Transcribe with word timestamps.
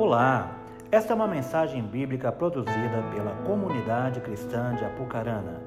Olá, 0.00 0.58
esta 0.90 1.12
é 1.12 1.14
uma 1.14 1.28
mensagem 1.28 1.82
bíblica 1.82 2.32
produzida 2.32 3.04
pela 3.14 3.32
comunidade 3.44 4.18
cristã 4.22 4.74
de 4.74 4.82
Apucarana. 4.82 5.60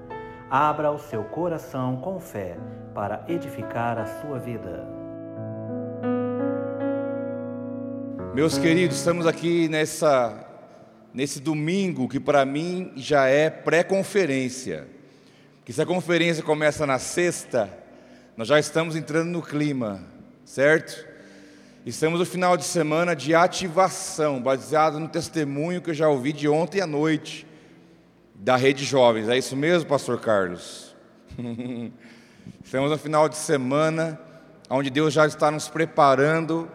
Abra 0.50 0.92
o 0.92 0.98
seu 0.98 1.24
coração 1.24 1.98
com 1.98 2.20
fé 2.20 2.58
para 2.96 3.24
edificar 3.28 4.00
a 4.00 4.08
sua 4.08 4.40
vida. 4.40 4.88
Meus 8.34 8.58
queridos, 8.58 8.98
estamos 8.98 9.28
aqui 9.28 9.70
nessa 9.70 10.44
nesse 11.14 11.40
domingo 11.40 12.10
que 12.10 12.20
para 12.20 12.44
mim 12.44 12.92
já 12.96 13.28
é 13.28 13.52
pré-conferência. 13.52 14.88
Que 15.64 15.72
se 15.72 15.80
a 15.80 15.86
conferência 15.86 16.42
começa 16.42 16.88
na 16.88 16.98
sexta, 16.98 17.70
nós 18.36 18.48
já 18.48 18.58
estamos 18.58 18.96
entrando 18.96 19.30
no 19.30 19.44
clima, 19.44 20.02
certo? 20.44 21.13
Estamos 21.86 22.18
no 22.18 22.26
final 22.26 22.56
de 22.56 22.64
semana 22.64 23.14
de 23.14 23.36
ativação, 23.36 24.42
baseado 24.42 25.02
no 25.02 25.10
testemunho 25.10 25.82
que 25.82 25.90
eu 25.90 25.94
já 25.94 26.08
ouvi 26.08 26.32
de 26.32 26.48
ontem 26.48 26.80
à 26.80 26.88
noite 26.88 27.46
da 28.34 28.56
Rede 28.56 28.86
Jovens. 28.86 29.28
É 29.28 29.38
isso 29.38 29.54
mesmo, 29.54 29.90
Pastor 29.90 30.18
Carlos? 30.22 30.96
Estamos 32.64 32.90
no 32.90 32.98
final 32.98 33.28
de 33.28 33.36
semana 33.36 34.18
onde 34.70 34.90
Deus 34.90 35.14
já 35.14 35.28
está 35.28 35.52
nos 35.52 35.68
preparando 35.68 36.72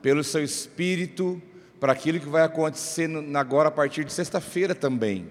pelo 0.00 0.22
seu 0.22 0.44
Espírito 0.44 1.42
para 1.80 1.92
aquilo 1.92 2.20
que 2.20 2.28
vai 2.28 2.44
acontecer 2.44 3.10
agora 3.34 3.70
a 3.70 3.72
partir 3.72 4.04
de 4.04 4.12
sexta-feira 4.12 4.72
também. 4.72 5.30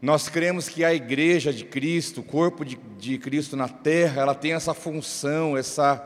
Nós 0.00 0.26
cremos 0.26 0.70
que 0.70 0.82
a 0.82 0.94
igreja 0.94 1.52
de 1.52 1.66
Cristo, 1.66 2.22
o 2.22 2.24
corpo 2.24 2.64
de, 2.64 2.78
de 2.98 3.18
Cristo 3.18 3.56
na 3.56 3.68
terra, 3.68 4.22
ela 4.22 4.34
tem 4.34 4.54
essa 4.54 4.72
função, 4.72 5.54
essa 5.54 6.02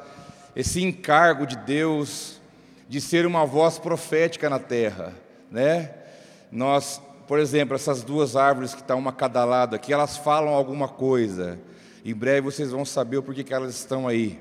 esse 0.55 0.83
encargo 0.83 1.47
de 1.47 1.57
Deus 1.57 2.41
de 2.89 3.01
ser 3.01 3.27
uma 3.27 3.45
voz 3.45 3.79
profética 3.79 4.49
na 4.49 4.59
terra, 4.59 5.13
né? 5.51 5.91
Nós, 6.51 7.03
por 7.27 7.41
exemplo, 7.41 7.75
essas 7.75 8.05
duas 8.05 8.37
árvores 8.37 8.75
que 8.75 8.81
estão 8.81 8.99
uma 8.99 9.13
cada 9.13 9.45
lado 9.45 9.75
aqui, 9.75 9.93
elas 9.93 10.17
falam 10.17 10.55
alguma 10.55 10.87
coisa. 10.87 11.59
Em 12.05 12.15
breve 12.15 12.43
vocês 12.43 12.71
vão 12.71 12.85
saber 12.85 13.17
o 13.17 13.23
porquê 13.23 13.43
que 13.43 13.53
elas 13.53 13.75
estão 13.75 14.07
aí. 14.07 14.39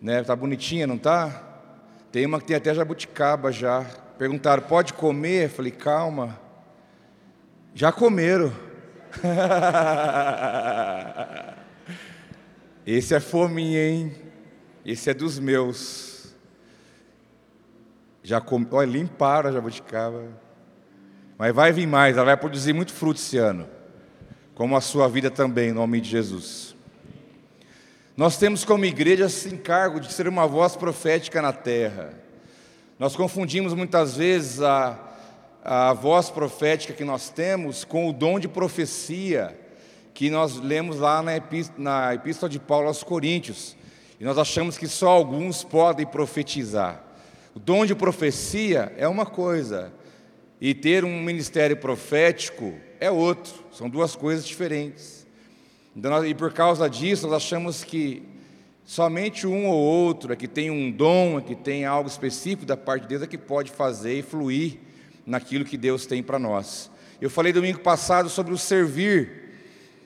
Né? 0.00 0.24
Tá 0.24 0.34
bonitinha, 0.34 0.86
não 0.86 0.98
tá? 0.98 1.42
Tem 2.10 2.26
uma 2.26 2.40
que 2.40 2.46
tem 2.46 2.56
até 2.56 2.74
jabuticaba 2.74 3.52
já. 3.52 3.84
Perguntaram: 4.18 4.62
"Pode 4.62 4.94
comer?" 4.94 5.44
Eu 5.44 5.50
falei: 5.50 5.70
"Calma. 5.70 6.40
Já 7.74 7.92
comeram." 7.92 8.52
Esse 12.86 13.14
é 13.14 13.20
fominha, 13.20 13.88
hein? 13.88 14.25
Esse 14.86 15.10
é 15.10 15.14
dos 15.14 15.36
meus. 15.40 16.32
Já 18.22 18.40
com... 18.40 18.64
Olha, 18.70 18.86
limparam 18.86 19.50
a 19.50 19.52
jabuticaba. 19.52 20.22
Mas 21.36 21.52
vai 21.52 21.72
vir 21.72 21.88
mais, 21.88 22.16
ela 22.16 22.26
vai 22.26 22.36
produzir 22.36 22.72
muito 22.72 22.92
fruto 22.92 23.18
esse 23.18 23.36
ano. 23.36 23.68
Como 24.54 24.76
a 24.76 24.80
sua 24.80 25.08
vida 25.08 25.28
também, 25.28 25.70
em 25.70 25.72
nome 25.72 26.00
de 26.00 26.08
Jesus. 26.08 26.76
Nós 28.16 28.38
temos 28.38 28.64
como 28.64 28.84
igreja 28.84 29.26
esse 29.26 29.52
encargo 29.52 29.98
de 29.98 30.12
ser 30.12 30.28
uma 30.28 30.46
voz 30.46 30.76
profética 30.76 31.42
na 31.42 31.52
terra. 31.52 32.14
Nós 32.96 33.16
confundimos 33.16 33.74
muitas 33.74 34.16
vezes 34.16 34.62
a, 34.62 34.96
a 35.64 35.92
voz 35.94 36.30
profética 36.30 36.94
que 36.94 37.04
nós 37.04 37.28
temos 37.28 37.84
com 37.84 38.08
o 38.08 38.12
dom 38.12 38.38
de 38.38 38.46
profecia 38.46 39.58
que 40.14 40.30
nós 40.30 40.56
lemos 40.56 41.00
lá 41.00 41.22
na, 41.22 41.32
na 41.76 42.14
Epístola 42.14 42.48
de 42.48 42.60
Paulo 42.60 42.86
aos 42.86 43.02
Coríntios. 43.02 43.75
E 44.18 44.24
nós 44.24 44.38
achamos 44.38 44.78
que 44.78 44.88
só 44.88 45.08
alguns 45.08 45.62
podem 45.62 46.06
profetizar. 46.06 47.02
O 47.54 47.58
dom 47.58 47.84
de 47.84 47.94
profecia 47.94 48.92
é 48.96 49.06
uma 49.08 49.26
coisa, 49.26 49.92
e 50.60 50.74
ter 50.74 51.04
um 51.04 51.20
ministério 51.22 51.76
profético 51.76 52.74
é 52.98 53.10
outro, 53.10 53.52
são 53.72 53.88
duas 53.88 54.16
coisas 54.16 54.46
diferentes. 54.46 55.26
Então, 55.94 56.24
e 56.26 56.34
por 56.34 56.52
causa 56.52 56.88
disso, 56.88 57.26
nós 57.26 57.36
achamos 57.36 57.84
que 57.84 58.22
somente 58.84 59.46
um 59.46 59.66
ou 59.66 59.78
outro 59.78 60.32
é 60.32 60.36
que 60.36 60.48
tem 60.48 60.70
um 60.70 60.90
dom, 60.90 61.38
é 61.38 61.42
que 61.42 61.54
tem 61.54 61.84
algo 61.84 62.08
específico 62.08 62.66
da 62.66 62.76
parte 62.76 63.02
de 63.02 63.08
Deus, 63.08 63.22
é 63.22 63.26
que 63.26 63.38
pode 63.38 63.70
fazer 63.70 64.18
e 64.18 64.22
fluir 64.22 64.78
naquilo 65.26 65.64
que 65.64 65.76
Deus 65.76 66.06
tem 66.06 66.22
para 66.22 66.38
nós. 66.38 66.90
Eu 67.20 67.30
falei 67.30 67.52
domingo 67.52 67.80
passado 67.80 68.28
sobre 68.28 68.52
o 68.52 68.58
servir, 68.58 69.52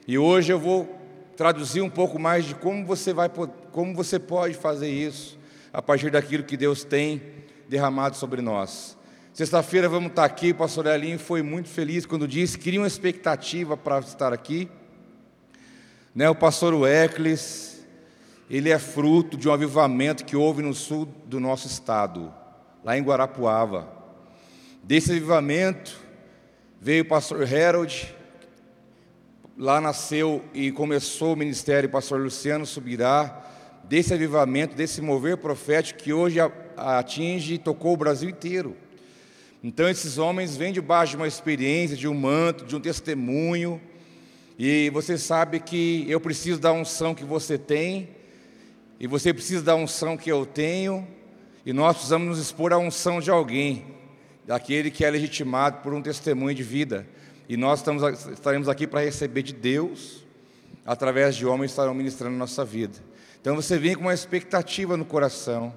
e 0.06 0.16
hoje 0.18 0.52
eu 0.52 0.58
vou 0.58 0.88
traduzir 1.36 1.80
um 1.80 1.90
pouco 1.90 2.18
mais 2.18 2.44
de 2.44 2.54
como 2.54 2.84
você 2.84 3.12
vai 3.12 3.28
como 3.72 3.94
você 3.94 4.18
pode 4.18 4.54
fazer 4.54 4.90
isso 4.90 5.38
a 5.72 5.80
partir 5.80 6.10
daquilo 6.10 6.44
que 6.44 6.56
Deus 6.56 6.84
tem 6.84 7.22
derramado 7.68 8.16
sobre 8.16 8.42
nós. 8.42 8.96
Sexta-feira 9.32 9.88
vamos 9.88 10.10
estar 10.10 10.24
aqui, 10.24 10.50
o 10.50 10.54
pastor 10.54 10.86
Elinho 10.86 11.18
foi 11.18 11.42
muito 11.42 11.68
feliz 11.68 12.04
quando 12.04 12.26
disse 12.26 12.58
que 12.58 12.64
queria 12.64 12.80
uma 12.80 12.86
expectativa 12.86 13.76
para 13.76 14.00
estar 14.00 14.32
aqui. 14.32 14.68
Né, 16.14 16.28
o 16.28 16.34
pastor 16.34 16.74
Weckles, 16.74 17.86
ele 18.50 18.70
é 18.70 18.78
fruto 18.78 19.36
de 19.36 19.48
um 19.48 19.52
avivamento 19.52 20.24
que 20.24 20.36
houve 20.36 20.62
no 20.62 20.74
sul 20.74 21.06
do 21.26 21.38
nosso 21.38 21.68
estado, 21.68 22.34
lá 22.84 22.98
em 22.98 23.02
Guarapuava. 23.02 23.88
Desse 24.82 25.12
avivamento 25.12 25.96
veio 26.80 27.04
o 27.04 27.08
pastor 27.08 27.42
Harold, 27.42 28.14
Lá 29.60 29.78
nasceu 29.78 30.42
e 30.54 30.72
começou 30.72 31.34
o 31.34 31.36
ministério 31.36 31.86
o 31.86 31.92
pastor 31.92 32.18
Luciano 32.18 32.64
Subirá, 32.64 33.42
desse 33.90 34.14
avivamento, 34.14 34.76
desse 34.76 35.02
mover 35.02 35.36
profético 35.38 35.98
que 35.98 36.12
hoje 36.12 36.38
atinge 36.76 37.54
e 37.54 37.58
tocou 37.58 37.94
o 37.94 37.96
Brasil 37.96 38.30
inteiro. 38.30 38.76
Então, 39.64 39.88
esses 39.88 40.16
homens 40.16 40.56
vêm 40.56 40.72
debaixo 40.72 41.10
de 41.10 41.16
uma 41.16 41.26
experiência, 41.26 41.96
de 41.96 42.06
um 42.06 42.14
manto, 42.14 42.64
de 42.64 42.76
um 42.76 42.80
testemunho, 42.80 43.80
e 44.56 44.90
você 44.90 45.18
sabe 45.18 45.58
que 45.58 46.06
eu 46.08 46.20
preciso 46.20 46.60
da 46.60 46.72
unção 46.72 47.16
que 47.16 47.24
você 47.24 47.58
tem, 47.58 48.10
e 49.00 49.08
você 49.08 49.34
precisa 49.34 49.60
da 49.60 49.74
unção 49.74 50.16
que 50.16 50.30
eu 50.30 50.46
tenho, 50.46 51.04
e 51.66 51.72
nós 51.72 51.96
precisamos 51.96 52.28
nos 52.28 52.38
expor 52.38 52.72
à 52.72 52.78
unção 52.78 53.18
de 53.18 53.28
alguém, 53.28 53.86
daquele 54.46 54.92
que 54.92 55.04
é 55.04 55.10
legitimado 55.10 55.78
por 55.78 55.92
um 55.92 56.00
testemunho 56.00 56.54
de 56.54 56.62
vida. 56.62 57.08
E 57.48 57.56
nós 57.56 57.80
estamos, 57.80 58.04
estaremos 58.28 58.68
aqui 58.68 58.86
para 58.86 59.00
receber 59.00 59.42
de 59.42 59.52
Deus, 59.52 60.24
através 60.86 61.34
de 61.34 61.44
homens 61.44 61.72
que 61.72 61.72
estarão 61.72 61.92
ministrando 61.92 62.36
nossa 62.36 62.64
vida. 62.64 63.09
Então 63.40 63.56
você 63.56 63.78
vem 63.78 63.94
com 63.94 64.02
uma 64.02 64.14
expectativa 64.14 64.96
no 64.96 65.04
coração, 65.04 65.72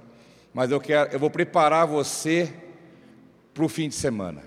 mas 0.54 0.70
eu 0.70 0.82
quero, 0.82 1.12
eu 1.14 1.20
vou 1.20 1.30
preparar 1.30 1.88
você 1.88 2.54
para 3.54 3.64
o 3.64 3.70
fim 3.70 3.88
de 3.88 3.96
semana, 3.96 4.44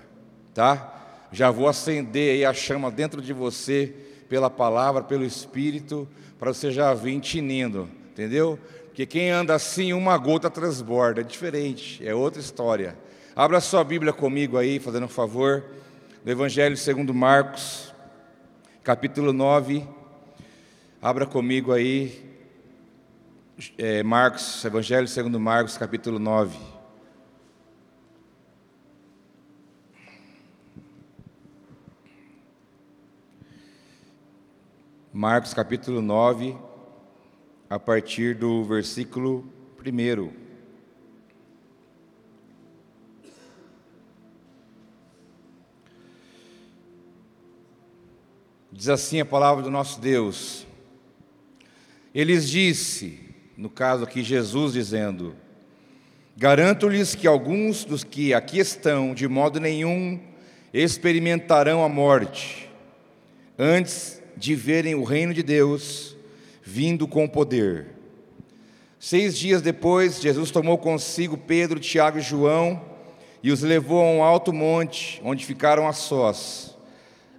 tá? 0.53 1.27
Já 1.31 1.49
vou 1.49 1.67
acender 1.67 2.35
aí 2.35 2.45
a 2.45 2.53
chama 2.53 2.91
dentro 2.91 3.21
de 3.21 3.33
você 3.33 3.93
pela 4.29 4.49
palavra, 4.49 5.01
pelo 5.01 5.25
Espírito, 5.25 6.07
para 6.37 6.53
você 6.53 6.71
já 6.71 6.93
vir 6.93 7.19
tinindo, 7.19 7.89
entendeu? 8.11 8.59
Porque 8.85 9.05
quem 9.05 9.31
anda 9.31 9.55
assim, 9.55 9.93
uma 9.93 10.17
gota 10.17 10.49
transborda, 10.49 11.21
é 11.21 11.23
diferente, 11.23 12.07
é 12.07 12.13
outra 12.13 12.39
história. 12.39 12.95
Abra 13.35 13.59
sua 13.59 13.83
Bíblia 13.83 14.13
comigo 14.13 14.57
aí, 14.57 14.79
fazendo 14.79 15.05
um 15.05 15.09
favor 15.09 15.63
no 16.23 16.31
Evangelho 16.31 16.77
segundo 16.77 17.13
Marcos, 17.13 17.93
capítulo 18.83 19.33
9. 19.33 19.87
Abra 21.01 21.25
comigo 21.25 21.71
aí, 21.71 22.26
é, 23.75 24.03
Marcos, 24.03 24.63
Evangelho 24.63 25.07
segundo 25.07 25.39
Marcos, 25.39 25.77
capítulo 25.77 26.19
9. 26.19 26.55
Marcos 35.11 35.55
capítulo 35.55 35.99
9, 35.99 36.55
a 37.67 37.79
partir 37.79 38.35
do 38.35 38.63
versículo 38.63 39.51
1. 39.83 40.31
Diz 48.71 48.89
assim 48.89 49.19
a 49.19 49.25
palavra 49.25 49.63
do 49.63 49.71
nosso 49.71 49.99
Deus. 49.99 50.67
Eles 52.13 52.47
disse, 52.47 53.26
no 53.57 53.69
caso 53.69 54.03
aqui 54.03 54.23
Jesus 54.23 54.73
dizendo: 54.73 55.35
Garanto-lhes 56.37 57.15
que 57.15 57.25
alguns 57.25 57.83
dos 57.83 58.03
que 58.03 58.33
aqui 58.33 58.59
estão, 58.59 59.15
de 59.15 59.27
modo 59.27 59.59
nenhum, 59.59 60.19
experimentarão 60.71 61.83
a 61.83 61.89
morte, 61.89 62.69
antes 63.57 64.21
de 64.37 64.53
verem 64.53 64.93
o 64.93 65.03
reino 65.03 65.33
de 65.33 65.41
Deus 65.41 66.15
vindo 66.61 67.07
com 67.07 67.27
poder. 67.27 67.87
Seis 68.99 69.37
dias 69.37 69.61
depois, 69.61 70.21
Jesus 70.21 70.51
tomou 70.51 70.77
consigo 70.77 71.37
Pedro, 71.37 71.79
Tiago 71.79 72.19
e 72.19 72.21
João 72.21 72.81
e 73.41 73.51
os 73.51 73.61
levou 73.61 74.01
a 74.01 74.11
um 74.11 74.23
alto 74.23 74.51
monte, 74.51 75.21
onde 75.23 75.45
ficaram 75.45 75.87
a 75.87 75.93
sós. 75.93 76.75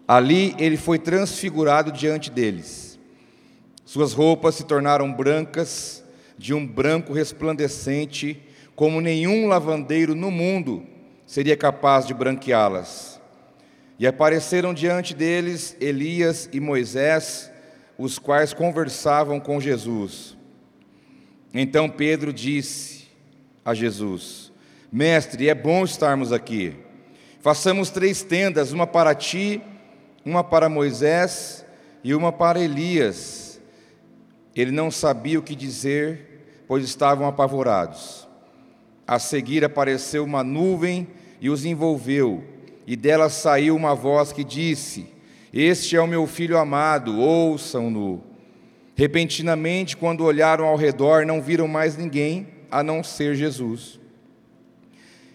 Ali 0.07 0.55
ele 0.59 0.77
foi 0.77 0.99
transfigurado 0.99 1.93
diante 1.93 2.31
deles. 2.31 2.99
Suas 3.85 4.13
roupas 4.13 4.55
se 4.55 4.65
tornaram 4.65 5.13
brancas, 5.13 5.98
de 6.39 6.55
um 6.55 6.67
branco 6.67 7.13
resplandecente, 7.13 8.41
como 8.77 9.01
nenhum 9.01 9.49
lavandeiro 9.49 10.15
no 10.15 10.31
mundo 10.31 10.87
seria 11.27 11.57
capaz 11.57 12.07
de 12.07 12.15
branqueá-las. 12.15 13.21
E 13.99 14.07
apareceram 14.07 14.73
diante 14.73 15.13
deles 15.15 15.77
Elias 15.81 16.49
e 16.53 16.61
Moisés, 16.61 17.51
os 17.99 18.19
quais 18.19 18.55
conversavam 18.55 19.41
com 19.41 19.61
Jesus. 19.61 20.37
Então 21.53 21.91
Pedro 21.91 22.33
disse 22.33 23.09
a 23.65 23.75
Jesus: 23.75 24.53
Mestre, 24.91 25.49
é 25.49 25.55
bom 25.55 25.85
estarmos 25.85 26.33
aqui. 26.33 26.77
Façamos 27.41 27.91
três 27.91 28.23
tendas, 28.23 28.73
uma 28.73 28.87
para 28.87 29.15
ti, 29.15 29.61
uma 30.25 30.45
para 30.45 30.69
Moisés 30.69 31.65
e 32.05 32.15
uma 32.15 32.33
para 32.33 32.61
Elias. 32.61 33.61
Ele 34.55 34.71
não 34.71 34.91
sabia 34.91 35.39
o 35.39 35.43
que 35.43 35.55
dizer, 35.55 36.28
pois 36.69 36.85
estavam 36.85 37.27
apavorados. 37.27 38.29
A 39.07 39.19
seguir 39.19 39.65
apareceu 39.65 40.23
uma 40.23 40.45
nuvem 40.45 41.09
e 41.41 41.49
os 41.49 41.65
envolveu, 41.65 42.45
e 42.87 42.95
dela 42.95 43.31
saiu 43.31 43.75
uma 43.75 43.95
voz 43.95 44.33
que 44.33 44.45
disse: 44.45 45.07
Este 45.53 45.97
é 45.97 46.01
o 46.01 46.07
meu 46.07 46.27
filho 46.27 46.59
amado, 46.59 47.19
ouçam-no. 47.19 48.23
Repentinamente, 48.95 49.97
quando 49.97 50.25
olharam 50.25 50.67
ao 50.67 50.77
redor, 50.77 51.25
não 51.25 51.41
viram 51.41 51.67
mais 51.67 51.97
ninguém 51.97 52.49
a 52.71 52.83
não 52.83 53.03
ser 53.03 53.35
Jesus. 53.35 53.99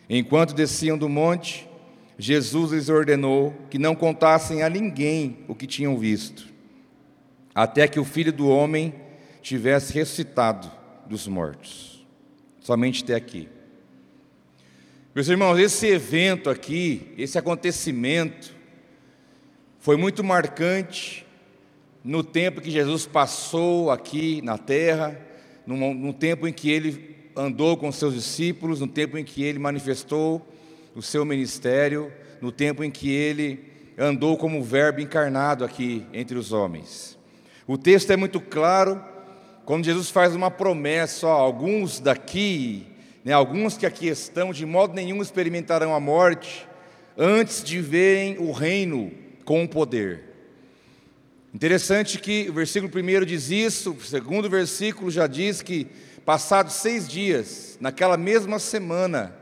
Enquanto 0.10 0.54
desciam 0.54 0.98
do 0.98 1.10
monte, 1.10 1.68
Jesus 2.18 2.72
lhes 2.74 2.90
ordenou 2.90 3.54
que 3.70 3.80
não 3.80 3.96
contassem 3.96 4.62
a 4.62 4.70
ninguém 4.70 5.40
o 5.48 5.56
que 5.56 5.66
tinham 5.66 5.98
visto, 5.98 6.48
até 7.56 7.88
que 7.88 8.00
o 8.00 8.06
filho 8.06 8.34
do 8.34 8.48
homem 8.50 8.94
tivesse 9.42 9.94
ressuscitado 9.94 10.83
dos 11.08 11.28
mortos. 11.28 12.06
Somente 12.60 13.04
até 13.04 13.16
aqui. 13.16 13.50
Meus 15.14 15.28
irmãos, 15.28 15.60
esse 15.60 15.88
evento 15.88 16.50
aqui, 16.50 17.14
esse 17.18 17.38
acontecimento, 17.38 18.54
foi 19.80 19.98
muito 19.98 20.24
marcante 20.24 21.26
no 22.04 22.24
tempo 22.24 22.62
que 22.62 22.72
Jesus 22.72 23.06
passou 23.06 23.92
aqui 23.92 24.42
na 24.42 24.58
terra, 24.58 25.20
no, 25.66 26.14
tempo 26.14 26.48
em 26.48 26.54
que 26.54 26.70
ele 26.72 27.16
andou 27.36 27.78
com 27.78 27.92
seus 27.92 28.14
discípulos, 28.14 28.80
no 28.80 28.88
tempo 28.88 29.18
em 29.18 29.24
que 29.24 29.44
ele 29.44 29.60
manifestou 29.60 30.46
o 30.96 31.02
seu 31.02 31.24
ministério, 31.24 32.12
no 32.42 32.52
tempo 32.52 32.84
em 32.84 32.92
que 32.92 33.10
ele 33.10 33.72
andou 33.98 34.38
como 34.38 34.64
Verbo 34.64 35.00
encarnado 35.00 35.64
aqui 35.64 36.06
entre 36.12 36.38
os 36.38 36.52
homens. 36.52 37.18
O 37.68 37.78
texto 37.78 38.12
é 38.12 38.18
muito 38.18 38.42
claro, 38.42 39.04
quando 39.65 39.86
Jesus 39.86 40.10
faz 40.10 40.36
uma 40.36 40.51
promessa, 40.51 41.27
ó, 41.27 41.31
alguns 41.31 42.00
daqui 42.00 42.94
né, 43.24 43.31
alguns 43.31 43.77
que 43.77 43.86
aqui 43.86 44.07
estão, 44.07 44.51
de 44.51 44.65
modo 44.65 44.94
nenhum 44.94 45.21
experimentarão 45.21 45.95
a 45.95 46.00
morte 46.00 46.68
antes 47.18 47.63
de 47.63 47.80
verem 47.80 48.38
o 48.38 48.51
reino 48.51 49.12
com 49.45 49.65
poder. 49.65 50.24
Interessante 51.54 52.19
que 52.19 52.50
o 52.50 52.54
versículo 52.54 52.92
primeiro 52.92 53.25
diz 53.25 53.50
isso, 53.50 53.92
o 53.92 54.01
segundo 54.01 54.50
versículo 54.50 55.10
já 55.10 55.27
diz 55.27 55.62
que, 55.62 55.88
passados 56.25 56.74
seis 56.74 57.07
dias, 57.07 57.77
naquela 57.80 58.18
mesma 58.18 58.60
semana, 58.60 59.33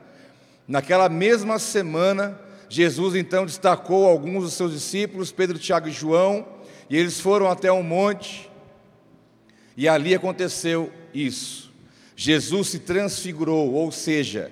naquela 0.68 1.08
mesma 1.08 1.58
semana, 1.58 2.40
Jesus 2.70 3.16
então 3.16 3.46
destacou 3.46 4.08
alguns 4.08 4.44
dos 4.44 4.54
seus 4.54 4.74
discípulos, 4.74 5.32
Pedro, 5.32 5.58
Tiago 5.58 5.88
e 5.88 5.92
João, 5.92 6.46
e 6.90 6.98
eles 6.98 7.20
foram 7.20 7.50
até 7.50 7.72
um 7.72 7.84
monte, 7.84 8.51
e 9.76 9.88
ali 9.88 10.14
aconteceu 10.14 10.92
isso. 11.14 11.72
Jesus 12.16 12.70
se 12.70 12.80
transfigurou, 12.80 13.74
ou 13.74 13.92
seja, 13.92 14.52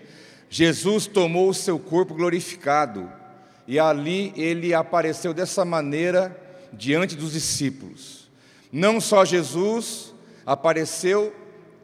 Jesus 0.50 1.06
tomou 1.06 1.50
o 1.50 1.54
seu 1.54 1.77
corpo 1.77 2.16
glorificado 2.16 3.12
e 3.68 3.77
ali 3.77 4.33
ele 4.36 4.74
apareceu 4.74 5.33
dessa 5.33 5.63
maneira 5.63 6.36
diante 6.74 7.16
dos 7.16 7.33
discípulos. 7.33 8.27
Não 8.71 9.00
só 9.00 9.24
Jesus 9.24 10.13
apareceu 10.45 11.33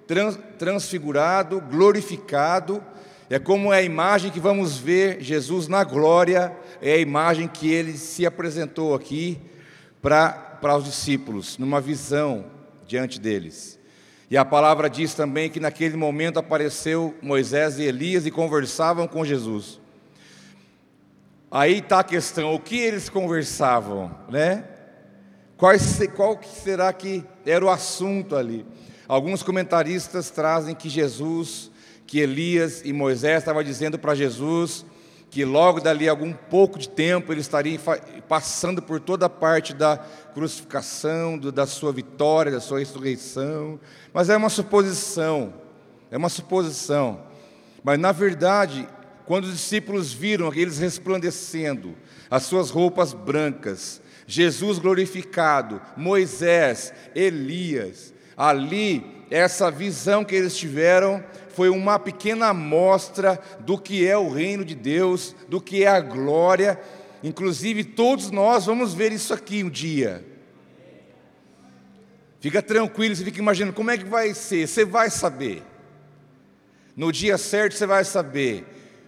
trans, 0.08 0.40
transfigurado, 0.58 1.62
glorificado, 1.62 2.84
é 3.30 3.38
como 3.38 3.72
é 3.72 3.78
a 3.78 3.84
imagem 3.84 4.32
que 4.32 4.40
vamos 4.40 4.78
ver 4.78 5.22
Jesus 5.22 5.68
na 5.68 5.84
glória, 5.84 6.56
é 6.82 6.94
a 6.94 7.00
imagem 7.00 7.48
que 7.48 7.72
ele 7.72 7.98
se 7.98 8.26
apresentou 8.26 8.96
aqui 8.96 9.38
para 10.02 10.76
os 10.78 10.86
discípulos, 10.86 11.58
numa 11.58 11.82
visão 11.82 12.55
diante 12.88 13.20
deles. 13.20 13.80
E 14.30 14.38
a 14.38 14.44
palavra 14.44 14.90
diz 14.90 15.14
também 15.14 15.50
que 15.50 15.60
naquele 15.60 15.96
momento 15.96 16.40
apareceu 16.40 17.16
Moisés 17.22 17.78
e 17.78 17.84
Elias 17.84 18.26
e 18.26 18.32
conversavam 18.32 19.08
com 19.08 19.24
Jesus. 19.24 19.80
Aí 21.52 21.78
está 21.78 22.00
a 22.00 22.04
questão, 22.04 22.54
o 22.54 22.60
que 22.60 22.78
eles 22.78 23.08
conversavam, 23.08 24.14
né? 24.30 24.66
Qual, 25.58 25.74
qual 26.16 26.40
será 26.44 26.92
que 26.92 27.24
era 27.46 27.64
o 27.64 27.70
assunto 27.70 28.36
ali? 28.36 28.66
Alguns 29.08 29.44
comentaristas 29.44 30.30
trazem 30.30 30.76
que 30.76 30.90
Jesus, 30.90 31.72
que 32.06 32.20
Elias 32.20 32.82
e 32.84 32.92
Moisés 32.92 33.40
estavam 33.40 33.64
dizendo 33.64 33.98
para 33.98 34.16
Jesus 34.16 34.86
que 35.36 35.44
logo 35.44 35.82
dali 35.82 36.08
algum 36.08 36.32
pouco 36.32 36.80
de 36.80 36.88
tempo 36.88 37.34
ele 37.34 37.42
estaria 37.42 37.78
passando 38.26 38.82
por 38.82 39.02
toda 39.02 39.26
a 39.26 39.30
parte 39.30 39.74
da 39.74 39.98
crucificação, 40.34 41.38
do, 41.38 41.52
da 41.52 41.68
sua 41.68 41.92
vitória, 41.92 42.54
da 42.54 42.62
sua 42.62 42.80
ressurreição. 42.80 43.78
Mas 44.14 44.30
é 44.30 44.38
uma 44.38 44.48
suposição, 44.48 45.54
é 46.10 46.16
uma 46.16 46.30
suposição. 46.30 47.22
Mas 47.84 48.00
na 48.00 48.14
verdade, 48.14 48.88
quando 49.26 49.44
os 49.44 49.52
discípulos 49.52 50.14
viram 50.14 50.54
eles 50.54 50.78
resplandecendo, 50.78 51.98
as 52.32 52.44
suas 52.44 52.70
roupas 52.70 53.14
brancas, 53.14 54.02
Jesus 54.26 54.80
glorificado, 54.80 55.82
Moisés, 55.98 56.94
Elias, 57.14 58.14
ali, 58.38 59.04
essa 59.30 59.72
visão 59.72 60.24
que 60.24 60.36
eles 60.36 60.56
tiveram 60.56 61.24
foi 61.50 61.70
uma 61.70 61.98
pequena 61.98 62.48
amostra 62.48 63.40
do 63.62 63.78
que 63.78 64.06
é 64.06 64.18
o 64.18 64.30
reino 64.30 64.66
de 64.66 64.76
Deus, 64.76 65.36
do 65.48 65.62
que 65.62 65.84
é 65.84 65.88
a 65.88 66.02
glória. 66.02 66.80
Inclusive, 67.24 67.84
todos 67.84 68.30
nós 68.30 68.66
vamos 68.66 68.94
ver 68.94 69.12
isso 69.12 69.34
aqui 69.34 69.64
um 69.64 69.70
dia. 69.70 70.24
Fica 72.40 72.62
tranquilo, 72.62 73.16
você 73.16 73.24
fica 73.24 73.40
imaginando 73.40 73.74
como 73.74 73.90
é 73.90 73.98
que 73.98 74.06
vai 74.06 74.34
ser, 74.34 74.68
você 74.68 74.86
vai 74.86 75.10
saber. 75.10 75.64
No 76.96 77.12
dia 77.12 77.38
certo 77.38 77.74
você 77.74 77.86
vai 77.86 78.04
saber 78.04 78.66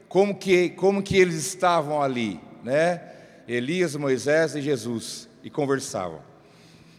como 0.10 0.36
que, 0.36 0.70
como 0.70 1.04
que 1.04 1.18
eles 1.18 1.36
estavam 1.36 2.02
ali, 2.02 2.40
né? 2.64 3.02
Elias, 3.48 3.96
Moisés 3.96 4.56
e 4.56 4.62
Jesus, 4.62 5.30
e 5.44 5.50
conversavam. 5.50 6.22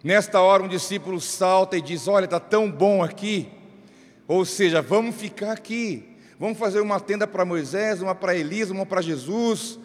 Nesta 0.03 0.41
hora, 0.41 0.63
um 0.63 0.69
discípulo 0.69 1.21
salta 1.21 1.77
e 1.77 1.83
diz: 1.83 2.07
Olha, 2.07 2.25
está 2.25 2.39
tão 2.39 2.71
bom 2.71 3.03
aqui, 3.03 3.49
ou 4.29 4.45
seja, 4.45 4.81
vamos 4.81 5.17
ficar 5.17 5.53
aqui. 5.53 6.17
Vamos 6.39 6.57
fazer 6.57 6.81
uma 6.81 7.01
tenda 7.01 7.27
para 7.27 7.45
Moisés, 7.45 8.01
uma 8.01 8.15
para 8.15 8.37
Elias, 8.37 8.71
uma 8.71 8.87
para 8.87 9.03
Jesus. 9.03 9.79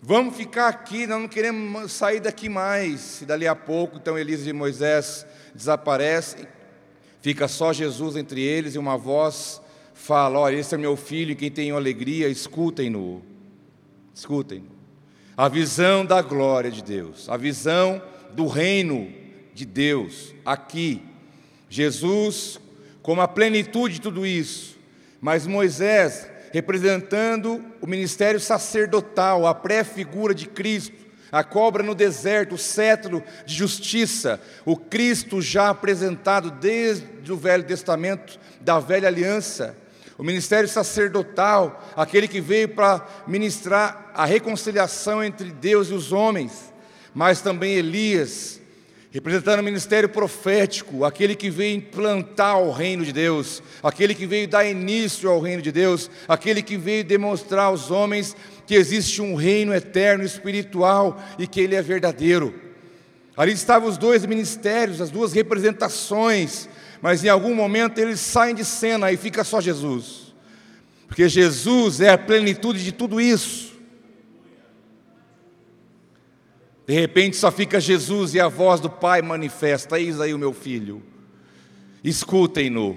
Vamos 0.00 0.36
ficar 0.36 0.68
aqui, 0.68 1.04
nós 1.04 1.20
não 1.20 1.28
queremos 1.28 1.90
sair 1.90 2.20
daqui 2.20 2.48
mais. 2.48 3.22
E 3.22 3.26
dali 3.26 3.46
a 3.48 3.56
pouco, 3.56 3.96
então 3.96 4.16
Elias 4.16 4.46
e 4.46 4.52
Moisés 4.52 5.26
desaparecem. 5.52 6.46
Fica 7.20 7.48
só 7.48 7.72
Jesus 7.72 8.16
entre 8.16 8.40
eles 8.40 8.76
e 8.76 8.78
uma 8.78 8.96
voz 8.96 9.60
fala: 9.92 10.38
Olha, 10.38 10.56
esse 10.56 10.74
é 10.74 10.78
meu 10.78 10.96
filho, 10.96 11.34
quem 11.34 11.50
tem 11.50 11.72
alegria, 11.72 12.28
escutem-no. 12.28 13.20
Escutem-no. 14.14 14.70
A 15.36 15.48
visão 15.48 16.06
da 16.06 16.22
glória 16.22 16.70
de 16.70 16.84
Deus, 16.84 17.28
a 17.28 17.36
visão 17.36 18.00
do 18.32 18.46
reino 18.46 19.19
de 19.60 19.66
Deus 19.66 20.34
aqui. 20.44 21.02
Jesus 21.68 22.58
como 23.02 23.20
a 23.20 23.28
plenitude 23.28 23.94
de 23.94 24.00
tudo 24.00 24.26
isso. 24.26 24.78
Mas 25.20 25.46
Moisés, 25.46 26.26
representando 26.50 27.62
o 27.80 27.86
ministério 27.86 28.40
sacerdotal, 28.40 29.46
a 29.46 29.54
pré-figura 29.54 30.34
de 30.34 30.46
Cristo, 30.46 30.96
a 31.30 31.44
cobra 31.44 31.82
no 31.82 31.94
deserto, 31.94 32.54
o 32.54 32.58
cetro 32.58 33.22
de 33.44 33.54
justiça, 33.54 34.40
o 34.64 34.76
Cristo 34.76 35.42
já 35.42 35.68
apresentado 35.68 36.50
desde 36.50 37.30
o 37.30 37.36
Velho 37.36 37.64
Testamento, 37.64 38.40
da 38.62 38.78
velha 38.78 39.08
aliança, 39.08 39.76
o 40.16 40.24
ministério 40.24 40.68
sacerdotal, 40.68 41.86
aquele 41.96 42.26
que 42.26 42.40
veio 42.40 42.68
para 42.70 43.06
ministrar 43.26 44.10
a 44.14 44.24
reconciliação 44.24 45.22
entre 45.22 45.50
Deus 45.50 45.88
e 45.88 45.94
os 45.94 46.12
homens, 46.12 46.72
mas 47.14 47.40
também 47.40 47.74
Elias, 47.74 48.59
representando 49.10 49.60
o 49.60 49.64
ministério 49.64 50.08
profético, 50.08 51.04
aquele 51.04 51.34
que 51.34 51.50
veio 51.50 51.76
implantar 51.76 52.60
o 52.60 52.70
reino 52.70 53.04
de 53.04 53.12
Deus, 53.12 53.60
aquele 53.82 54.14
que 54.14 54.24
veio 54.24 54.46
dar 54.46 54.64
início 54.64 55.28
ao 55.28 55.40
reino 55.40 55.60
de 55.60 55.72
Deus, 55.72 56.08
aquele 56.28 56.62
que 56.62 56.76
veio 56.76 57.02
demonstrar 57.02 57.64
aos 57.64 57.90
homens 57.90 58.36
que 58.66 58.74
existe 58.74 59.20
um 59.20 59.34
reino 59.34 59.74
eterno 59.74 60.22
espiritual 60.22 61.20
e 61.38 61.46
que 61.46 61.60
ele 61.60 61.74
é 61.74 61.82
verdadeiro. 61.82 62.54
Ali 63.36 63.52
estavam 63.52 63.88
os 63.88 63.98
dois 63.98 64.24
ministérios, 64.24 65.00
as 65.00 65.10
duas 65.10 65.32
representações, 65.32 66.68
mas 67.02 67.24
em 67.24 67.28
algum 67.28 67.54
momento 67.54 67.98
eles 67.98 68.20
saem 68.20 68.54
de 68.54 68.64
cena 68.64 69.10
e 69.10 69.16
fica 69.16 69.42
só 69.42 69.60
Jesus. 69.60 70.30
porque 71.08 71.28
Jesus 71.28 72.00
é 72.00 72.10
a 72.10 72.18
plenitude 72.18 72.84
de 72.84 72.92
tudo 72.92 73.20
isso. 73.20 73.69
De 76.90 76.96
repente 76.96 77.36
só 77.36 77.52
fica 77.52 77.78
Jesus 77.78 78.34
e 78.34 78.40
a 78.40 78.48
voz 78.48 78.80
do 78.80 78.90
Pai 78.90 79.22
manifesta: 79.22 80.00
Eis 80.00 80.20
aí 80.20 80.34
o 80.34 80.38
meu 80.38 80.52
filho, 80.52 81.00
escutem-no. 82.02 82.96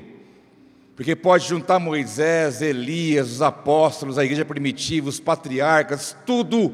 Porque 0.96 1.16
pode 1.16 1.48
juntar 1.48 1.78
Moisés, 1.78 2.60
Elias, 2.60 3.34
os 3.34 3.42
apóstolos, 3.44 4.18
a 4.18 4.26
igreja 4.26 4.44
primitiva, 4.44 5.10
os 5.10 5.20
patriarcas, 5.20 6.18
tudo. 6.26 6.74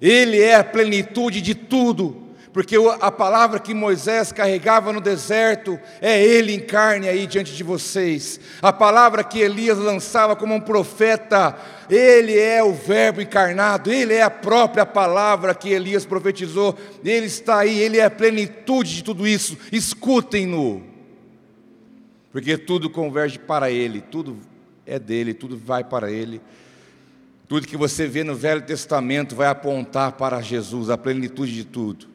Ele 0.00 0.40
é 0.40 0.54
a 0.54 0.62
plenitude 0.62 1.40
de 1.40 1.52
tudo. 1.56 2.21
Porque 2.52 2.76
a 3.00 3.10
palavra 3.10 3.58
que 3.58 3.72
Moisés 3.72 4.30
carregava 4.30 4.92
no 4.92 5.00
deserto 5.00 5.80
é 6.00 6.22
ele 6.22 6.52
em 6.52 6.60
carne 6.60 7.08
aí 7.08 7.26
diante 7.26 7.54
de 7.54 7.64
vocês. 7.64 8.38
A 8.60 8.72
palavra 8.72 9.24
que 9.24 9.38
Elias 9.38 9.78
lançava 9.78 10.36
como 10.36 10.54
um 10.54 10.60
profeta, 10.60 11.56
ele 11.88 12.38
é 12.38 12.62
o 12.62 12.74
Verbo 12.74 13.22
encarnado, 13.22 13.90
ele 13.90 14.12
é 14.12 14.22
a 14.22 14.30
própria 14.30 14.84
palavra 14.84 15.54
que 15.54 15.70
Elias 15.70 16.04
profetizou. 16.04 16.76
Ele 17.02 17.26
está 17.26 17.60
aí, 17.60 17.78
ele 17.78 17.98
é 17.98 18.04
a 18.04 18.10
plenitude 18.10 18.96
de 18.96 19.04
tudo 19.04 19.26
isso. 19.26 19.56
Escutem-no 19.72 20.92
porque 22.32 22.56
tudo 22.56 22.88
converge 22.88 23.38
para 23.38 23.70
Ele, 23.70 24.00
tudo 24.00 24.38
é 24.86 24.98
dele, 24.98 25.34
tudo 25.34 25.56
vai 25.56 25.84
para 25.84 26.10
Ele. 26.10 26.40
Tudo 27.46 27.68
que 27.68 27.76
você 27.76 28.06
vê 28.06 28.24
no 28.24 28.34
Velho 28.34 28.62
Testamento 28.62 29.36
vai 29.36 29.48
apontar 29.48 30.12
para 30.12 30.40
Jesus, 30.40 30.88
a 30.88 30.96
plenitude 30.96 31.52
de 31.52 31.64
tudo. 31.64 32.11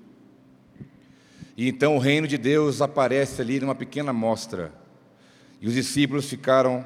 E 1.57 1.67
então 1.67 1.97
o 1.97 1.99
reino 1.99 2.27
de 2.27 2.37
Deus 2.37 2.81
aparece 2.81 3.41
ali 3.41 3.59
numa 3.59 3.75
pequena 3.75 4.13
mostra. 4.13 4.71
E 5.59 5.67
os 5.67 5.73
discípulos 5.73 6.29
ficaram 6.29 6.85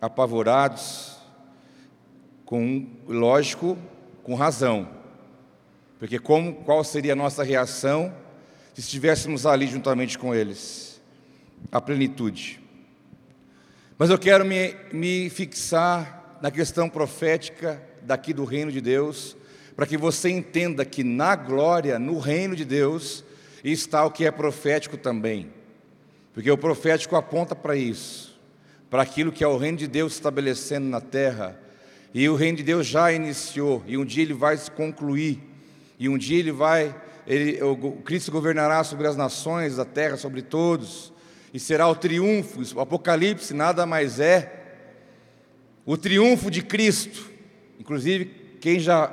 apavorados, 0.00 1.18
com 2.46 2.86
lógico, 3.06 3.76
com 4.22 4.34
razão. 4.34 4.88
Porque 5.98 6.18
como, 6.18 6.54
qual 6.54 6.82
seria 6.84 7.12
a 7.12 7.16
nossa 7.16 7.42
reação 7.42 8.14
se 8.72 8.80
estivéssemos 8.80 9.44
ali 9.44 9.66
juntamente 9.66 10.16
com 10.16 10.32
eles? 10.32 10.90
a 11.70 11.80
plenitude. 11.80 12.60
Mas 13.98 14.10
eu 14.10 14.18
quero 14.18 14.44
me, 14.44 14.74
me 14.92 15.28
fixar 15.28 16.38
na 16.40 16.50
questão 16.50 16.88
profética 16.88 17.82
daqui 18.02 18.32
do 18.32 18.44
reino 18.44 18.72
de 18.72 18.80
Deus, 18.80 19.36
para 19.76 19.86
que 19.86 19.96
você 19.96 20.30
entenda 20.30 20.84
que 20.84 21.04
na 21.04 21.36
glória, 21.36 21.98
no 21.98 22.18
reino 22.18 22.56
de 22.56 22.64
Deus, 22.64 23.24
está 23.64 24.04
o 24.04 24.10
que 24.10 24.24
é 24.24 24.30
profético 24.30 24.96
também. 24.96 25.52
Porque 26.32 26.50
o 26.50 26.56
profético 26.56 27.16
aponta 27.16 27.54
para 27.54 27.76
isso, 27.76 28.38
para 28.88 29.02
aquilo 29.02 29.32
que 29.32 29.44
é 29.44 29.48
o 29.48 29.56
reino 29.56 29.78
de 29.78 29.86
Deus 29.86 30.14
estabelecendo 30.14 30.88
na 30.88 31.00
terra. 31.00 31.60
E 32.14 32.28
o 32.28 32.34
reino 32.34 32.58
de 32.58 32.62
Deus 32.62 32.86
já 32.86 33.12
iniciou, 33.12 33.82
e 33.86 33.96
um 33.96 34.04
dia 34.04 34.22
ele 34.22 34.34
vai 34.34 34.56
se 34.56 34.70
concluir, 34.70 35.40
e 35.98 36.08
um 36.08 36.18
dia 36.18 36.38
ele 36.38 36.52
vai, 36.52 36.94
ele, 37.26 37.62
o 37.62 38.02
Cristo 38.02 38.32
governará 38.32 38.82
sobre 38.82 39.06
as 39.06 39.16
nações 39.16 39.76
da 39.76 39.84
terra, 39.84 40.16
sobre 40.16 40.42
todos 40.42 41.12
e 41.52 41.58
será 41.58 41.88
o 41.88 41.94
triunfo. 41.94 42.60
O 42.76 42.80
Apocalipse 42.80 43.52
nada 43.52 43.84
mais 43.84 44.20
é 44.20 44.52
o 45.84 45.96
triunfo 45.96 46.50
de 46.50 46.62
Cristo. 46.62 47.28
Inclusive, 47.78 48.24
quem 48.60 48.78
já 48.78 49.12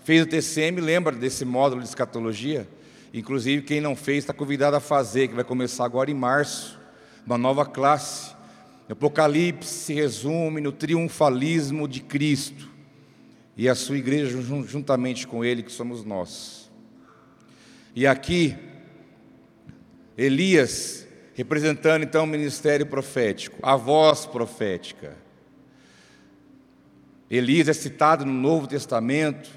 fez 0.00 0.22
o 0.22 0.26
TCM 0.26 0.80
lembra 0.80 1.14
desse 1.14 1.44
módulo 1.44 1.82
de 1.82 1.88
escatologia. 1.88 2.66
Inclusive, 3.12 3.62
quem 3.62 3.80
não 3.80 3.96
fez 3.96 4.18
está 4.18 4.32
convidado 4.32 4.76
a 4.76 4.80
fazer, 4.80 5.28
que 5.28 5.34
vai 5.34 5.44
começar 5.44 5.84
agora 5.84 6.10
em 6.10 6.14
março, 6.14 6.78
uma 7.26 7.36
nova 7.36 7.66
classe. 7.66 8.34
O 8.88 8.92
Apocalipse 8.92 9.72
se 9.72 9.94
resume 9.94 10.60
no 10.60 10.72
triunfalismo 10.72 11.88
de 11.88 12.00
Cristo 12.00 12.68
e 13.56 13.68
a 13.68 13.74
sua 13.74 13.98
igreja 13.98 14.40
juntamente 14.66 15.26
com 15.26 15.44
ele, 15.44 15.62
que 15.62 15.72
somos 15.72 16.04
nós. 16.04 16.70
E 17.94 18.06
aqui, 18.06 18.56
Elias 20.16 21.06
representando 21.34 22.02
então 22.02 22.24
o 22.24 22.26
ministério 22.26 22.84
profético, 22.84 23.58
a 23.62 23.74
voz 23.74 24.26
profética. 24.26 25.16
Elias 27.30 27.68
é 27.68 27.72
citado 27.72 28.26
no 28.26 28.32
Novo 28.32 28.66
Testamento 28.66 29.50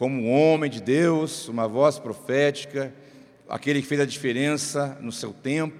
como 0.00 0.22
um 0.22 0.32
homem 0.32 0.68
de 0.68 0.80
Deus, 0.80 1.46
uma 1.46 1.68
voz 1.68 2.00
profética, 2.00 2.92
aquele 3.48 3.80
que 3.80 3.86
fez 3.86 4.00
a 4.00 4.04
diferença 4.06 4.98
no 5.00 5.12
seu 5.12 5.32
tempo, 5.32 5.78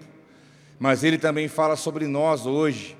mas 0.78 1.02
ele 1.02 1.18
também 1.18 1.48
fala 1.48 1.74
sobre 1.74 2.06
nós 2.06 2.46
hoje. 2.46 2.96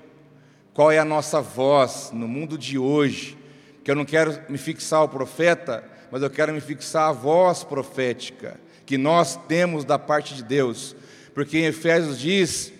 Qual 0.73 0.91
é 0.91 0.99
a 0.99 1.05
nossa 1.05 1.39
voz 1.39 2.09
no 2.11 2.27
mundo 2.27 2.57
de 2.57 2.77
hoje? 2.77 3.37
Que 3.83 3.91
eu 3.91 3.95
não 3.95 4.03
quero 4.03 4.37
me 4.49 4.57
fixar 4.57 5.03
o 5.03 5.07
profeta, 5.07 5.83
mas 6.11 6.21
eu 6.21 6.29
quero 6.29 6.51
me 6.51 6.59
fixar 6.59 7.09
a 7.09 7.13
voz 7.13 7.63
profética 7.63 8.59
que 8.85 8.97
nós 8.97 9.37
temos 9.47 9.85
da 9.85 9.97
parte 9.97 10.33
de 10.33 10.43
Deus 10.43 10.95
porque 11.33 11.59
em 11.59 11.65
Efésios 11.65 12.19
diz 12.19 12.73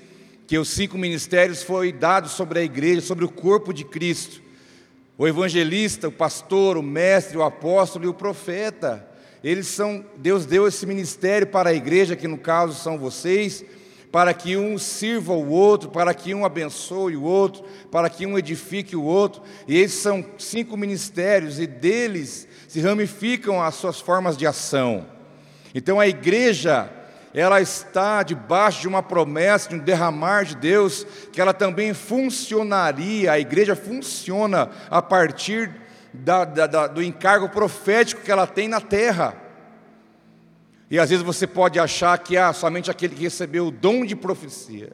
que 0.47 0.57
os 0.57 0.69
cinco 0.69 0.97
ministérios 0.97 1.63
foram 1.63 1.91
dados 1.97 2.31
sobre 2.31 2.59
a 2.59 2.63
igreja, 2.63 3.01
sobre 3.01 3.23
o 3.23 3.29
corpo 3.29 3.73
de 3.73 3.85
Cristo. 3.85 4.40
O 5.21 5.27
evangelista, 5.27 6.07
o 6.07 6.11
pastor, 6.11 6.77
o 6.77 6.81
mestre, 6.81 7.37
o 7.37 7.43
apóstolo 7.43 8.05
e 8.05 8.07
o 8.07 8.13
profeta. 8.13 9.07
Eles 9.43 9.67
são, 9.67 10.03
Deus 10.17 10.47
deu 10.47 10.67
esse 10.67 10.83
ministério 10.83 11.45
para 11.45 11.69
a 11.69 11.73
igreja, 11.75 12.15
que 12.15 12.27
no 12.27 12.39
caso 12.39 12.73
são 12.73 12.97
vocês, 12.97 13.63
para 14.11 14.33
que 14.33 14.57
um 14.57 14.79
sirva 14.79 15.33
o 15.33 15.47
outro, 15.47 15.91
para 15.91 16.11
que 16.15 16.33
um 16.33 16.43
abençoe 16.43 17.15
o 17.15 17.21
outro, 17.21 17.63
para 17.91 18.09
que 18.09 18.25
um 18.25 18.35
edifique 18.35 18.95
o 18.95 19.03
outro. 19.03 19.43
E 19.67 19.77
esses 19.77 19.99
são 19.99 20.25
cinco 20.39 20.75
ministérios 20.75 21.59
e 21.59 21.67
deles 21.67 22.47
se 22.67 22.81
ramificam 22.81 23.61
as 23.61 23.75
suas 23.75 23.99
formas 23.99 24.35
de 24.35 24.47
ação. 24.47 25.05
Então 25.75 25.99
a 25.99 26.07
igreja 26.07 26.91
ela 27.33 27.61
está 27.61 28.23
debaixo 28.23 28.81
de 28.81 28.87
uma 28.87 29.01
promessa, 29.01 29.69
de 29.69 29.75
um 29.75 29.79
derramar 29.79 30.43
de 30.43 30.55
Deus, 30.55 31.05
que 31.31 31.39
ela 31.39 31.53
também 31.53 31.93
funcionaria, 31.93 33.31
a 33.31 33.39
igreja 33.39 33.75
funciona 33.75 34.69
a 34.89 35.01
partir 35.01 35.71
da, 36.13 36.43
da, 36.43 36.67
da, 36.67 36.87
do 36.87 37.01
encargo 37.01 37.47
profético 37.49 38.21
que 38.21 38.31
ela 38.31 38.45
tem 38.45 38.67
na 38.67 38.81
terra. 38.81 39.35
E 40.89 40.99
às 40.99 41.09
vezes 41.09 41.23
você 41.23 41.47
pode 41.47 41.79
achar 41.79 42.17
que 42.17 42.35
ah, 42.35 42.51
somente 42.51 42.91
aquele 42.91 43.15
que 43.15 43.23
recebeu 43.23 43.67
o 43.67 43.71
dom 43.71 44.05
de 44.05 44.15
profecia, 44.15 44.91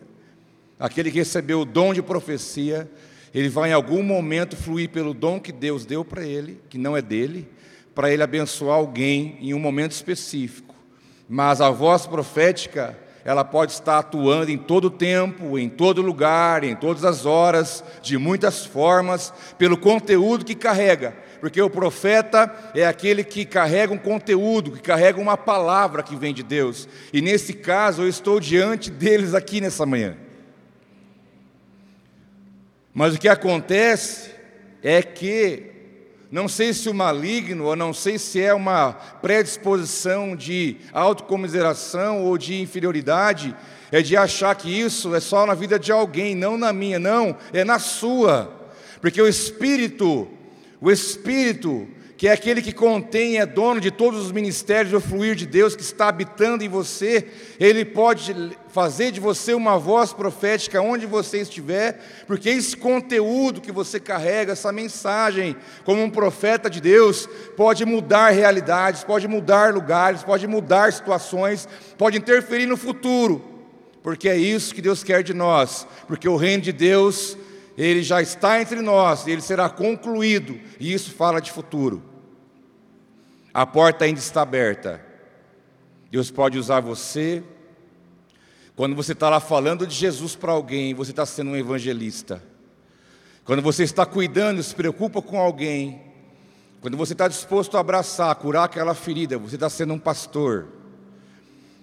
aquele 0.79 1.09
que 1.09 1.17
recebeu 1.17 1.61
o 1.61 1.65
dom 1.65 1.91
de 1.91 2.03
profecia, 2.03 2.87
ele 3.33 3.49
vai 3.49 3.71
em 3.71 3.73
algum 3.73 4.03
momento 4.03 4.55
fluir 4.55 4.89
pelo 4.89 5.13
dom 5.13 5.39
que 5.39 5.51
Deus 5.51 5.87
deu 5.87 6.05
para 6.05 6.23
ele, 6.23 6.61
que 6.69 6.77
não 6.77 6.95
é 6.95 7.01
dele, 7.01 7.49
para 7.95 8.11
ele 8.11 8.21
abençoar 8.21 8.75
alguém 8.75 9.39
em 9.41 9.55
um 9.55 9.59
momento 9.59 9.91
específico. 9.91 10.66
Mas 11.27 11.59
a 11.59 11.69
voz 11.69 12.05
profética, 12.05 12.97
ela 13.25 13.43
pode 13.43 13.73
estar 13.73 13.99
atuando 13.99 14.49
em 14.49 14.57
todo 14.57 14.89
tempo, 14.89 15.59
em 15.59 15.67
todo 15.67 16.01
lugar, 16.01 16.63
em 16.63 16.75
todas 16.75 17.03
as 17.03 17.25
horas, 17.25 17.83
de 18.01 18.17
muitas 18.17 18.65
formas, 18.65 19.33
pelo 19.57 19.77
conteúdo 19.77 20.45
que 20.45 20.55
carrega. 20.55 21.13
Porque 21.41 21.61
o 21.61 21.69
profeta 21.69 22.53
é 22.73 22.85
aquele 22.85 23.23
que 23.23 23.45
carrega 23.45 23.93
um 23.93 23.97
conteúdo, 23.97 24.71
que 24.71 24.81
carrega 24.81 25.19
uma 25.19 25.35
palavra 25.35 26.01
que 26.01 26.15
vem 26.15 26.33
de 26.33 26.41
Deus. 26.41 26.87
E 27.11 27.21
nesse 27.21 27.53
caso, 27.53 28.03
eu 28.03 28.07
estou 28.07 28.39
diante 28.39 28.89
deles 28.89 29.33
aqui 29.33 29.59
nessa 29.59 29.85
manhã. 29.85 30.15
Mas 32.93 33.13
o 33.13 33.19
que 33.19 33.27
acontece 33.27 34.31
é 34.81 35.03
que 35.03 35.76
não 36.29 36.47
sei 36.47 36.73
se 36.73 36.89
o 36.89 36.93
maligno, 36.93 37.65
ou 37.65 37.75
não 37.75 37.93
sei 37.93 38.17
se 38.17 38.41
é 38.41 38.53
uma 38.53 38.93
predisposição 39.21 40.35
de 40.35 40.77
autocomiseração 40.91 42.23
ou 42.23 42.37
de 42.37 42.59
inferioridade, 42.61 43.55
é 43.91 44.01
de 44.01 44.17
achar 44.17 44.53
que 44.55 44.69
isso 44.69 45.15
é 45.15 45.19
só 45.19 45.45
na 45.45 45.53
vida 45.53 45.79
de 45.79 45.91
alguém, 45.91 46.35
não 46.35 46.57
na 46.57 46.73
minha, 46.73 46.99
não, 46.99 47.35
é 47.53 47.63
na 47.63 47.79
sua. 47.79 48.51
Porque 48.99 49.21
o 49.21 49.27
Espírito, 49.27 50.27
o 50.81 50.91
Espírito, 50.91 51.87
que 52.17 52.27
é 52.27 52.31
aquele 52.31 52.63
que 52.63 52.73
contém 52.73 53.37
é 53.37 53.45
dono 53.45 53.79
de 53.79 53.91
todos 53.91 54.25
os 54.25 54.31
ministérios 54.31 54.91
do 54.91 54.99
fluir 54.99 55.35
de 55.35 55.45
Deus 55.45 55.75
que 55.75 55.83
está 55.83 56.09
habitando 56.09 56.63
em 56.63 56.67
você, 56.67 57.27
ele 57.59 57.85
pode 57.85 58.35
fazer 58.69 59.11
de 59.11 59.19
você 59.19 59.53
uma 59.53 59.77
voz 59.77 60.13
profética 60.13 60.81
onde 60.81 61.05
você 61.05 61.41
estiver, 61.41 61.99
porque 62.25 62.49
esse 62.49 62.75
conteúdo 62.75 63.61
que 63.61 63.71
você 63.71 63.99
carrega, 63.99 64.53
essa 64.53 64.71
mensagem, 64.71 65.55
como 65.85 66.01
um 66.01 66.09
profeta 66.09 66.71
de 66.71 66.81
Deus, 66.81 67.29
pode 67.55 67.85
mudar 67.85 68.31
realidades, 68.31 69.03
pode 69.03 69.27
mudar 69.27 69.71
lugares, 69.71 70.23
pode 70.23 70.47
mudar 70.47 70.91
situações, 70.91 71.69
pode 71.99 72.17
interferir 72.17 72.65
no 72.65 72.77
futuro, 72.77 73.45
porque 74.01 74.27
é 74.27 74.35
isso 74.35 74.73
que 74.73 74.81
Deus 74.81 75.03
quer 75.03 75.21
de 75.21 75.35
nós, 75.35 75.87
porque 76.07 76.27
o 76.27 76.35
reino 76.35 76.63
de 76.63 76.71
Deus 76.71 77.37
ele 77.77 78.01
já 78.01 78.21
está 78.21 78.59
entre 78.59 78.81
nós, 78.81 79.27
ele 79.27 79.41
será 79.41 79.69
concluído, 79.69 80.59
e 80.79 80.91
isso 80.91 81.11
fala 81.11 81.39
de 81.39 81.51
futuro. 81.51 82.03
A 83.53 83.65
porta 83.65 84.05
ainda 84.05 84.19
está 84.19 84.41
aberta. 84.41 85.03
Deus 86.09 86.31
pode 86.31 86.57
usar 86.57 86.79
você. 86.79 87.43
Quando 88.75 88.95
você 88.95 89.13
está 89.13 89.29
lá 89.29 89.39
falando 89.39 89.85
de 89.85 89.93
Jesus 89.93 90.35
para 90.35 90.51
alguém, 90.51 90.93
você 90.93 91.11
está 91.11 91.25
sendo 91.25 91.51
um 91.51 91.55
evangelista. 91.55 92.43
Quando 93.43 93.61
você 93.61 93.83
está 93.83 94.05
cuidando, 94.05 94.61
se 94.61 94.75
preocupa 94.75 95.21
com 95.21 95.39
alguém, 95.39 96.01
quando 96.81 96.97
você 96.97 97.13
está 97.13 97.27
disposto 97.27 97.77
a 97.77 97.79
abraçar, 97.79 98.35
curar 98.35 98.65
aquela 98.65 98.93
ferida, 98.93 99.37
você 99.37 99.55
está 99.55 99.69
sendo 99.69 99.93
um 99.93 99.99
pastor. 99.99 100.67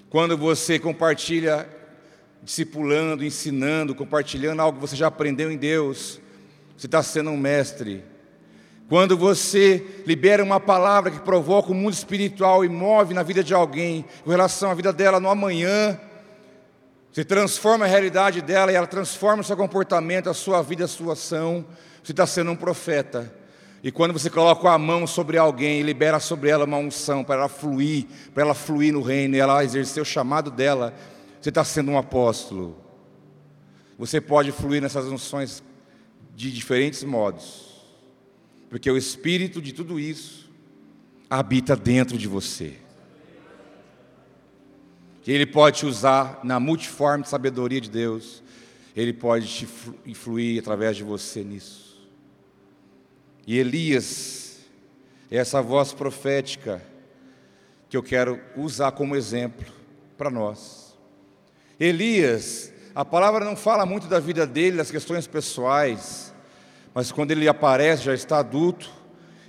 Quando 0.08 0.36
você 0.36 0.78
compartilha, 0.78 1.68
discipulando, 2.44 3.24
ensinando, 3.24 3.94
compartilhando 3.94 4.60
algo 4.60 4.78
que 4.78 4.86
você 4.86 4.94
já 4.94 5.06
aprendeu 5.06 5.50
em 5.50 5.56
Deus, 5.56 6.20
você 6.76 6.86
está 6.86 7.02
sendo 7.02 7.30
um 7.30 7.36
mestre. 7.36 8.04
Quando 8.88 9.16
você 9.16 10.02
libera 10.06 10.44
uma 10.44 10.60
palavra 10.60 11.10
que 11.10 11.20
provoca 11.20 11.72
o 11.72 11.74
mundo 11.74 11.94
espiritual 11.94 12.64
e 12.64 12.68
move 12.68 13.14
na 13.14 13.22
vida 13.22 13.42
de 13.42 13.54
alguém, 13.54 14.04
com 14.22 14.30
relação 14.30 14.70
à 14.70 14.74
vida 14.74 14.92
dela 14.92 15.18
no 15.18 15.30
amanhã, 15.30 15.98
você 17.10 17.24
transforma 17.24 17.86
a 17.86 17.88
realidade 17.88 18.42
dela 18.42 18.70
e 18.70 18.74
ela 18.74 18.86
transforma 18.86 19.40
o 19.40 19.44
seu 19.44 19.56
comportamento, 19.56 20.28
a 20.28 20.34
sua 20.34 20.60
vida, 20.62 20.84
a 20.84 20.88
sua 20.88 21.14
ação. 21.14 21.64
Você 22.02 22.12
está 22.12 22.26
sendo 22.26 22.50
um 22.50 22.56
profeta. 22.56 23.32
E 23.82 23.90
quando 23.90 24.12
você 24.12 24.28
coloca 24.28 24.68
a 24.68 24.78
mão 24.78 25.06
sobre 25.06 25.38
alguém 25.38 25.80
e 25.80 25.82
libera 25.82 26.18
sobre 26.18 26.50
ela 26.50 26.64
uma 26.64 26.76
unção 26.76 27.22
para 27.22 27.36
ela 27.36 27.48
fluir, 27.48 28.06
para 28.34 28.42
ela 28.42 28.54
fluir 28.54 28.92
no 28.92 29.00
reino 29.00 29.36
e 29.36 29.38
ela 29.38 29.62
exercer 29.64 30.02
o 30.02 30.06
chamado 30.06 30.50
dela, 30.50 30.92
você 31.44 31.50
está 31.50 31.62
sendo 31.62 31.90
um 31.90 31.98
apóstolo. 31.98 32.74
Você 33.98 34.18
pode 34.18 34.50
fluir 34.50 34.80
nessas 34.80 35.04
unções 35.04 35.62
de 36.34 36.50
diferentes 36.50 37.04
modos, 37.04 37.84
porque 38.70 38.90
o 38.90 38.96
espírito 38.96 39.60
de 39.60 39.74
tudo 39.74 40.00
isso 40.00 40.50
habita 41.28 41.76
dentro 41.76 42.16
de 42.16 42.26
você 42.26 42.78
Ele 45.26 45.44
pode 45.44 45.80
te 45.80 45.86
usar 45.86 46.40
na 46.42 46.58
multiforme 46.58 47.26
sabedoria 47.26 47.80
de 47.80 47.90
Deus, 47.90 48.42
Ele 48.96 49.12
pode 49.12 49.46
te 49.46 49.68
influir 50.06 50.58
através 50.60 50.96
de 50.96 51.04
você 51.04 51.44
nisso. 51.44 52.08
E 53.46 53.58
Elias 53.58 54.60
é 55.30 55.36
essa 55.36 55.60
voz 55.60 55.92
profética 55.92 56.82
que 57.90 57.98
eu 57.98 58.02
quero 58.02 58.40
usar 58.56 58.92
como 58.92 59.14
exemplo 59.14 59.66
para 60.16 60.30
nós. 60.30 60.83
Elias, 61.78 62.72
a 62.94 63.04
palavra 63.04 63.44
não 63.44 63.56
fala 63.56 63.84
muito 63.84 64.06
da 64.06 64.20
vida 64.20 64.46
dele, 64.46 64.76
das 64.76 64.90
questões 64.90 65.26
pessoais, 65.26 66.32
mas 66.94 67.10
quando 67.10 67.30
ele 67.30 67.48
aparece, 67.48 68.04
já 68.04 68.14
está 68.14 68.38
adulto 68.38 68.90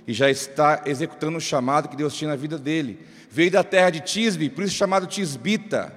e 0.06 0.12
já 0.12 0.30
está 0.30 0.82
executando 0.86 1.38
o 1.38 1.40
chamado 1.40 1.88
que 1.88 1.96
Deus 1.96 2.14
tinha 2.14 2.30
na 2.30 2.36
vida 2.36 2.58
dele 2.58 3.06
veio 3.36 3.50
da 3.50 3.62
terra 3.62 3.90
de 3.90 4.00
Tisbe, 4.00 4.48
por 4.48 4.64
isso 4.64 4.74
chamado 4.74 5.06
Tisbita. 5.06 5.92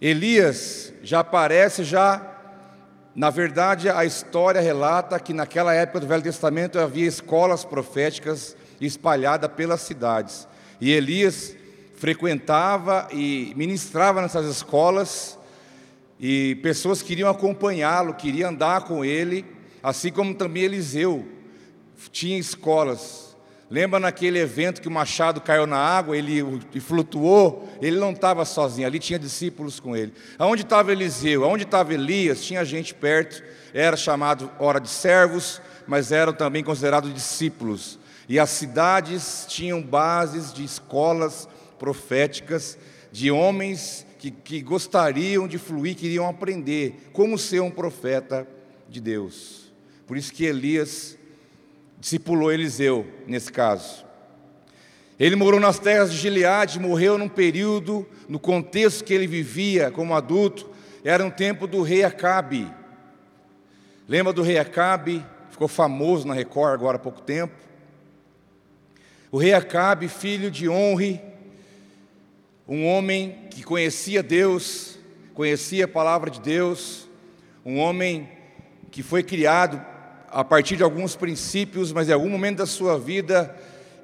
Elias 0.00 0.92
já 1.02 1.18
aparece 1.18 1.82
já 1.82 2.30
na 3.12 3.30
verdade, 3.30 3.88
a 3.88 4.04
história 4.04 4.60
relata 4.60 5.20
que 5.20 5.32
naquela 5.32 5.72
época 5.72 6.00
do 6.00 6.06
Velho 6.06 6.22
Testamento 6.22 6.80
havia 6.80 7.06
escolas 7.06 7.64
proféticas 7.64 8.56
espalhadas 8.80 9.48
pelas 9.52 9.82
cidades. 9.82 10.48
E 10.80 10.90
Elias 10.90 11.54
frequentava 11.94 13.08
e 13.12 13.52
ministrava 13.56 14.22
nessas 14.22 14.46
escolas, 14.46 15.38
e 16.18 16.56
pessoas 16.56 17.02
queriam 17.02 17.28
acompanhá-lo, 17.28 18.14
queriam 18.14 18.50
andar 18.50 18.82
com 18.82 19.04
ele, 19.04 19.44
assim 19.82 20.10
como 20.10 20.34
também 20.34 20.64
Eliseu 20.64 21.26
tinha 22.10 22.38
escolas 22.38 23.24
Lembra 23.70 23.98
naquele 23.98 24.38
evento 24.38 24.80
que 24.80 24.88
o 24.88 24.90
machado 24.90 25.40
caiu 25.40 25.66
na 25.66 25.78
água, 25.78 26.16
ele 26.16 26.60
flutuou? 26.80 27.68
Ele 27.80 27.98
não 27.98 28.12
estava 28.12 28.44
sozinho, 28.44 28.86
ali 28.86 28.98
tinha 28.98 29.18
discípulos 29.18 29.80
com 29.80 29.96
ele. 29.96 30.12
Aonde 30.38 30.62
estava 30.62 30.92
Eliseu? 30.92 31.44
Aonde 31.44 31.64
estava 31.64 31.94
Elias? 31.94 32.44
Tinha 32.44 32.64
gente 32.64 32.94
perto, 32.94 33.42
era 33.72 33.96
chamado 33.96 34.50
hora 34.58 34.78
de 34.78 34.88
servos, 34.88 35.62
mas 35.86 36.12
eram 36.12 36.32
também 36.32 36.62
considerados 36.62 37.12
discípulos. 37.12 37.98
E 38.28 38.38
as 38.38 38.50
cidades 38.50 39.46
tinham 39.48 39.82
bases 39.82 40.52
de 40.52 40.62
escolas 40.62 41.48
proféticas, 41.84 42.78
de 43.12 43.30
homens 43.30 44.06
que, 44.18 44.30
que 44.30 44.62
gostariam 44.62 45.46
de 45.46 45.58
fluir, 45.58 45.94
queriam 45.94 46.26
aprender 46.26 47.10
como 47.12 47.36
ser 47.36 47.60
um 47.60 47.70
profeta 47.70 48.48
de 48.88 49.02
Deus. 49.02 49.70
Por 50.06 50.16
isso 50.16 50.32
que 50.32 50.46
Elias 50.46 51.18
discipulou 52.00 52.50
Eliseu, 52.50 53.06
nesse 53.26 53.52
caso. 53.52 54.02
Ele 55.20 55.36
morou 55.36 55.60
nas 55.60 55.78
terras 55.78 56.10
de 56.10 56.16
Gileade, 56.16 56.80
morreu 56.80 57.18
num 57.18 57.28
período, 57.28 58.06
no 58.30 58.38
contexto 58.38 59.04
que 59.04 59.12
ele 59.12 59.26
vivia 59.26 59.90
como 59.90 60.14
adulto, 60.14 60.70
era 61.04 61.22
um 61.22 61.30
tempo 61.30 61.66
do 61.66 61.82
rei 61.82 62.02
Acabe. 62.02 62.66
Lembra 64.08 64.32
do 64.32 64.42
rei 64.42 64.56
Acabe? 64.58 65.22
Ficou 65.50 65.68
famoso 65.68 66.26
na 66.26 66.32
Record 66.32 66.72
agora 66.72 66.96
há 66.96 67.00
pouco 67.00 67.20
tempo. 67.20 67.54
O 69.30 69.36
rei 69.36 69.52
Acabe, 69.52 70.08
filho 70.08 70.50
de 70.50 70.66
Honre, 70.66 71.33
um 72.66 72.86
homem 72.86 73.46
que 73.50 73.62
conhecia 73.62 74.22
Deus, 74.22 74.98
conhecia 75.34 75.84
a 75.84 75.88
palavra 75.88 76.30
de 76.30 76.40
Deus, 76.40 77.06
um 77.64 77.78
homem 77.78 78.28
que 78.90 79.02
foi 79.02 79.22
criado 79.22 79.84
a 80.28 80.42
partir 80.42 80.76
de 80.76 80.82
alguns 80.82 81.14
princípios, 81.14 81.92
mas 81.92 82.08
em 82.08 82.12
algum 82.12 82.28
momento 82.28 82.58
da 82.58 82.66
sua 82.66 82.98
vida 82.98 83.54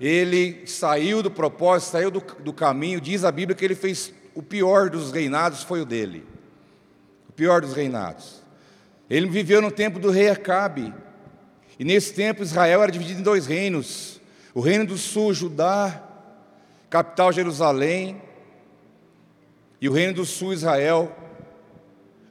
ele 0.01 0.67
saiu 0.67 1.23
do 1.23 1.31
propósito, 1.31 1.93
saiu 1.93 2.11
do, 2.11 2.21
do 2.39 2.53
caminho. 2.53 3.01
Diz 3.01 3.25
a 3.25 3.33
Bíblia 3.33 3.55
que 3.55 3.65
ele 3.65 3.75
fez 3.75 4.13
o 4.35 4.43
pior 4.43 4.89
dos 4.89 5.11
reinados, 5.11 5.63
foi 5.63 5.81
o 5.81 5.85
dele. 5.85 6.25
O 7.29 7.33
pior 7.33 7.61
dos 7.61 7.75
reinados. 7.75 8.43
Ele 9.09 9.29
viveu 9.29 9.61
no 9.61 9.71
tempo 9.71 9.99
do 9.99 10.11
rei 10.11 10.31
Acabe. 10.31 10.95
E 11.79 11.85
nesse 11.85 12.15
tempo 12.15 12.43
Israel 12.43 12.83
era 12.83 12.93
dividido 12.93 13.21
em 13.21 13.25
dois 13.25 13.47
reinos: 13.47 14.21
o 14.55 14.61
reino 14.61 14.87
do 14.87 14.97
sul, 14.97 15.35
Judá, 15.35 16.03
capital 16.89 17.33
Jerusalém, 17.33 18.21
e 19.81 19.89
o 19.89 19.93
reino 19.93 20.13
do 20.13 20.25
sul, 20.25 20.53
Israel, 20.53 21.11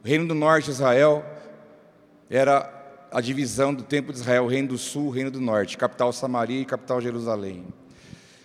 o 0.04 0.08
reino 0.08 0.28
do 0.28 0.36
norte, 0.36 0.70
Israel, 0.70 1.26
era 2.30 2.72
a 3.12 3.20
divisão 3.20 3.74
do 3.74 3.84
templo 3.84 4.14
de 4.14 4.20
Israel, 4.20 4.46
o 4.46 4.48
reino 4.48 4.70
do 4.70 4.78
sul, 4.78 5.08
o 5.08 5.10
reino 5.10 5.32
do 5.32 5.42
norte, 5.42 5.78
capital 5.78 6.14
Samaria 6.14 6.62
e 6.62 6.66
capital 6.66 7.02
Jerusalém. 7.02 7.66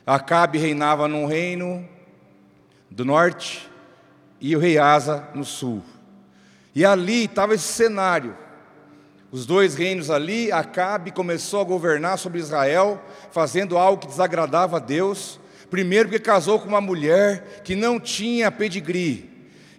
Acabe 0.07 0.59
reinava 0.59 1.07
no 1.07 1.27
reino 1.27 1.87
do 2.91 3.05
norte 3.05 3.71
e 4.41 4.57
o 4.57 4.59
rei 4.59 4.79
Asa 4.79 5.29
no 5.35 5.45
sul. 5.45 5.83
E 6.75 6.85
ali 6.85 7.25
estava 7.25 7.55
esse 7.55 7.73
cenário. 7.73 8.37
Os 9.31 9.47
dois 9.47 9.75
reinos 9.75 10.11
ali, 10.11 10.51
Acabe 10.53 11.11
começou 11.11 11.61
a 11.61 11.65
governar 11.65 12.19
sobre 12.19 12.39
Israel, 12.39 13.03
fazendo 13.33 13.77
algo 13.77 14.01
que 14.01 14.07
desagradava 14.07 14.77
a 14.77 14.81
Deus. 14.81 15.41
Primeiro, 15.75 16.09
porque 16.09 16.23
casou 16.23 16.61
com 16.61 16.69
uma 16.69 16.81
mulher 16.81 17.61
que 17.65 17.75
não 17.75 17.99
tinha 17.99 18.49
pedigree. 18.49 19.29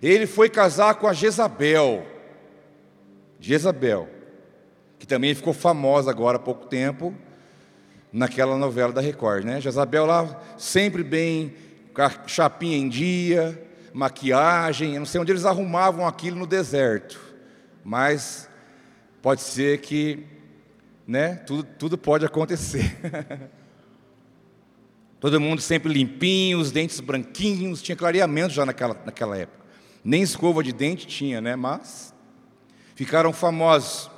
Ele 0.04 0.28
foi 0.28 0.50
casar 0.50 0.96
com 0.96 1.08
a 1.08 1.14
Jezabel. 1.14 2.06
Jezabel 3.40 4.10
que 5.00 5.08
também 5.08 5.34
ficou 5.34 5.54
famosa 5.54 6.12
agora 6.12 6.36
há 6.36 6.40
pouco 6.40 6.66
tempo, 6.66 7.16
naquela 8.12 8.58
novela 8.58 8.92
da 8.92 9.00
Record, 9.00 9.46
né? 9.46 9.62
Jezabel 9.62 10.06
lá 10.06 10.42
sempre 10.58 11.02
bem, 11.02 11.54
chapinha 12.28 12.76
em 12.76 12.90
dia, 12.90 13.66
maquiagem, 13.94 14.96
eu 14.96 15.00
não 15.00 15.06
sei 15.06 15.22
onde 15.22 15.32
eles 15.32 15.46
arrumavam 15.46 16.06
aquilo 16.06 16.38
no 16.38 16.46
deserto, 16.46 17.18
mas 17.86 18.50
pode 19.22 19.40
ser 19.40 19.80
que, 19.80 20.26
né? 21.08 21.36
Tudo, 21.36 21.64
tudo 21.64 21.98
pode 21.98 22.26
acontecer. 22.26 22.98
Todo 25.20 25.40
mundo 25.40 25.62
sempre 25.62 25.92
limpinho, 25.92 26.60
os 26.60 26.72
dentes 26.72 27.00
branquinhos, 27.00 27.82
tinha 27.82 27.96
clareamento 27.96 28.54
já 28.54 28.66
naquela, 28.66 28.96
naquela 29.06 29.38
época. 29.38 29.66
Nem 30.04 30.22
escova 30.22 30.64
de 30.64 30.72
dente 30.72 31.08
tinha, 31.08 31.42
né? 31.42 31.56
Mas 31.56 32.14
ficaram 32.96 33.34
famosos. 33.34 34.10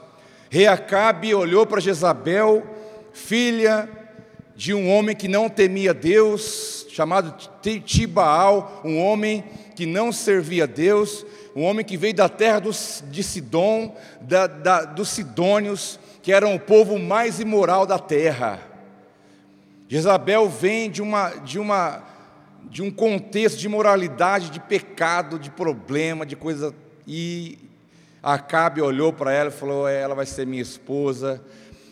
Reacabe 0.49 1.33
olhou 1.33 1.65
para 1.65 1.81
Jezabel, 1.81 2.65
filha 3.13 3.89
de 4.55 4.73
um 4.73 4.89
homem 4.89 5.15
que 5.15 5.27
não 5.27 5.49
temia 5.49 5.93
Deus, 5.93 6.87
chamado 6.89 7.35
Tibaal, 7.85 8.81
um 8.83 8.99
homem 8.99 9.43
que 9.75 9.85
não 9.85 10.11
servia 10.11 10.63
a 10.63 10.67
Deus, 10.67 11.23
um 11.55 11.63
homem 11.63 11.85
que 11.85 11.95
veio 11.95 12.15
da 12.15 12.27
terra 12.27 12.59
dos, 12.59 13.03
de 13.09 13.21
Sidom, 13.21 13.95
da, 14.19 14.47
da, 14.47 14.83
dos 14.83 15.09
Sidônios, 15.09 15.99
que 16.23 16.31
eram 16.31 16.55
o 16.55 16.59
povo 16.59 16.97
mais 16.97 17.39
imoral 17.39 17.85
da 17.85 17.99
terra. 17.99 18.59
Jezabel 19.87 20.49
vem 20.49 20.89
de, 20.89 21.01
uma, 21.01 21.29
de, 21.29 21.57
uma, 21.57 22.03
de 22.63 22.81
um 22.81 22.91
contexto 22.91 23.57
de 23.57 23.69
moralidade, 23.69 24.49
de 24.49 24.59
pecado, 24.59 25.39
de 25.39 25.49
problema, 25.49 26.25
de 26.25 26.35
coisa. 26.35 26.75
E 27.07 27.57
Acabe 28.21 28.81
olhou 28.81 29.13
para 29.13 29.31
ela 29.31 29.49
e 29.49 29.53
falou: 29.53 29.87
é, 29.87 30.01
Ela 30.01 30.13
vai 30.13 30.25
ser 30.25 30.45
minha 30.45 30.61
esposa. 30.61 31.41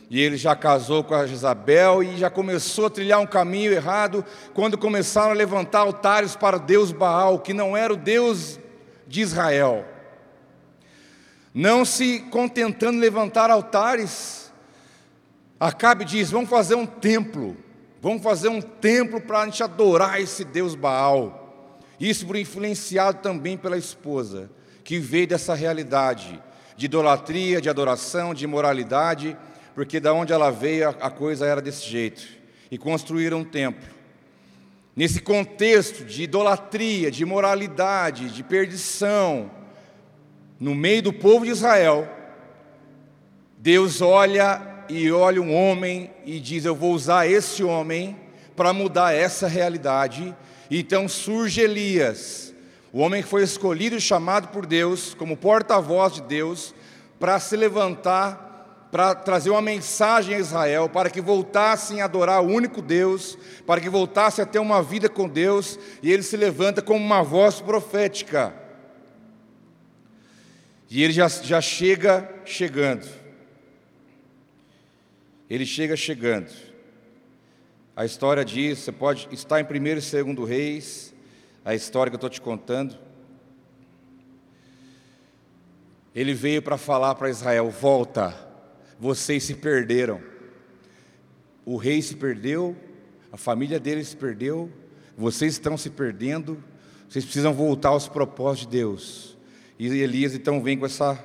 E 0.09 0.21
ele 0.21 0.37
já 0.37 0.55
casou 0.55 1.03
com 1.03 1.15
a 1.15 1.25
Jezabel 1.25 2.03
e 2.03 2.17
já 2.17 2.29
começou 2.29 2.85
a 2.85 2.89
trilhar 2.89 3.19
um 3.19 3.25
caminho 3.25 3.71
errado 3.71 4.23
quando 4.53 4.77
começaram 4.77 5.31
a 5.31 5.33
levantar 5.33 5.79
altares 5.79 6.35
para 6.35 6.57
o 6.57 6.59
Deus 6.59 6.91
Baal, 6.91 7.39
que 7.39 7.53
não 7.53 7.75
era 7.75 7.91
o 7.91 7.97
Deus 7.97 8.59
de 9.07 9.21
Israel. 9.21 9.85
não 11.53 11.85
se 11.85 12.19
contentando 12.29 12.97
em 12.97 13.01
levantar 13.01 13.49
altares, 13.49 14.51
Acabe 15.59 16.03
diz: 16.05 16.29
vamos 16.29 16.49
fazer 16.49 16.75
um 16.75 16.85
templo, 16.85 17.55
vamos 18.05 18.21
fazer 18.21 18.49
um 18.49 18.61
templo 18.61 19.19
para 19.19 19.39
a 19.39 19.45
gente 19.45 19.63
adorar 19.63 20.21
esse 20.21 20.45
Deus 20.45 20.75
Baal. 20.75 21.75
Isso 21.99 22.27
por 22.27 22.35
influenciado 22.35 23.17
também 23.17 23.57
pela 23.57 23.79
esposa, 23.79 24.47
que 24.83 24.99
veio 24.99 25.25
dessa 25.25 25.55
realidade 25.55 26.39
de 26.77 26.85
idolatria, 26.85 27.59
de 27.59 27.67
adoração, 27.67 28.31
de 28.31 28.43
imoralidade, 28.43 29.35
porque 29.73 29.99
da 29.99 30.13
onde 30.13 30.31
ela 30.31 30.51
veio 30.51 30.89
a 30.89 31.09
coisa 31.09 31.47
era 31.47 31.59
desse 31.59 31.89
jeito. 31.89 32.21
E 32.69 32.77
construíram 32.77 33.39
um 33.39 33.43
templo. 33.43 33.89
Nesse 34.95 35.19
contexto 35.19 36.05
de 36.05 36.25
idolatria, 36.25 37.09
de 37.09 37.23
imoralidade, 37.23 38.29
de 38.29 38.43
perdição, 38.43 39.49
no 40.59 40.75
meio 40.75 41.01
do 41.01 41.11
povo 41.11 41.43
de 41.43 41.49
Israel, 41.49 42.07
Deus 43.57 43.99
olha 43.99 44.74
e 44.89 45.11
olha 45.11 45.41
um 45.41 45.53
homem 45.53 46.11
e 46.25 46.39
diz: 46.39 46.65
Eu 46.65 46.75
vou 46.75 46.93
usar 46.93 47.27
esse 47.27 47.63
homem 47.63 48.15
para 48.55 48.73
mudar 48.73 49.13
essa 49.13 49.47
realidade. 49.47 50.35
Então 50.69 51.07
surge 51.07 51.61
Elias, 51.61 52.53
o 52.91 52.99
homem 52.99 53.21
que 53.21 53.29
foi 53.29 53.43
escolhido 53.43 53.95
e 53.95 54.01
chamado 54.01 54.47
por 54.47 54.65
Deus 54.65 55.13
como 55.13 55.37
porta-voz 55.37 56.13
de 56.13 56.21
Deus 56.21 56.73
para 57.19 57.39
se 57.39 57.55
levantar, 57.55 58.87
para 58.91 59.13
trazer 59.13 59.49
uma 59.49 59.61
mensagem 59.61 60.35
a 60.35 60.39
Israel, 60.39 60.89
para 60.89 61.09
que 61.09 61.21
voltassem 61.21 62.01
a 62.01 62.05
adorar 62.05 62.41
o 62.41 62.47
único 62.47 62.81
Deus, 62.81 63.37
para 63.65 63.81
que 63.81 63.89
voltassem 63.89 64.43
a 64.43 64.45
ter 64.45 64.59
uma 64.59 64.81
vida 64.81 65.09
com 65.09 65.27
Deus, 65.27 65.77
e 66.01 66.11
ele 66.11 66.23
se 66.23 66.37
levanta 66.37 66.81
como 66.81 67.03
uma 67.03 67.21
voz 67.21 67.59
profética. 67.59 68.53
E 70.89 71.03
ele 71.03 71.13
já, 71.13 71.27
já 71.27 71.59
chega 71.59 72.29
chegando. 72.45 73.24
Ele 75.49 75.65
chega 75.65 75.95
chegando. 75.95 76.51
A 77.95 78.03
história 78.03 78.43
diz, 78.43 78.79
você 78.79 78.91
pode 78.91 79.27
estar 79.31 79.59
em 79.59 79.63
1 79.63 79.67
e 80.29 80.33
2 80.33 80.49
Reis, 80.49 81.13
a 81.63 81.73
história 81.73 82.09
que 82.09 82.15
eu 82.15 82.17
estou 82.17 82.29
te 82.29 82.41
contando. 82.41 82.97
Ele 86.13 86.33
veio 86.33 86.61
para 86.61 86.77
falar 86.77 87.15
para 87.15 87.29
Israel: 87.29 87.69
volta, 87.69 88.33
vocês 88.99 89.43
se 89.43 89.53
perderam. 89.53 90.21
O 91.65 91.77
rei 91.77 92.01
se 92.01 92.15
perdeu, 92.15 92.75
a 93.31 93.37
família 93.37 93.79
dele 93.79 94.03
se 94.03 94.15
perdeu, 94.15 94.71
vocês 95.17 95.53
estão 95.53 95.77
se 95.77 95.89
perdendo, 95.89 96.63
vocês 97.09 97.25
precisam 97.25 97.53
voltar 97.53 97.89
aos 97.89 98.07
propósitos 98.07 98.71
de 98.71 98.77
Deus. 98.77 99.37
E 99.77 99.87
Elias 99.87 100.33
então 100.33 100.61
vem 100.61 100.77
com 100.77 100.85
essa, 100.85 101.15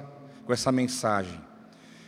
com 0.44 0.52
essa 0.52 0.72
mensagem. 0.72 1.49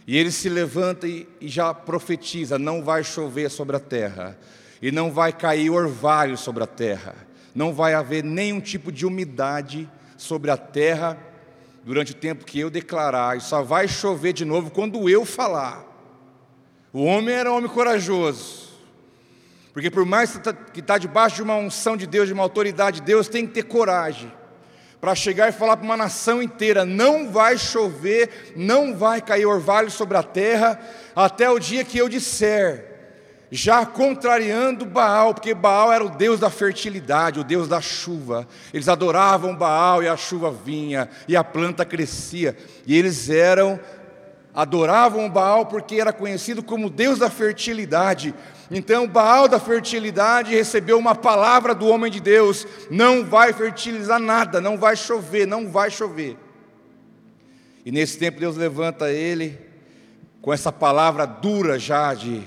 E 0.06 0.16
ele 0.16 0.30
se 0.32 0.48
levanta 0.48 1.06
e, 1.06 1.26
já 1.42 1.72
profetiza: 1.72 2.58
não 2.58 2.82
vai 2.82 3.04
chover 3.04 3.50
sobre 3.50 3.76
a 3.76 3.80
terra, 3.80 4.36
e 4.80 4.90
não 4.90 5.10
vai 5.10 5.32
cair 5.32 5.70
orvalho 5.70 6.36
sobre 6.36 6.62
a 6.62 6.66
terra, 6.66 7.14
não 7.54 7.72
vai 7.72 7.94
haver 7.94 8.24
nenhum 8.24 8.60
tipo 8.60 8.90
de 8.90 9.06
umidade 9.06 9.88
sobre 10.16 10.50
a 10.50 10.56
terra 10.56 11.18
durante 11.84 12.12
o 12.12 12.16
tempo 12.16 12.44
que 12.44 12.58
eu 12.58 12.70
declarar, 12.70 13.36
e 13.36 13.40
só 13.40 13.62
vai 13.62 13.86
chover 13.86 14.32
de 14.32 14.44
novo 14.44 14.70
quando 14.70 15.08
eu 15.08 15.24
falar. 15.24 15.84
O 16.92 17.04
homem 17.04 17.34
era 17.34 17.50
um 17.50 17.56
homem 17.56 17.70
corajoso, 17.70 18.70
porque 19.72 19.90
por 19.90 20.04
mais 20.04 20.32
que 20.32 20.38
está 20.38 20.52
tá 20.52 20.98
debaixo 20.98 21.36
de 21.36 21.42
uma 21.42 21.56
unção 21.56 21.96
de 21.96 22.06
Deus, 22.06 22.26
de 22.26 22.34
uma 22.34 22.42
autoridade 22.42 23.00
de 23.00 23.06
Deus, 23.06 23.28
tem 23.28 23.46
que 23.46 23.54
ter 23.54 23.62
coragem 23.62 24.30
para 25.02 25.16
chegar 25.16 25.48
e 25.48 25.52
falar 25.52 25.76
para 25.76 25.84
uma 25.84 25.96
nação 25.96 26.40
inteira: 26.40 26.84
não 26.84 27.28
vai 27.28 27.58
chover, 27.58 28.52
não 28.54 28.96
vai 28.96 29.20
cair 29.20 29.44
orvalho 29.44 29.90
sobre 29.90 30.16
a 30.16 30.22
terra, 30.22 30.80
até 31.14 31.50
o 31.50 31.58
dia 31.58 31.84
que 31.84 31.98
eu 31.98 32.08
disser, 32.08 32.84
já 33.50 33.84
contrariando 33.84 34.86
Baal, 34.86 35.34
porque 35.34 35.54
Baal 35.54 35.92
era 35.92 36.04
o 36.04 36.08
deus 36.08 36.38
da 36.38 36.48
fertilidade, 36.50 37.40
o 37.40 37.44
deus 37.44 37.66
da 37.66 37.80
chuva. 37.80 38.46
Eles 38.72 38.88
adoravam 38.88 39.56
Baal 39.56 40.04
e 40.04 40.08
a 40.08 40.16
chuva 40.16 40.52
vinha, 40.52 41.08
e 41.26 41.34
a 41.34 41.42
planta 41.42 41.84
crescia, 41.84 42.56
e 42.86 42.96
eles 42.96 43.28
eram 43.28 43.80
adoravam 44.54 45.30
Baal 45.30 45.66
porque 45.66 46.00
era 46.00 46.12
conhecido 46.12 46.62
como 46.62 46.90
Deus 46.90 47.18
da 47.18 47.30
fertilidade. 47.30 48.34
Então, 48.74 49.06
Baal 49.06 49.46
da 49.48 49.60
fertilidade 49.60 50.54
recebeu 50.54 50.98
uma 50.98 51.14
palavra 51.14 51.74
do 51.74 51.86
homem 51.88 52.10
de 52.10 52.18
Deus: 52.18 52.66
não 52.90 53.22
vai 53.22 53.52
fertilizar 53.52 54.18
nada, 54.18 54.62
não 54.62 54.78
vai 54.78 54.96
chover, 54.96 55.46
não 55.46 55.68
vai 55.68 55.90
chover. 55.90 56.38
E 57.84 57.92
nesse 57.92 58.18
tempo, 58.18 58.40
Deus 58.40 58.56
levanta 58.56 59.12
ele 59.12 59.60
com 60.40 60.54
essa 60.54 60.72
palavra 60.72 61.26
dura 61.26 61.78
já 61.78 62.14
de, 62.14 62.42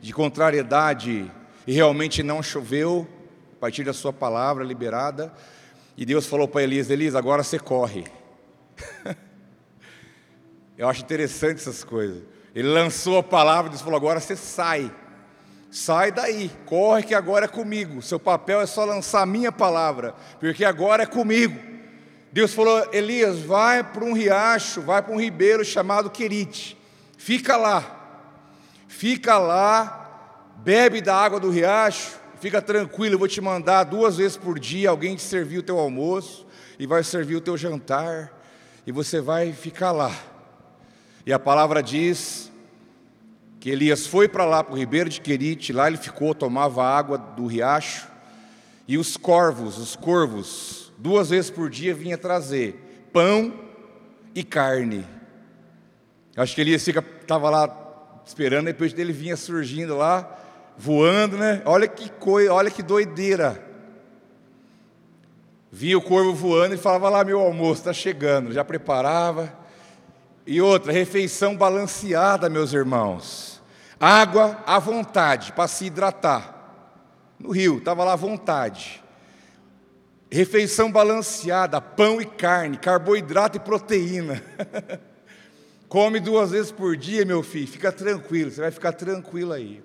de 0.00 0.12
contrariedade, 0.12 1.30
e 1.64 1.72
realmente 1.72 2.24
não 2.24 2.42
choveu, 2.42 3.06
a 3.56 3.60
partir 3.60 3.84
da 3.84 3.92
sua 3.92 4.12
palavra 4.12 4.64
liberada. 4.64 5.32
E 5.96 6.04
Deus 6.04 6.26
falou 6.26 6.48
para 6.48 6.64
Elias: 6.64 6.90
Elias, 6.90 7.14
agora 7.14 7.44
você 7.44 7.60
corre. 7.60 8.04
Eu 10.76 10.88
acho 10.88 11.02
interessante 11.02 11.58
essas 11.58 11.84
coisas. 11.84 12.24
Ele 12.52 12.66
lançou 12.66 13.18
a 13.18 13.22
palavra 13.22 13.68
e 13.68 13.70
Deus 13.70 13.82
falou: 13.82 13.96
agora 13.96 14.18
você 14.18 14.34
sai. 14.34 14.92
Sai 15.72 16.12
daí, 16.12 16.50
corre 16.66 17.02
que 17.02 17.14
agora 17.14 17.46
é 17.46 17.48
comigo. 17.48 18.02
Seu 18.02 18.20
papel 18.20 18.60
é 18.60 18.66
só 18.66 18.84
lançar 18.84 19.26
minha 19.26 19.50
palavra, 19.50 20.14
porque 20.38 20.66
agora 20.66 21.04
é 21.04 21.06
comigo. 21.06 21.58
Deus 22.30 22.52
falou: 22.52 22.86
Elias, 22.92 23.38
vai 23.38 23.82
para 23.82 24.04
um 24.04 24.12
riacho, 24.12 24.82
vai 24.82 25.00
para 25.00 25.14
um 25.14 25.18
ribeiro 25.18 25.64
chamado 25.64 26.10
Querite. 26.10 26.76
Fica 27.16 27.56
lá, 27.56 28.36
fica 28.86 29.38
lá, 29.38 30.52
bebe 30.58 31.00
da 31.00 31.16
água 31.16 31.40
do 31.40 31.48
riacho, 31.48 32.18
fica 32.38 32.60
tranquilo. 32.60 33.14
Eu 33.14 33.18
vou 33.18 33.28
te 33.28 33.40
mandar 33.40 33.84
duas 33.84 34.18
vezes 34.18 34.36
por 34.36 34.58
dia 34.58 34.90
alguém 34.90 35.16
te 35.16 35.22
servir 35.22 35.56
o 35.56 35.62
teu 35.62 35.78
almoço 35.78 36.46
e 36.78 36.86
vai 36.86 37.02
servir 37.02 37.36
o 37.36 37.40
teu 37.40 37.56
jantar, 37.56 38.30
e 38.86 38.92
você 38.92 39.22
vai 39.22 39.54
ficar 39.54 39.90
lá. 39.90 40.14
E 41.24 41.32
a 41.32 41.38
palavra 41.38 41.82
diz 41.82 42.51
que 43.62 43.70
Elias 43.70 44.08
foi 44.08 44.26
para 44.26 44.44
lá, 44.44 44.64
para 44.64 44.74
o 44.74 44.76
ribeiro 44.76 45.08
de 45.08 45.20
Querite, 45.20 45.72
lá 45.72 45.86
ele 45.86 45.96
ficou, 45.96 46.34
tomava 46.34 46.82
água 46.82 47.16
do 47.16 47.46
riacho, 47.46 48.08
e 48.88 48.98
os 48.98 49.16
corvos, 49.16 49.78
os 49.78 49.94
corvos, 49.94 50.92
duas 50.98 51.30
vezes 51.30 51.48
por 51.48 51.70
dia 51.70 51.94
vinha 51.94 52.18
trazer 52.18 53.06
pão 53.12 53.54
e 54.34 54.42
carne. 54.42 55.06
Acho 56.36 56.56
que 56.56 56.60
Elias 56.60 56.84
estava 56.88 57.48
lá 57.50 58.20
esperando, 58.26 58.64
depois 58.64 58.92
dele 58.92 59.12
vinha 59.12 59.36
surgindo 59.36 59.96
lá, 59.96 60.28
voando, 60.76 61.38
né? 61.38 61.62
Olha 61.64 61.86
que 61.86 62.10
coisa, 62.10 62.52
olha 62.52 62.68
que 62.68 62.82
doideira. 62.82 63.62
Vinha 65.70 65.96
o 65.96 66.02
corvo 66.02 66.34
voando 66.34 66.74
e 66.74 66.78
falava 66.78 67.08
lá, 67.08 67.22
meu 67.22 67.38
almoço 67.38 67.82
está 67.82 67.92
chegando, 67.92 68.50
já 68.50 68.64
preparava. 68.64 69.56
E 70.46 70.60
outra, 70.60 70.92
refeição 70.92 71.56
balanceada, 71.56 72.48
meus 72.48 72.72
irmãos. 72.72 73.62
Água 73.98 74.62
à 74.66 74.78
vontade 74.78 75.52
para 75.52 75.68
se 75.68 75.86
hidratar. 75.86 76.52
No 77.38 77.52
rio, 77.52 77.78
estava 77.78 78.02
lá 78.02 78.14
à 78.14 78.16
vontade. 78.16 79.02
Refeição 80.30 80.90
balanceada, 80.90 81.80
pão 81.80 82.20
e 82.20 82.24
carne, 82.24 82.76
carboidrato 82.76 83.58
e 83.58 83.60
proteína. 83.60 84.42
Come 85.88 86.18
duas 86.18 86.50
vezes 86.50 86.72
por 86.72 86.96
dia, 86.96 87.24
meu 87.24 87.42
filho, 87.42 87.68
fica 87.68 87.92
tranquilo, 87.92 88.50
você 88.50 88.62
vai 88.62 88.70
ficar 88.70 88.92
tranquilo 88.92 89.52
aí. 89.52 89.82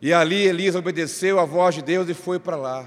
E 0.00 0.12
ali 0.12 0.46
Elias 0.46 0.74
obedeceu 0.74 1.38
a 1.38 1.44
voz 1.44 1.74
de 1.74 1.82
Deus 1.82 2.08
e 2.08 2.14
foi 2.14 2.38
para 2.38 2.56
lá. 2.56 2.86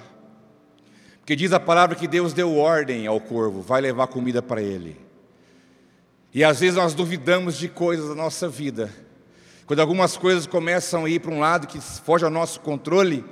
Porque 1.20 1.36
diz 1.36 1.54
a 1.54 1.60
palavra 1.60 1.96
que 1.96 2.08
Deus 2.08 2.34
deu 2.34 2.58
ordem 2.58 3.06
ao 3.06 3.22
corvo, 3.22 3.62
vai 3.62 3.80
levar 3.80 4.08
comida 4.08 4.42
para 4.42 4.62
ele. 4.62 5.11
E 6.34 6.44
às 6.44 6.60
vezes 6.60 6.76
nós 6.76 6.94
duvidamos 6.94 7.58
de 7.58 7.68
coisas 7.68 8.10
da 8.10 8.16
nossa 8.16 8.48
vida 8.48 8.90
quando 9.72 9.80
algumas 9.80 10.18
coisas 10.18 10.46
começam 10.46 11.06
a 11.06 11.10
ir 11.10 11.22
para 11.22 11.32
um 11.32 11.40
lado 11.40 11.66
que 11.66 11.80
foge 11.80 12.26
ao 12.26 12.30
nosso 12.30 12.60
controle, 12.60 13.24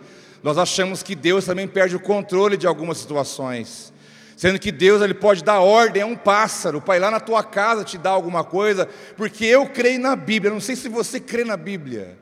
nós 0.41 0.57
achamos 0.57 1.03
que 1.03 1.13
Deus 1.13 1.43
também 1.43 1.67
perde 1.67 1.97
o 1.97 1.99
controle 1.99 2.55
de 2.55 2.65
algumas 2.65 2.97
situações. 2.97 3.91
Sendo 4.37 4.57
que 4.57 4.71
Deus 4.71 5.01
ele 5.01 5.13
pode 5.13 5.43
dar 5.43 5.59
ordem 5.59 6.01
a 6.01 6.05
um 6.05 6.15
pássaro 6.15 6.79
para 6.79 6.95
ir 6.95 6.99
lá 7.01 7.11
na 7.11 7.19
tua 7.19 7.43
casa 7.43 7.83
te 7.83 7.97
dar 7.97 8.11
alguma 8.11 8.41
coisa, 8.41 8.87
porque 9.17 9.43
eu 9.43 9.67
creio 9.67 9.99
na 9.99 10.15
Bíblia. 10.15 10.49
Não 10.49 10.61
sei 10.61 10.77
se 10.77 10.87
você 10.87 11.19
crê 11.19 11.43
na 11.43 11.57
Bíblia. 11.57 12.17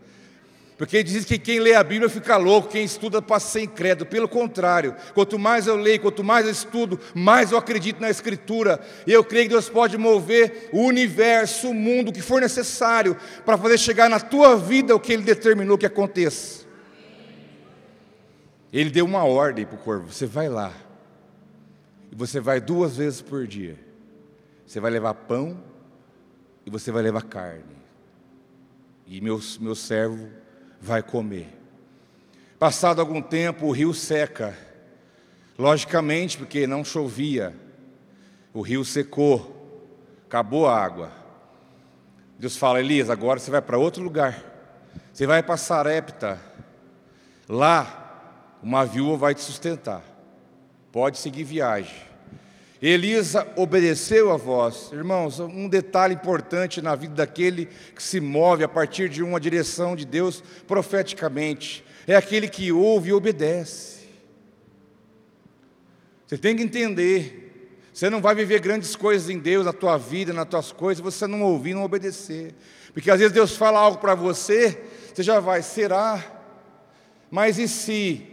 Porque 0.78 1.02
diz 1.02 1.26
que 1.26 1.40
quem 1.40 1.60
lê 1.60 1.74
a 1.74 1.84
Bíblia 1.84 2.08
fica 2.08 2.38
louco, 2.38 2.70
quem 2.70 2.84
estuda 2.84 3.20
passa 3.20 3.50
ser 3.50 3.62
incrédulo. 3.62 4.08
Pelo 4.08 4.28
contrário, 4.28 4.96
quanto 5.16 5.40
mais 5.40 5.66
eu 5.66 5.76
leio, 5.76 6.00
quanto 6.00 6.24
mais 6.24 6.46
eu 6.46 6.52
estudo, 6.52 7.00
mais 7.16 7.52
eu 7.52 7.58
acredito 7.58 8.00
na 8.00 8.12
Escritura. 8.12 8.80
E 9.08 9.12
eu 9.12 9.24
creio 9.24 9.46
que 9.46 9.54
Deus 9.54 9.70
pode 9.70 9.98
mover 9.98 10.70
o 10.72 10.84
universo, 10.84 11.72
o 11.72 11.74
mundo, 11.74 12.10
o 12.10 12.13
que 12.13 12.22
for 12.22 12.40
necessário 12.40 13.18
para 13.44 13.58
fazer 13.58 13.80
chegar 13.80 14.08
na 14.08 14.20
tua 14.20 14.56
vida 14.56 14.96
o 14.96 15.00
que 15.00 15.13
Ele 15.13 15.24
determinou 15.24 15.80
que 15.80 15.86
aconteça. 15.86 16.68
Ele 18.72 18.92
deu 18.92 19.06
uma 19.06 19.24
ordem 19.24 19.66
para 19.66 19.76
o 19.76 19.80
corvo: 19.80 20.13
você 20.13 20.28
vai 20.28 20.48
lá, 20.48 20.72
e 22.12 22.16
você 22.16 22.40
vai 22.40 22.62
duas 22.62 22.98
vezes 22.98 23.20
por 23.20 23.48
dia. 23.48 23.80
Você 24.63 24.80
vai 24.80 24.92
levar 24.92 25.16
pão 25.16 25.58
e 26.66 26.70
você 26.70 26.92
vai 26.92 27.02
levar 27.02 27.24
carne. 27.24 27.78
E 29.08 29.22
meu, 29.22 29.40
meu 29.62 29.74
servo 29.74 30.28
vai 30.82 31.02
comer. 31.02 31.48
Passado 32.60 33.00
algum 33.00 33.22
tempo, 33.22 33.68
o 33.68 33.72
rio 33.72 33.94
seca. 33.94 34.58
Logicamente, 35.58 36.38
porque 36.38 36.68
não 36.68 36.86
chovia, 36.86 37.56
o 38.54 38.62
rio 38.62 38.86
secou, 38.86 39.90
acabou 40.26 40.68
a 40.68 40.80
água. 40.80 41.12
Deus 42.38 42.56
fala, 42.56 42.80
Elias, 42.80 43.10
agora 43.10 43.40
você 43.40 43.50
vai 43.50 43.62
para 43.62 43.78
outro 43.78 44.04
lugar. 44.04 44.44
Você 45.12 45.26
vai 45.26 45.42
para 45.42 45.58
Sarepta. 45.58 46.40
Lá, 47.50 48.58
uma 48.62 48.86
viúva 48.86 49.18
vai 49.18 49.36
te 49.36 49.42
sustentar. 49.42 50.04
Pode 50.92 51.18
seguir 51.18 51.44
viagem. 51.44 52.07
Elias 52.82 53.34
obedeceu 53.56 54.32
a 54.32 54.38
voz. 54.38 54.92
Irmãos, 54.92 55.40
um 55.40 55.68
detalhe 55.68 56.13
importante 56.13 56.82
na 56.82 56.96
vida 56.96 57.16
daquele 57.16 57.68
que 57.96 58.04
se 58.04 58.20
move 58.20 58.63
a 58.63 58.68
partir 58.68 59.10
de 59.10 59.24
uma 59.24 59.40
direção 59.40 59.96
de 59.96 60.06
Deus 60.06 60.44
profeticamente 60.68 61.84
é 62.08 62.16
aquele 62.16 62.48
que 62.48 62.72
ouve 62.72 63.10
e 63.10 63.13
obedece. 63.13 64.08
Você 66.26 66.38
tem 66.38 66.56
que 66.56 66.63
entender, 66.63 67.72
você 67.94 68.10
não 68.10 68.22
vai 68.22 68.34
viver 68.34 68.62
grandes 68.62 68.96
coisas 68.96 69.30
em 69.30 69.38
Deus, 69.38 69.66
na 69.66 69.74
tua 69.74 69.98
vida, 69.98 70.32
nas 70.32 70.48
tuas 70.48 70.72
coisas, 70.72 71.04
você 71.04 71.28
não 71.28 71.42
ouvir, 71.44 71.74
não 71.74 71.84
obedecer. 71.84 72.56
Porque 72.94 73.12
às 73.12 73.20
vezes 73.20 73.34
Deus 73.34 73.58
fala 73.58 73.80
algo 73.80 73.98
para 73.98 74.16
você, 74.16 74.82
você 75.13 75.22
já 75.22 75.40
vai, 75.40 75.62
será? 75.62 76.24
Mas 77.30 77.60
e 77.60 77.68
se? 77.68 78.26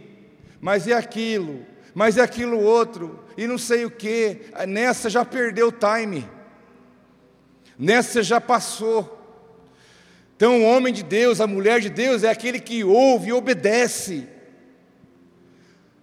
Mas 0.61 0.87
e 0.87 0.93
aquilo? 0.93 1.65
Mas 1.95 2.17
e 2.17 2.21
aquilo 2.21 2.59
outro? 2.59 3.23
E 3.37 3.47
não 3.47 3.57
sei 3.57 3.85
o 3.85 3.89
que. 3.89 4.41
Nessa 4.67 5.09
já 5.09 5.23
perdeu 5.23 5.69
o 5.69 5.71
time. 5.71 6.29
Nessa 7.79 8.21
já 8.21 8.41
passou. 8.41 9.13
Então, 10.35 10.61
o 10.61 10.65
homem 10.65 10.93
de 10.93 11.01
Deus, 11.01 11.39
a 11.39 11.47
mulher 11.47 11.79
de 11.79 11.89
Deus, 11.89 12.25
é 12.25 12.29
aquele 12.29 12.59
que 12.59 12.83
ouve 12.83 13.29
e 13.29 13.33
obedece. 13.33 14.27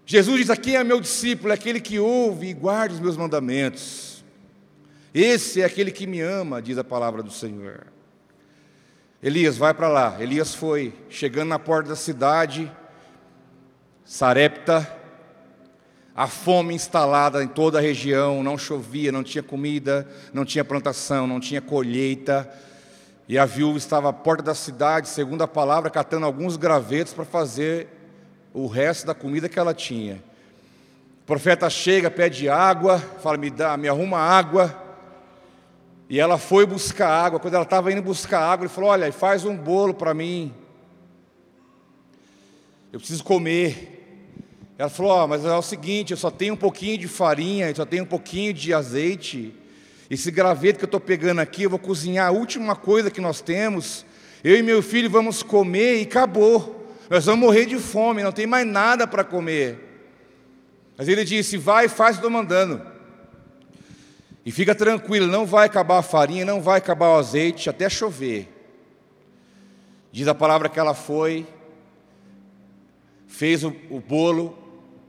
Jesus 0.07 0.38
diz: 0.38 0.50
Aqui 0.50 0.74
é 0.74 0.83
meu 0.83 0.98
discípulo, 0.98 1.50
é 1.50 1.55
aquele 1.55 1.78
que 1.78 1.98
ouve 1.98 2.48
e 2.48 2.55
guarda 2.55 2.94
os 2.94 3.00
meus 3.00 3.18
mandamentos. 3.18 4.24
Esse 5.12 5.61
é 5.61 5.66
aquele 5.66 5.90
que 5.90 6.07
me 6.07 6.22
ama, 6.22 6.62
diz 6.62 6.78
a 6.78 6.85
palavra 6.85 7.22
do 7.22 7.31
Senhor. 7.31 7.87
Elias, 9.22 9.59
vai 9.59 9.74
para 9.74 9.88
lá. 9.88 10.16
Elias 10.18 10.55
foi, 10.55 10.94
chegando 11.11 11.50
na 11.50 11.59
porta 11.59 11.90
da 11.90 11.96
cidade, 11.96 12.72
Sarepta, 14.07 15.01
a 16.14 16.27
fome 16.27 16.75
instalada 16.75 17.42
em 17.42 17.48
toda 17.48 17.79
a 17.79 17.81
região, 17.81 18.42
não 18.42 18.59
chovia, 18.59 19.11
não 19.11 19.22
tinha 19.22 19.42
comida, 19.42 20.07
não 20.33 20.44
tinha 20.44 20.64
plantação, 20.64 21.27
não 21.27 21.40
tinha 21.40 21.61
colheita. 21.61 22.51
E 23.27 23.38
a 23.38 23.46
viúva 23.46 23.79
estava 23.79 24.11
à 24.11 24.12
porta 24.12 24.42
da 24.42 24.55
cidade, 24.55 25.09
segundo 25.09 25.42
a 25.42 25.48
palavra, 25.48 25.88
catando 25.88 26.27
alguns 26.27 26.57
gravetos 26.57 27.14
para 27.14 27.25
fazer 27.25 27.88
o 28.53 28.66
resto 28.66 29.07
da 29.07 29.14
comida 29.14 29.48
que 29.48 29.59
ela 29.59 29.72
tinha. 29.72 30.22
O 31.22 31.25
profeta 31.25 31.70
chega, 31.70 32.11
pede 32.11 32.48
água, 32.48 32.98
fala: 32.98 33.38
me 33.38 33.48
dá, 33.48 33.77
me 33.77 33.88
arruma 33.88 34.18
água. 34.18 34.79
E 36.11 36.20
ela 36.20 36.37
foi 36.37 36.66
buscar 36.66 37.09
água. 37.09 37.40
Quando 37.40 37.55
ela 37.55 37.62
estava 37.62 37.90
indo 37.90 38.03
buscar 38.03 38.40
água, 38.40 38.66
ele 38.66 38.75
falou: 38.75 38.90
Olha, 38.90 39.11
faz 39.12 39.46
um 39.46 39.57
bolo 39.57 39.94
para 39.94 40.12
mim. 40.12 40.53
Eu 42.92 42.98
preciso 42.98 43.25
comer. 43.25 43.91
Ela 44.78 44.88
falou: 44.88 45.24
oh, 45.24 45.26
Mas 45.26 45.44
é 45.44 45.54
o 45.54 45.62
seguinte, 45.62 46.12
eu 46.12 46.16
só 46.16 46.30
tenho 46.30 46.54
um 46.54 46.56
pouquinho 46.56 46.98
de 46.98 47.08
farinha, 47.08 47.68
eu 47.68 47.76
só 47.76 47.85
tenho 47.85 48.04
um 48.04 48.06
pouquinho 48.06 48.52
de 48.52 48.72
azeite. 48.72 49.54
Esse 50.11 50.30
graveto 50.30 50.78
que 50.78 50.85
eu 50.85 50.87
estou 50.87 51.00
pegando 51.00 51.40
aqui, 51.40 51.62
eu 51.62 51.70
vou 51.70 51.78
cozinhar 51.78 52.28
a 52.28 52.30
última 52.30 52.76
coisa 52.76 53.11
que 53.11 53.20
nós 53.20 53.40
temos. 53.40 54.04
Eu 54.44 54.56
e 54.56 54.62
meu 54.62 54.82
filho 54.82 55.08
vamos 55.08 55.42
comer 55.42 56.00
e 56.00 56.02
acabou. 56.02 56.94
Nós 57.08 57.26
vamos 57.26 57.40
morrer 57.40 57.66
de 57.66 57.78
fome, 57.78 58.22
não 58.22 58.32
tem 58.32 58.46
mais 58.46 58.66
nada 58.66 59.06
para 59.06 59.24
comer. 59.24 59.78
Mas 60.96 61.08
ele 61.08 61.24
disse: 61.24 61.56
Vai, 61.56 61.88
faz, 61.88 62.16
estou 62.16 62.30
mandando. 62.30 62.80
E 64.44 64.50
fica 64.50 64.74
tranquilo, 64.74 65.26
não 65.26 65.46
vai 65.46 65.66
acabar 65.66 65.98
a 65.98 66.02
farinha, 66.02 66.44
não 66.44 66.61
vai 66.61 66.78
acabar 66.78 67.11
o 67.11 67.18
azeite 67.18 67.70
até 67.70 67.88
chover. 67.88 68.48
Diz 70.11 70.26
a 70.26 70.35
palavra 70.35 70.68
que 70.68 70.78
ela 70.78 70.94
foi, 70.94 71.46
fez 73.26 73.62
o, 73.64 73.74
o 73.88 74.00
bolo, 74.00 74.58
o 74.58 74.62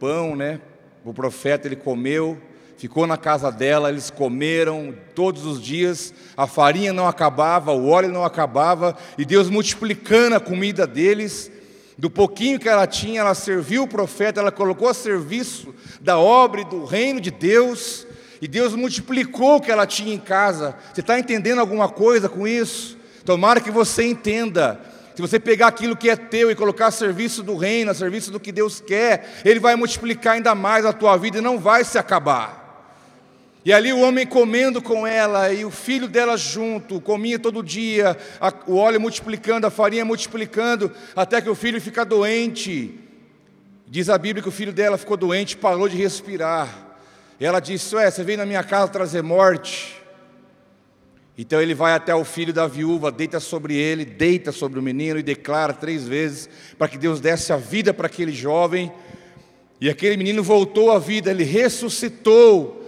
pão, 0.04 0.36
né? 0.36 0.60
O 1.06 1.14
profeta 1.14 1.66
ele 1.66 1.78
comeu, 1.78 2.38
ficou 2.76 3.08
na 3.08 3.16
casa 3.16 3.50
dela, 3.50 3.88
eles 3.88 4.10
comeram 4.10 4.94
todos 5.16 5.46
os 5.46 5.62
dias, 5.62 6.14
a 6.36 6.46
farinha 6.46 6.92
não 6.92 7.08
acabava, 7.08 7.72
o 7.72 7.88
óleo 7.88 8.10
não 8.10 8.26
acabava, 8.26 8.98
e 9.18 9.24
Deus 9.24 9.50
multiplicando 9.50 10.36
a 10.36 10.42
comida 10.42 10.86
deles, 10.86 11.50
do 11.98 12.10
pouquinho 12.10 12.60
que 12.60 12.68
ela 12.68 12.86
tinha, 12.86 13.22
ela 13.22 13.34
serviu 13.34 13.84
o 13.84 13.88
profeta, 13.88 14.42
ela 14.42 14.52
colocou 14.52 14.90
a 14.90 14.94
serviço 14.94 15.74
da 16.02 16.20
obra 16.20 16.60
e 16.60 16.66
do 16.66 16.84
reino 16.84 17.22
de 17.22 17.32
Deus, 17.32 18.06
e 18.42 18.48
Deus 18.48 18.76
multiplicou 18.76 19.56
o 19.56 19.62
que 19.62 19.72
ela 19.72 19.88
tinha 19.88 20.14
em 20.14 20.20
casa. 20.20 20.76
Você 20.94 21.00
está 21.00 21.18
entendendo 21.18 21.60
alguma 21.60 21.88
coisa 21.88 22.28
com 22.28 22.46
isso? 22.46 22.98
Tomara 23.24 23.62
que 23.62 23.72
você 23.72 24.04
entenda. 24.04 24.82
Se 25.16 25.22
você 25.22 25.40
pegar 25.40 25.68
aquilo 25.68 25.96
que 25.96 26.10
é 26.10 26.16
teu 26.16 26.50
e 26.50 26.56
colocar 26.56 26.88
a 26.88 26.92
serviço 26.92 27.44
do 27.44 27.56
reino, 27.56 27.92
a 27.92 27.94
serviço 27.94 28.32
do 28.32 28.40
que 28.40 28.52
Deus 28.52 28.82
quer, 28.82 29.42
Ele 29.46 29.60
vai 29.60 29.76
multiplicar 29.76 30.34
ainda 30.34 30.56
mais 30.56 30.86
a 30.86 30.94
tua 30.94 31.16
vida 31.18 31.38
e 31.38 31.42
não 31.42 31.60
vai 31.60 31.84
se 31.84 31.98
acabar. 31.98 32.64
E 33.66 33.72
ali 33.72 33.94
o 33.94 34.02
homem 34.02 34.26
comendo 34.26 34.82
com 34.82 35.08
ela 35.08 35.54
e 35.54 35.64
o 35.64 35.72
filho 35.72 36.08
dela 36.08 36.36
junto, 36.36 37.00
comia 37.00 37.40
todo 37.40 37.64
dia, 37.64 38.18
a, 38.42 38.52
o 38.68 38.76
óleo 38.76 39.00
multiplicando, 39.00 39.66
a 39.66 39.72
farinha 39.72 40.04
multiplicando, 40.04 40.92
até 41.16 41.40
que 41.40 41.50
o 41.50 41.56
filho 41.56 41.80
fica 41.80 42.04
doente. 42.04 43.00
Diz 43.88 44.10
a 44.10 44.18
Bíblia 44.18 44.44
que 44.44 44.50
o 44.50 44.52
filho 44.52 44.74
dela 44.74 44.98
ficou 44.98 45.16
doente, 45.16 45.56
parou 45.56 45.88
de 45.88 45.96
respirar. 45.96 46.68
E 47.40 47.46
ela 47.46 47.60
disse: 47.60 47.96
Ué, 47.96 48.10
você 48.10 48.24
veio 48.24 48.40
na 48.40 48.46
minha 48.46 48.64
casa 48.64 48.92
trazer 48.92 49.22
morte. 49.22 50.03
Então 51.38 51.62
ele 51.62 51.74
vai 51.74 51.94
até 51.94 52.14
o 52.14 52.24
filho 52.24 52.54
da 52.54 52.68
viúva, 52.68 53.12
deita 53.12 53.40
sobre 53.40 53.76
ele, 53.76 54.06
deita 54.06 54.52
sobre 54.52 54.80
o 54.80 54.84
menino 54.84 55.20
e 55.20 55.24
declara 55.24 55.74
três 55.74 56.08
vezes 56.08 56.50
para 56.78 56.88
que 56.88 56.98
Deus 56.98 57.20
desse 57.20 57.52
a 57.52 57.58
vida 57.58 57.94
para 57.94 58.06
aquele 58.06 58.32
jovem. 58.32 58.92
E 59.82 59.90
aquele 59.90 60.16
menino 60.16 60.44
voltou 60.44 60.92
à 60.92 61.00
vida, 61.00 61.32
ele 61.32 61.44
ressuscitou 61.44 62.84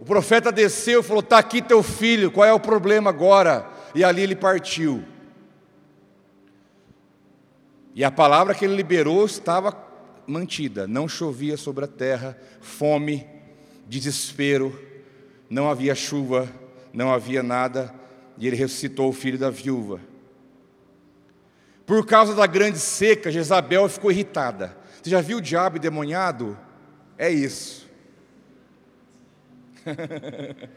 o 0.00 0.04
profeta 0.04 0.50
desceu 0.50 1.00
e 1.00 1.02
falou: 1.02 1.20
Está 1.20 1.38
aqui 1.38 1.60
teu 1.60 1.82
filho, 1.82 2.30
qual 2.30 2.46
é 2.46 2.52
o 2.54 2.58
problema 2.58 3.10
agora? 3.10 3.68
E 3.94 4.02
ali 4.02 4.22
ele 4.22 4.34
partiu. 4.34 5.04
E 7.94 8.02
a 8.02 8.10
palavra 8.10 8.54
que 8.54 8.64
ele 8.64 8.74
liberou 8.74 9.26
estava 9.26 9.76
mantida: 10.26 10.86
não 10.86 11.06
chovia 11.06 11.58
sobre 11.58 11.84
a 11.84 11.88
terra, 11.88 12.38
fome, 12.62 13.26
desespero, 13.86 14.74
não 15.50 15.68
havia 15.68 15.94
chuva, 15.94 16.48
não 16.92 17.12
havia 17.12 17.42
nada, 17.42 17.94
e 18.36 18.46
ele 18.46 18.56
ressuscitou 18.56 19.08
o 19.08 19.12
filho 19.12 19.38
da 19.38 19.50
viúva. 19.50 20.00
Por 21.86 22.06
causa 22.06 22.34
da 22.34 22.46
grande 22.46 22.78
seca, 22.78 23.30
Jezabel 23.30 23.88
ficou 23.88 24.12
irritada. 24.12 24.76
Você 25.02 25.10
já 25.10 25.20
viu 25.20 25.38
o 25.38 25.42
diabo 25.42 25.78
demoniado? 25.78 26.56
É 27.18 27.28
isso. 27.30 27.88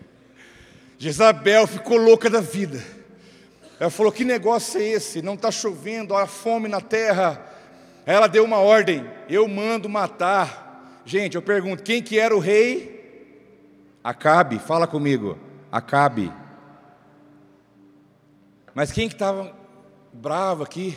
Jezabel 0.97 1.67
ficou 1.67 1.97
louca 1.97 2.29
da 2.29 2.41
vida. 2.41 2.81
Ela 3.79 3.89
falou: 3.89 4.11
Que 4.11 4.25
negócio 4.25 4.79
é 4.79 4.83
esse? 4.83 5.21
Não 5.21 5.33
está 5.35 5.51
chovendo, 5.51 6.15
há 6.15 6.25
fome 6.25 6.67
na 6.67 6.81
terra. 6.81 7.45
Ela 8.05 8.27
deu 8.27 8.43
uma 8.43 8.57
ordem: 8.57 9.05
Eu 9.29 9.47
mando 9.47 9.87
matar. 9.87 11.01
Gente, 11.05 11.35
eu 11.35 11.41
pergunto: 11.41 11.83
quem 11.83 12.01
que 12.01 12.17
era 12.17 12.35
o 12.35 12.39
rei? 12.39 12.93
Acabe, 14.03 14.59
fala 14.59 14.87
comigo. 14.87 15.37
Acabe. 15.73 16.31
Mas 18.75 18.91
quem 18.91 19.07
que 19.07 19.15
estava 19.15 19.51
bravo 20.13 20.61
aqui? 20.61 20.95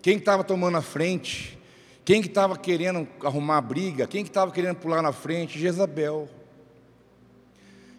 Quem 0.00 0.16
estava 0.16 0.44
tomando 0.44 0.76
a 0.76 0.80
frente? 0.80 1.58
Quem 2.04 2.22
que 2.22 2.28
estava 2.28 2.56
querendo 2.56 3.08
arrumar 3.24 3.60
briga? 3.62 4.06
Quem 4.06 4.22
que 4.22 4.30
estava 4.30 4.52
querendo 4.52 4.76
pular 4.76 5.02
na 5.02 5.10
frente? 5.10 5.58
Jezabel. 5.58 6.28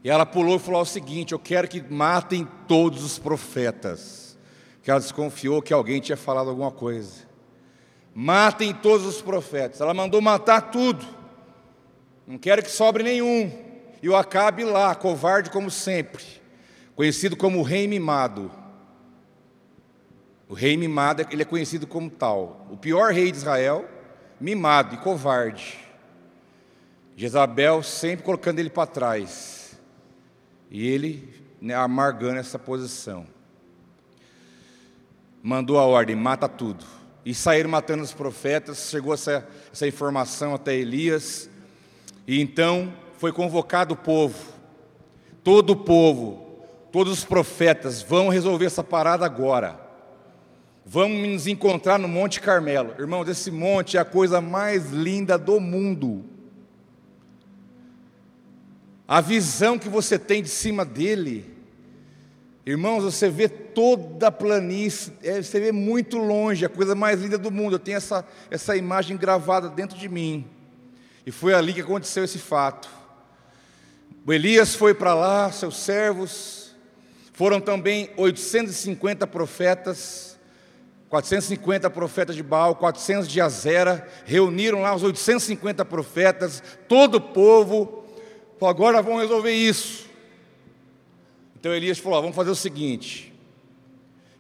E 0.02 0.10
ela 0.10 0.26
pulou 0.26 0.56
e 0.56 0.60
falou 0.60 0.84
o 0.84 0.86
seguinte: 0.86 1.34
Eu 1.34 1.40
quero 1.40 1.68
que 1.68 1.82
matem 1.82 2.48
todos 2.70 3.04
os 3.04 3.20
profetas. 3.20 4.38
Que 4.84 4.90
ela 4.90 5.02
desconfiou 5.02 5.62
que 5.62 5.74
alguém 5.74 6.00
tinha 6.00 6.16
falado 6.16 6.50
alguma 6.50 6.72
coisa. 6.72 7.26
Matem 8.16 8.74
todos 8.74 9.06
os 9.06 9.22
profetas. 9.22 9.82
Ela 9.82 9.94
mandou 9.94 10.22
matar 10.22 10.72
tudo. 10.72 11.06
Não 12.26 12.38
quero 12.38 12.64
que 12.64 12.72
sobre 12.72 13.04
nenhum. 13.04 13.67
E 14.02 14.10
o 14.10 14.16
Acabe 14.16 14.64
lá, 14.64 14.94
covarde 14.96 15.50
como 15.50 15.72
sempre. 15.72 16.24
Conhecido 16.96 17.36
como 17.36 17.60
o 17.60 17.64
rei 17.64 17.88
mimado. 17.88 18.52
O 20.48 20.54
rei 20.54 20.78
mimado, 20.78 21.26
ele 21.30 21.42
é 21.42 21.46
conhecido 21.46 21.86
como 21.86 22.10
tal. 22.10 22.68
O 22.72 22.78
pior 22.78 23.12
rei 23.12 23.32
de 23.32 23.38
Israel, 23.38 23.88
mimado 24.40 24.96
e 24.96 24.98
covarde. 24.98 25.78
Jezabel 27.16 27.82
sempre 27.84 28.24
colocando 28.24 28.60
ele 28.60 28.70
para 28.70 28.88
trás. 28.88 29.78
E 30.70 30.88
ele 30.88 31.34
né, 31.60 31.74
amargando 31.74 32.40
essa 32.40 32.60
posição. 32.60 33.26
mandou 35.42 35.80
a 35.80 35.86
ordem: 35.86 36.16
mata 36.16 36.48
tudo. 36.48 36.86
E 37.26 37.34
saíram 37.34 37.70
matando 37.70 38.04
os 38.04 38.14
profetas. 38.14 38.90
Chegou 38.90 39.14
essa, 39.14 39.48
essa 39.74 39.88
informação 39.88 40.56
até 40.56 40.76
Elias. 40.76 41.50
E 42.26 42.40
então 42.40 42.94
foi 43.18 43.32
convocado 43.32 43.96
o 43.96 43.98
povo, 43.98 44.54
todo 45.44 45.72
o 45.72 45.76
povo, 45.76 46.48
todos 46.92 47.12
os 47.14 47.26
profetas, 47.26 48.02
vão 48.02 48.30
resolver 48.30 48.66
essa 48.66 48.84
parada 48.84 49.26
agora. 49.26 49.80
Vamos 50.86 51.28
nos 51.28 51.48
encontrar 51.48 52.00
no 52.00 52.08
Monte 52.08 52.40
Carmelo. 52.40 52.94
Irmãos, 52.98 53.28
esse 53.28 53.52
monte 53.52 53.98
é 53.98 54.00
a 54.00 54.06
coisa 54.06 54.40
mais 54.40 54.92
linda 54.92 55.38
do 55.38 55.60
mundo. 55.60 56.24
A 59.06 59.20
visão 59.20 59.78
que 59.78 59.90
você 59.90 60.18
tem 60.18 60.42
de 60.42 60.50
cima 60.50 60.86
dele, 60.86 61.46
irmãos, 62.66 63.04
você 63.04 63.30
vê 63.30 63.50
toda 63.50 64.28
a 64.28 64.32
planície, 64.32 65.12
é, 65.24 65.42
você 65.42 65.60
vê 65.60 65.72
muito 65.72 66.18
longe, 66.18 66.66
a 66.66 66.70
coisa 66.70 66.94
mais 66.94 67.22
linda 67.22 67.38
do 67.38 67.52
mundo. 67.52 67.76
Eu 67.76 67.80
tenho 67.80 67.98
essa, 67.98 68.26
essa 68.50 68.76
imagem 68.76 69.18
gravada 69.18 69.70
dentro 69.70 69.98
de 69.98 70.08
mim. 70.08 70.46
E 71.26 71.32
foi 71.32 71.54
ali 71.54 71.74
que 71.74 71.82
aconteceu 71.82 72.24
esse 72.24 72.38
fato. 72.38 72.90
O 74.28 74.34
Elias 74.34 74.76
foi 74.76 74.94
para 74.94 75.14
lá, 75.14 75.50
seus 75.54 75.78
servos, 75.78 76.76
foram 77.32 77.62
também 77.62 78.10
850 78.18 79.26
profetas, 79.26 80.38
450 81.08 81.90
profetas 81.90 82.36
de 82.36 82.44
Baal, 82.44 82.76
400 82.76 83.26
de 83.26 83.40
Azera, 83.40 84.06
reuniram 84.26 84.82
lá 84.82 84.94
os 84.94 85.02
850 85.02 85.86
profetas, 85.86 86.62
todo 86.90 87.16
o 87.16 87.22
povo, 87.22 88.04
Falou, 88.60 88.70
agora 88.72 89.02
vamos 89.04 89.22
resolver 89.22 89.52
isso. 89.52 90.10
Então 91.56 91.74
Elias 91.74 92.00
falou: 92.00 92.20
vamos 92.22 92.36
fazer 92.36 92.50
o 92.50 92.56
seguinte: 92.56 93.34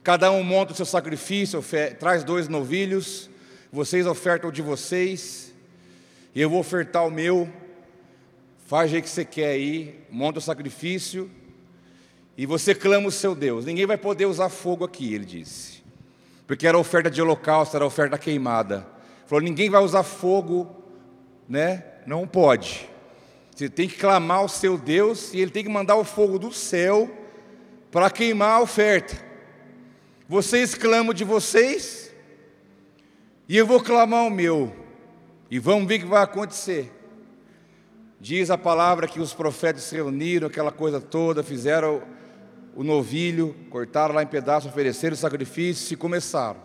cada 0.04 0.32
um 0.32 0.43
monta 0.43 0.73
o 0.73 0.76
seu 0.76 0.86
sacrifício, 0.86 1.63
traz 2.00 2.26
dois 2.26 2.50
novilhos, 2.50 3.30
vocês 3.71 4.06
ofertam 4.06 4.50
o 4.50 4.52
de 4.52 4.62
vocês, 4.62 5.54
e 6.34 6.41
eu 6.41 6.50
vou 6.50 6.60
ofertar 6.60 7.08
o 7.08 7.12
meu. 7.12 7.47
Faz 8.67 8.91
o 8.91 9.01
que 9.01 9.10
você 9.10 9.23
quer 9.23 9.51
aí, 9.51 9.97
monta 10.10 10.39
o 10.39 10.41
sacrifício, 10.41 11.32
e 12.38 12.45
você 12.45 12.75
clama 12.75 13.08
o 13.08 13.12
seu 13.12 13.34
Deus. 13.34 13.63
Ninguém 13.63 13.86
vai 13.86 13.97
poder 13.97 14.25
usar 14.25 14.49
fogo 14.49 14.84
aqui, 14.84 15.13
ele 15.13 15.23
disse, 15.23 15.82
porque 16.45 16.67
era 16.67 16.77
oferta 16.77 17.10
de 17.10 17.21
holocausto, 17.21 17.77
era 17.77 17.86
oferta 17.86 18.17
queimada. 18.17 18.86
Falou: 19.25 19.41
ninguém 19.41 19.69
vai 19.69 19.82
usar 19.82 20.03
fogo, 20.03 20.69
né? 21.47 21.82
Não 22.06 22.27
pode. 22.27 22.89
Você 23.56 23.69
tem 23.69 23.88
que 23.88 23.95
clamar 23.95 24.39
ao 24.39 24.49
seu 24.49 24.77
Deus 24.77 25.34
e 25.34 25.39
ele 25.39 25.49
tem 25.49 25.63
que 25.63 25.69
mandar 25.69 25.95
o 25.95 26.03
fogo 26.03 26.38
do 26.38 26.51
céu 26.51 27.10
para 27.89 28.10
queimar 28.10 28.58
a 28.58 28.62
oferta. 28.62 29.17
Vocês 30.27 30.75
clamam 30.75 31.13
de 31.13 31.23
vocês 31.23 32.13
e 33.47 33.56
eu 33.56 33.65
vou 33.65 33.82
clamar 33.82 34.25
o 34.25 34.30
meu. 34.30 34.75
E 35.49 35.58
vamos 35.58 35.88
ver 35.88 35.95
o 35.95 35.99
que 35.99 36.06
vai 36.06 36.21
acontecer. 36.21 36.96
Diz 38.19 38.49
a 38.49 38.58
palavra 38.58 39.08
que 39.08 39.19
os 39.19 39.34
profetas 39.34 39.84
se 39.84 39.95
reuniram, 39.95 40.47
aquela 40.47 40.71
coisa 40.71 40.99
toda, 40.99 41.43
fizeram 41.43 42.01
o 42.75 42.84
novilho, 42.84 43.56
cortaram 43.69 44.15
lá 44.15 44.23
em 44.23 44.27
pedaços, 44.27 44.69
ofereceram 44.69 45.13
o 45.13 45.17
sacrifício 45.17 45.93
e 45.93 45.97
começaram. 45.97 46.60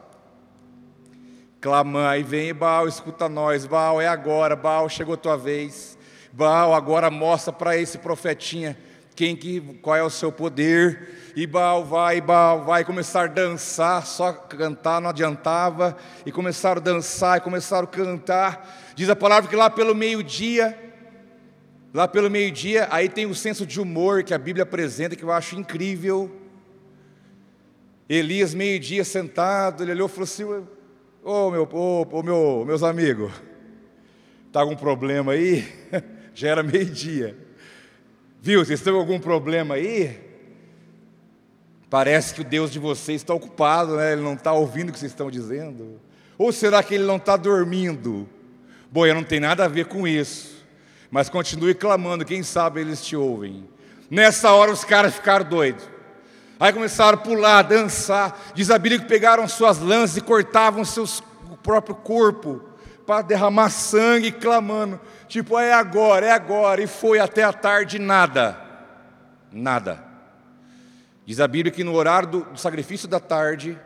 Clamar, 1.61 2.19
e 2.19 2.23
vem 2.23 2.55
Baal, 2.55 2.89
escuta 2.89 3.29
nós, 3.29 3.67
Baal, 3.67 4.01
é 4.01 4.09
agora, 4.09 4.57
Baal, 4.57 4.89
chegou 4.89 5.15
a 5.15 5.17
tua 5.17 5.37
vez. 5.37 5.97
Baal 6.33 6.75
agora 6.75 7.11
mostra 7.11 7.53
para 7.53 7.77
esse 7.77 7.99
profetinha 7.99 8.77
quem 9.15 9.37
que, 9.37 9.61
qual 9.83 9.97
é 9.97 10.03
o 10.03 10.11
seu 10.11 10.33
poder. 10.33 11.33
E 11.37 11.47
Baal 11.47 11.85
vai, 11.85 12.21
Baal 12.21 12.65
vai 12.65 12.85
começar 12.85 13.25
a 13.25 13.27
dançar, 13.27 14.05
só 14.07 14.33
cantar 14.33 15.01
não 15.01 15.11
adiantava. 15.11 15.97
E 16.25 16.33
começaram 16.33 16.81
a 16.81 16.85
dançar, 16.85 17.39
e 17.39 17.41
começaram 17.41 17.85
a 17.85 17.91
cantar. 17.91 18.93
Diz 18.95 19.09
a 19.09 19.17
palavra 19.17 19.49
que 19.49 19.57
lá 19.57 19.71
pelo 19.71 19.95
meio-dia, 19.95 20.82
lá 21.93 22.09
pelo 22.09 22.31
meio-dia, 22.31 22.89
aí 22.91 23.09
tem 23.09 23.27
o 23.27 23.35
senso 23.35 23.67
de 23.67 23.81
humor 23.81 24.23
que 24.23 24.33
a 24.33 24.39
Bíblia 24.39 24.63
apresenta, 24.63 25.17
que 25.17 25.23
eu 25.23 25.33
acho 25.33 25.59
incrível. 25.59 26.31
Elias, 28.09 28.55
meio-dia, 28.55 29.05
sentado, 29.05 29.83
ele 29.83 29.93
olhou 29.93 30.09
e 30.09 30.11
falou 30.11 30.25
assim: 30.25 30.45
Ô 30.45 30.67
oh, 31.23 31.51
meu, 31.51 31.69
oh, 31.73 32.23
meu, 32.23 32.65
meus 32.67 32.83
amigos, 32.83 33.33
está 34.47 34.61
algum 34.61 34.77
problema 34.77 35.33
aí? 35.33 35.65
já 36.35 36.49
era 36.49 36.63
meio-dia. 36.63 37.37
Viu, 38.41 38.65
vocês 38.65 38.81
têm 38.81 38.93
algum 38.93 39.21
problema 39.21 39.75
aí? 39.75 40.19
Parece 41.89 42.35
que 42.35 42.41
o 42.41 42.45
Deus 42.45 42.73
de 42.73 42.79
vocês 42.79 43.21
está 43.21 43.35
ocupado, 43.35 43.97
né? 43.97 44.13
ele 44.13 44.23
não 44.23 44.35
está 44.35 44.53
ouvindo 44.53 44.89
o 44.89 44.93
que 44.93 44.99
vocês 44.99 45.13
estão 45.13 45.31
dizendo. 45.31 46.01
Ou 46.39 46.51
será 46.51 46.83
que 46.83 46.95
ele 46.95 47.05
não 47.05 47.17
está 47.17 47.37
dormindo? 47.37 48.29
Bom, 48.91 49.07
eu 49.07 49.15
não 49.15 49.23
tem 49.23 49.39
nada 49.39 49.65
a 49.65 49.69
ver 49.69 49.87
com 49.87 50.09
isso. 50.09 50.52
Mas 51.13 51.29
continue 51.29 51.75
clamando, 51.75 52.25
quem 52.25 52.43
sabe 52.43 52.81
eles 52.81 53.05
te 53.05 53.15
ouvem. 53.15 53.69
Nessa 54.11 54.51
hora 54.53 54.73
os 54.73 54.83
caras 54.83 55.13
ficaram 55.15 55.45
doidos. 55.45 55.87
Aí 56.59 56.73
começaram 56.73 57.19
a 57.19 57.21
pular, 57.21 57.61
dançar. 57.61 58.41
Diz 58.55 58.71
a 58.71 58.79
Bíblia 58.79 58.99
que 58.99 59.07
pegaram 59.07 59.47
suas 59.47 59.79
lanças 59.79 60.17
e 60.17 60.23
cortavam 60.23 60.87
seus, 60.87 61.23
o 61.51 61.57
próprio 61.59 61.95
corpo 61.95 62.65
para 63.07 63.21
derramar 63.21 63.69
sangue, 63.69 64.33
clamando. 64.33 64.99
Tipo, 65.29 65.59
é 65.59 65.75
agora, 65.75 66.25
é 66.25 66.31
agora. 66.31 66.83
E 66.83 66.87
foi 66.87 67.19
até 67.19 67.45
a 67.45 67.53
tarde 67.53 67.99
nada. 67.99 68.59
Nada. 69.53 70.03
Diz 71.27 71.41
a 71.41 71.47
Bíblia 71.47 71.71
que 71.71 71.85
no 71.85 71.93
horário 71.93 72.29
do, 72.31 72.41
do 72.45 72.59
sacrifício 72.59 73.07
da 73.07 73.21
tarde, 73.21 73.79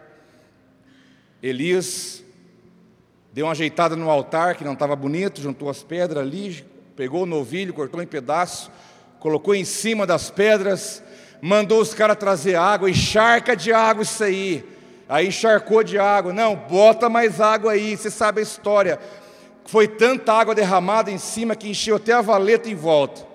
Elias 1.42 2.22
deu 3.32 3.46
uma 3.46 3.52
ajeitada 3.52 3.96
no 3.96 4.08
altar 4.08 4.54
que 4.54 4.62
não 4.62 4.74
estava 4.74 4.94
bonito, 4.94 5.40
juntou 5.40 5.68
as 5.68 5.82
pedras 5.82 6.22
ali, 6.22 6.64
pegou 6.96 7.22
o 7.22 7.26
novilho, 7.26 7.74
cortou 7.74 8.02
em 8.02 8.06
pedaços, 8.06 8.70
colocou 9.20 9.54
em 9.54 9.64
cima 9.64 10.06
das 10.06 10.30
pedras, 10.30 11.02
mandou 11.40 11.80
os 11.80 11.94
caras 11.94 12.16
trazer 12.16 12.56
água, 12.56 12.90
encharca 12.90 13.54
de 13.54 13.72
água 13.72 14.02
isso 14.02 14.24
aí. 14.24 14.64
Aí 15.08 15.28
encharcou 15.28 15.84
de 15.84 15.98
água, 15.98 16.32
não, 16.32 16.56
bota 16.56 17.08
mais 17.08 17.40
água 17.40 17.72
aí, 17.72 17.96
você 17.96 18.10
sabe 18.10 18.40
a 18.40 18.42
história 18.42 18.98
foi 19.66 19.88
tanta 19.88 20.32
água 20.32 20.54
derramada 20.54 21.10
em 21.10 21.18
cima 21.18 21.56
que 21.56 21.68
encheu 21.68 21.96
até 21.96 22.12
a 22.12 22.22
valeta 22.22 22.70
em 22.70 22.74
volta. 22.74 23.26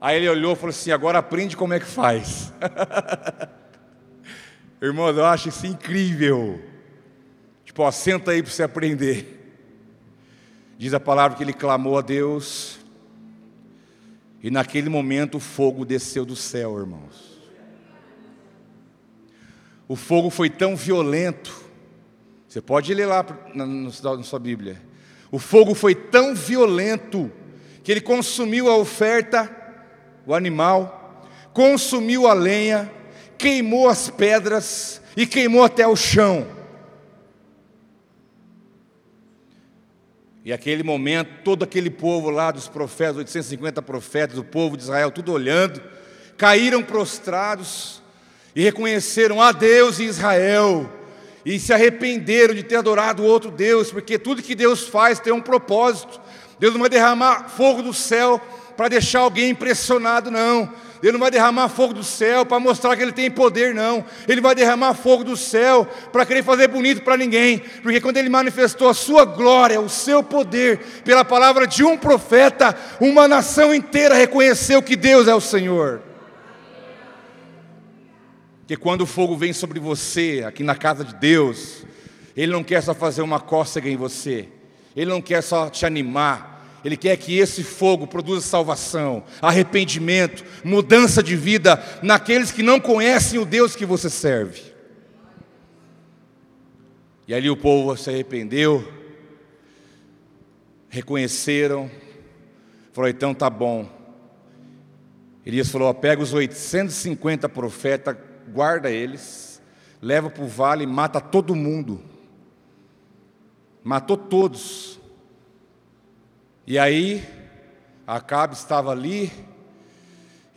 Aí 0.00 0.16
ele 0.16 0.28
olhou 0.28 0.54
e 0.54 0.56
falou 0.56 0.70
assim: 0.70 0.90
agora 0.90 1.18
aprende 1.18 1.56
como 1.56 1.74
é 1.74 1.80
que 1.80 1.86
faz. 1.86 2.52
Irmão, 4.80 5.08
eu 5.08 5.24
acho 5.24 5.48
isso 5.48 5.66
incrível. 5.66 6.60
Tipo, 7.64 7.82
ó, 7.82 7.90
senta 7.90 8.30
aí 8.30 8.42
para 8.42 8.52
você 8.52 8.62
aprender. 8.62 9.32
Diz 10.78 10.92
a 10.92 11.00
palavra 11.00 11.36
que 11.36 11.42
ele 11.42 11.52
clamou 11.52 11.98
a 11.98 12.02
Deus, 12.02 12.78
e 14.42 14.50
naquele 14.50 14.88
momento 14.88 15.36
o 15.36 15.40
fogo 15.40 15.84
desceu 15.84 16.24
do 16.24 16.36
céu, 16.36 16.78
irmãos. 16.78 17.36
O 19.88 19.96
fogo 19.96 20.30
foi 20.30 20.50
tão 20.50 20.76
violento, 20.76 21.64
você 22.48 22.60
pode 22.60 22.92
ler 22.92 23.06
lá 23.06 23.24
na, 23.54 23.90
sua 24.22 24.38
Bíblia, 24.38 24.82
o 25.30 25.38
fogo 25.38 25.74
foi 25.74 25.94
tão 25.94 26.34
violento 26.34 27.30
que 27.84 27.92
ele 27.92 28.00
consumiu 28.00 28.68
a 28.68 28.76
oferta, 28.76 29.50
o 30.26 30.34
animal, 30.34 31.24
consumiu 31.52 32.26
a 32.26 32.34
lenha, 32.34 32.90
queimou 33.38 33.88
as 33.88 34.10
pedras 34.10 35.00
e 35.16 35.26
queimou 35.26 35.62
até 35.62 35.86
o 35.86 35.94
chão. 35.94 36.55
E 40.46 40.52
aquele 40.52 40.84
momento, 40.84 41.28
todo 41.42 41.64
aquele 41.64 41.90
povo 41.90 42.30
lá 42.30 42.52
dos 42.52 42.68
profetas, 42.68 43.16
850 43.16 43.82
profetas, 43.82 44.38
o 44.38 44.44
povo 44.44 44.76
de 44.76 44.84
Israel, 44.84 45.10
tudo 45.10 45.32
olhando, 45.32 45.82
caíram 46.36 46.84
prostrados 46.84 48.00
e 48.54 48.62
reconheceram 48.62 49.42
a 49.42 49.50
Deus 49.50 49.98
em 49.98 50.04
Israel 50.04 50.88
e 51.44 51.58
se 51.58 51.72
arrependeram 51.72 52.54
de 52.54 52.62
ter 52.62 52.76
adorado 52.76 53.24
outro 53.24 53.50
Deus, 53.50 53.90
porque 53.90 54.20
tudo 54.20 54.40
que 54.40 54.54
Deus 54.54 54.86
faz 54.86 55.18
tem 55.18 55.32
um 55.32 55.40
propósito. 55.40 56.20
Deus 56.60 56.72
não 56.74 56.80
vai 56.82 56.90
derramar 56.90 57.48
fogo 57.48 57.82
do 57.82 57.92
céu 57.92 58.40
para 58.76 58.88
deixar 58.88 59.20
alguém 59.20 59.50
impressionado, 59.50 60.30
não. 60.30 60.72
Deus 61.00 61.12
não 61.12 61.20
vai 61.20 61.30
derramar 61.30 61.68
fogo 61.68 61.94
do 61.94 62.02
céu 62.02 62.44
para 62.44 62.58
mostrar 62.58 62.96
que 62.96 63.02
Ele 63.02 63.12
tem 63.12 63.30
poder, 63.30 63.74
não. 63.74 64.04
Ele 64.26 64.40
vai 64.40 64.54
derramar 64.54 64.94
fogo 64.94 65.24
do 65.24 65.36
céu 65.36 65.86
para 66.12 66.24
querer 66.26 66.42
fazer 66.42 66.68
bonito 66.68 67.02
para 67.02 67.16
ninguém, 67.16 67.58
porque 67.82 68.00
quando 68.00 68.16
Ele 68.16 68.28
manifestou 68.28 68.88
a 68.88 68.94
Sua 68.94 69.24
glória, 69.24 69.80
o 69.80 69.88
Seu 69.88 70.22
poder, 70.22 70.78
pela 71.04 71.24
palavra 71.24 71.66
de 71.66 71.84
um 71.84 71.96
profeta, 71.96 72.76
uma 73.00 73.28
nação 73.28 73.74
inteira 73.74 74.14
reconheceu 74.14 74.82
que 74.82 74.96
Deus 74.96 75.28
é 75.28 75.34
o 75.34 75.40
Senhor. 75.40 76.02
Que 78.66 78.76
quando 78.76 79.02
o 79.02 79.06
fogo 79.06 79.36
vem 79.36 79.52
sobre 79.52 79.78
você, 79.78 80.44
aqui 80.46 80.64
na 80.64 80.74
casa 80.74 81.04
de 81.04 81.14
Deus, 81.14 81.84
Ele 82.36 82.52
não 82.52 82.64
quer 82.64 82.82
só 82.82 82.94
fazer 82.94 83.22
uma 83.22 83.38
cócega 83.38 83.88
em 83.88 83.96
você, 83.96 84.48
Ele 84.96 85.10
não 85.10 85.22
quer 85.22 85.42
só 85.42 85.68
te 85.68 85.86
animar, 85.86 86.55
Ele 86.86 86.96
quer 86.96 87.16
que 87.16 87.36
esse 87.36 87.64
fogo 87.64 88.06
produza 88.06 88.46
salvação, 88.46 89.24
arrependimento, 89.42 90.44
mudança 90.62 91.20
de 91.20 91.34
vida 91.34 91.82
naqueles 92.00 92.52
que 92.52 92.62
não 92.62 92.78
conhecem 92.78 93.40
o 93.40 93.44
Deus 93.44 93.74
que 93.74 93.84
você 93.84 94.08
serve. 94.08 94.62
E 97.26 97.34
ali 97.34 97.50
o 97.50 97.56
povo 97.56 97.96
se 97.96 98.08
arrependeu, 98.08 98.86
reconheceram, 100.88 101.90
falou: 102.92 103.10
então 103.10 103.34
tá 103.34 103.50
bom. 103.50 103.90
Elias 105.44 105.68
falou: 105.68 105.92
pega 105.92 106.22
os 106.22 106.32
850 106.32 107.48
profetas, 107.48 108.16
guarda 108.52 108.92
eles, 108.92 109.60
leva 110.00 110.30
para 110.30 110.44
o 110.44 110.46
vale 110.46 110.84
e 110.84 110.86
mata 110.86 111.20
todo 111.20 111.52
mundo. 111.52 112.00
Matou 113.82 114.16
todos. 114.16 115.00
E 116.66 116.78
aí, 116.78 117.24
Acabe 118.06 118.54
estava 118.54 118.92
ali, 118.92 119.32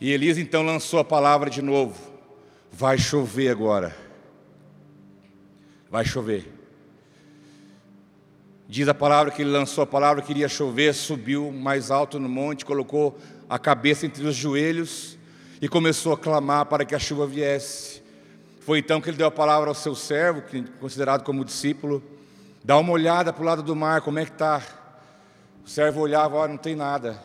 e 0.00 0.10
Elias 0.12 0.38
então 0.38 0.62
lançou 0.62 0.98
a 1.00 1.04
palavra 1.04 1.50
de 1.50 1.60
novo: 1.60 1.94
vai 2.72 2.96
chover 2.96 3.48
agora. 3.48 3.96
Vai 5.90 6.04
chover. 6.04 6.52
Diz 8.68 8.86
a 8.86 8.94
palavra 8.94 9.32
que 9.32 9.42
ele 9.42 9.50
lançou 9.50 9.82
a 9.82 9.86
palavra 9.86 10.22
que 10.22 10.30
iria 10.30 10.48
chover, 10.48 10.94
subiu 10.94 11.50
mais 11.50 11.90
alto 11.90 12.20
no 12.20 12.28
monte, 12.28 12.64
colocou 12.64 13.18
a 13.48 13.58
cabeça 13.58 14.06
entre 14.06 14.24
os 14.24 14.36
joelhos 14.36 15.18
e 15.60 15.68
começou 15.68 16.12
a 16.12 16.18
clamar 16.18 16.66
para 16.66 16.84
que 16.84 16.94
a 16.94 16.98
chuva 17.00 17.26
viesse. 17.26 18.00
Foi 18.60 18.78
então 18.78 19.00
que 19.00 19.10
ele 19.10 19.16
deu 19.16 19.26
a 19.26 19.30
palavra 19.32 19.68
ao 19.68 19.74
seu 19.74 19.96
servo, 19.96 20.42
considerado 20.78 21.24
como 21.24 21.44
discípulo, 21.44 22.00
dá 22.62 22.78
uma 22.78 22.92
olhada 22.92 23.32
para 23.32 23.42
o 23.42 23.46
lado 23.46 23.62
do 23.62 23.74
mar, 23.74 24.02
como 24.02 24.20
é 24.20 24.24
que 24.24 24.30
está? 24.30 24.62
O 25.70 25.72
servo 25.72 26.00
olhava, 26.00 26.36
oh, 26.36 26.48
não 26.48 26.56
tem 26.56 26.74
nada. 26.74 27.22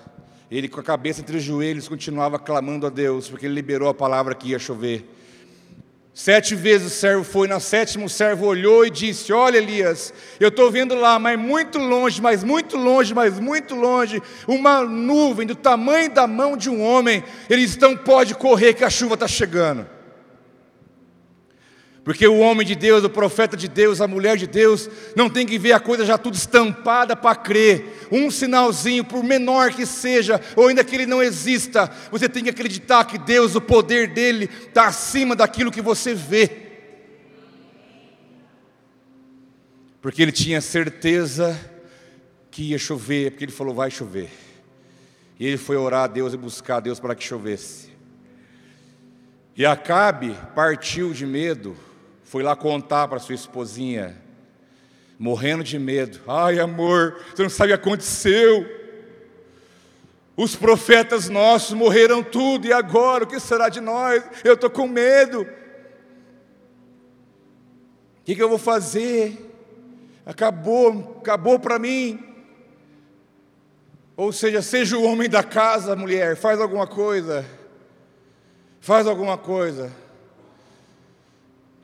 Ele 0.52 0.70
com 0.70 0.80
a 0.80 0.84
cabeça 0.84 1.20
entre 1.20 1.38
os 1.38 1.41
joelhos 1.41 1.88
continuava 1.88 2.38
clamando 2.38 2.86
a 2.86 2.91
Deus, 2.91 3.28
porque 3.28 3.48
ele 3.48 3.56
liberou 3.56 3.89
a 3.89 3.93
palavra 3.93 4.36
que 4.36 4.50
ia 4.50 4.60
chover. 4.60 5.04
Sete 6.14 6.54
vezes 6.54 6.86
o 6.86 6.96
servo 6.96 7.24
foi, 7.24 7.48
na 7.48 7.60
sétima 7.60 8.06
o 8.06 8.10
servo 8.10 8.46
olhou 8.46 8.86
e 8.86 8.91
disse: 8.91 9.34
Olha, 9.34 9.58
Elias, 9.58 10.14
eu 10.39 10.50
estou 10.50 10.70
vendo 10.70 10.93
lá, 10.93 11.18
mas 11.18 11.39
muito 11.39 11.80
longe, 11.80 12.22
mas 12.22 12.43
muito 12.43 12.78
longe, 12.78 13.16
mas 13.16 13.39
muito 13.39 13.74
longe, 13.74 14.22
uma 14.48 14.84
nuvem 14.84 15.48
do 15.48 15.56
tamanho 15.56 16.14
da 16.14 16.28
mão 16.28 16.56
de 16.56 16.70
um 16.70 16.84
homem. 16.84 17.24
Eles 17.50 17.72
estão, 17.72 17.98
pode 17.98 18.36
correr 18.36 18.76
que 18.76 18.84
a 18.84 18.91
chuva 18.91 19.16
está 19.16 19.28
chegando. 19.28 19.88
Porque 22.06 22.28
o 22.28 22.38
homem 22.38 22.66
de 22.66 22.76
Deus, 22.76 23.03
o 23.03 23.10
profeta 23.10 23.58
de 23.58 23.68
Deus, 23.68 23.99
a 23.99 24.08
mulher 24.08 24.38
de 24.38 24.45
Deus, 24.45 24.88
não 25.16 25.28
tem 25.28 25.43
que 25.43 25.58
ver 25.58 25.72
a 25.72 25.80
coisa 25.80 26.06
já 26.06 26.20
tudo 26.20 26.36
estampada 26.36 27.16
para 27.16 27.36
crer. 27.36 28.08
Um 28.12 28.30
sinalzinho, 28.30 29.03
por 29.03 29.24
menor 29.24 29.74
que 29.74 29.88
seja, 29.88 30.39
ou 30.56 30.68
ainda 30.68 30.84
que 30.84 30.93
ele 30.93 31.08
não 31.08 31.24
exista, 31.24 31.91
você 32.12 32.30
tem 32.30 32.43
que 32.43 32.51
acreditar 32.51 33.06
que 33.06 33.18
Deus, 33.18 33.56
o 33.56 33.60
poder 33.60 34.14
dele, 34.14 34.47
está 34.68 34.86
acima 34.86 35.36
daquilo 35.36 35.72
que 35.72 35.82
você 35.82 36.14
vê. 36.14 36.47
Porque 39.99 40.22
ele 40.22 40.32
tinha 40.32 40.62
certeza 40.62 41.60
que 42.51 42.70
ia 42.70 42.78
chover, 42.78 43.32
porque 43.32 43.45
ele 43.45 43.51
falou: 43.51 43.74
vai 43.74 43.89
chover. 43.89 44.30
E 45.39 45.47
ele 45.47 45.58
foi 45.58 45.76
orar 45.76 46.03
a 46.03 46.08
Deus 46.08 46.36
e 46.36 46.38
buscar 46.38 46.78
a 46.78 46.82
Deus 46.82 46.99
para 46.99 47.16
que 47.16 47.24
chovesse. 47.24 47.89
E 49.58 49.66
Acabe 49.66 50.38
partiu 50.53 51.12
de 51.12 51.26
medo, 51.26 51.76
foi 52.26 52.42
lá 52.42 52.56
contar 52.56 53.08
para 53.08 53.20
sua 53.20 53.36
esposinha, 53.36 54.20
morrendo 55.18 55.64
de 55.64 55.78
medo. 55.78 56.20
Ai, 56.28 56.60
amor, 56.60 57.22
você 57.34 57.44
não 57.44 57.50
sabe 57.50 57.72
o 57.72 57.78
que 57.78 57.82
aconteceu. 57.82 58.66
Os 60.36 60.56
profetas 60.56 61.30
nossos 61.30 61.74
morreram 61.74 62.24
tudo, 62.24 62.66
e 62.66 62.74
agora 62.74 63.24
o 63.24 63.28
que 63.28 63.40
será 63.40 63.70
de 63.70 63.80
nós? 63.80 64.24
Eu 64.44 64.56
estou 64.56 64.72
com 64.72 64.88
medo. 64.88 65.44
O 65.44 65.46
que, 68.26 68.36
que 68.36 68.42
eu 68.42 68.50
vou 68.50 68.58
fazer? 68.58 69.38
Acabou, 70.26 71.20
acabou 71.20 71.60
para 71.60 71.78
mim. 71.78 72.20
Ou 74.18 74.34
seja, 74.34 74.64
seja 74.64 74.98
o 74.98 75.04
homem 75.04 75.30
da 75.30 75.44
casa, 75.44 75.96
mulher, 75.96 76.36
faz 76.36 76.60
alguma 76.60 76.88
coisa. 76.88 77.46
Faz 78.82 79.06
alguma 79.06 79.38
coisa. 79.38 79.92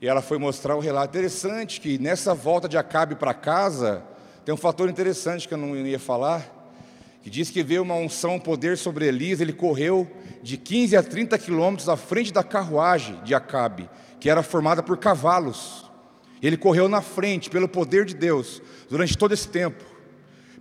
E 0.02 0.08
ela 0.08 0.22
foi 0.22 0.40
mostrar 0.40 0.76
o 0.76 0.80
relato 0.80 1.16
interessante 1.16 1.80
que 1.80 2.00
nessa 2.00 2.34
volta 2.34 2.68
de 2.68 2.76
Acabe 2.76 3.14
para 3.14 3.36
casa, 3.36 4.02
tem 4.44 4.52
um 4.52 4.58
fator 4.58 4.90
interessante 4.90 5.48
que 5.48 5.54
eu 5.54 5.60
não 5.60 5.76
ia 5.76 6.00
falar, 6.00 6.60
que 7.22 7.30
diz 7.30 7.52
que 7.52 7.62
veio 7.62 7.84
uma 7.84 7.94
unção, 7.94 8.36
um 8.36 8.40
poder 8.40 8.80
sobre 8.80 9.06
Elias, 9.06 9.40
ele 9.40 9.54
correu 9.54 10.10
de 10.42 10.58
15 10.58 10.98
a 10.98 11.04
30 11.04 11.38
quilômetros 11.38 11.88
à 11.88 11.96
frente 11.96 12.34
da 12.34 12.44
carruagem 12.44 13.22
de 13.24 13.36
Acabe, 13.36 13.88
que 14.20 14.28
era 14.28 14.42
formada 14.42 14.82
por 14.82 14.98
cavalos. 14.98 15.88
Ele 16.42 16.58
correu 16.58 16.90
na 16.90 17.04
frente, 17.04 17.52
pelo 17.52 17.70
poder 17.70 18.04
de 18.04 18.16
Deus, 18.16 18.60
durante 18.90 19.16
todo 19.16 19.36
esse 19.36 19.48
tempo, 19.48 19.84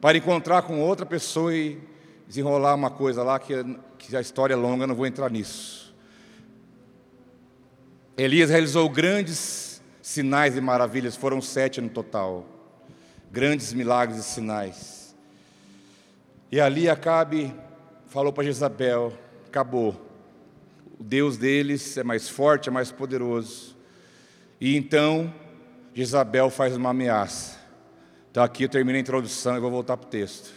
para 0.03 0.19
encontrar 0.19 0.61
com 0.63 0.83
outra 0.83 1.07
pessoa 1.07 1.57
e 1.57 1.81
desenrolar 2.29 2.75
uma 2.75 2.91
coisa 2.91 3.23
lá, 3.23 3.39
que, 3.39 3.55
que 3.97 4.15
a 4.15 4.21
história 4.21 4.53
é 4.53 4.57
longa, 4.57 4.87
não 4.87 4.95
vou 4.95 5.07
entrar 5.07 5.31
nisso. 5.31 5.90
Elias 8.17 8.51
realizou 8.51 8.89
grandes 8.89 9.81
sinais 10.03 10.57
e 10.57 10.61
maravilhas, 10.61 11.17
foram 11.17 11.41
sete 11.41 11.81
no 11.81 11.89
total. 11.89 12.47
Grandes 13.31 13.73
milagres 13.73 14.19
e 14.19 14.23
sinais. 14.23 15.15
E 16.51 16.61
ali 16.61 16.89
Acabe 16.89 17.55
falou 18.09 18.33
para 18.33 18.45
Jezabel: 18.45 19.13
acabou. 19.47 20.09
O 20.99 21.05
Deus 21.05 21.39
deles 21.39 21.97
é 21.97 22.03
mais 22.03 22.29
forte, 22.29 22.69
é 22.69 22.73
mais 22.73 22.91
poderoso. 22.91 23.77
E 24.61 24.77
então 24.77 25.33
Jezabel 25.95 26.51
faz 26.51 26.77
uma 26.77 26.91
ameaça. 26.91 27.59
Então 28.31 28.43
aqui 28.43 28.65
eu 28.65 28.69
termino 28.69 28.99
a 28.99 29.01
introdução 29.01 29.57
e 29.57 29.61
vou 29.61 29.71
voltar 29.71 29.97
para 29.97 30.07
o 30.07 30.11
texto. 30.11 30.53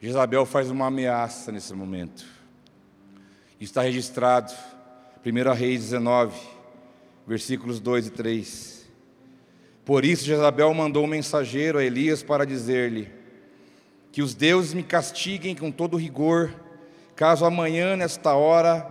Jezabel 0.00 0.44
faz 0.44 0.70
uma 0.70 0.86
ameaça 0.86 1.52
nesse 1.52 1.72
momento. 1.72 2.24
Está 3.60 3.82
registrado 3.82 4.52
1 5.26 5.54
Reis 5.54 5.80
19, 5.80 6.38
versículos 7.26 7.80
2 7.80 8.08
e 8.08 8.10
3. 8.10 8.84
Por 9.82 10.04
isso 10.04 10.22
Jezabel 10.22 10.74
mandou 10.74 11.04
um 11.04 11.06
mensageiro 11.06 11.78
a 11.78 11.84
Elias 11.84 12.22
para 12.22 12.44
dizer-lhe: 12.44 13.08
Que 14.12 14.20
os 14.20 14.34
deuses 14.34 14.74
me 14.74 14.82
castiguem 14.82 15.56
com 15.56 15.70
todo 15.70 15.96
rigor, 15.96 16.54
caso 17.16 17.46
amanhã, 17.46 17.96
nesta 17.96 18.34
hora, 18.34 18.86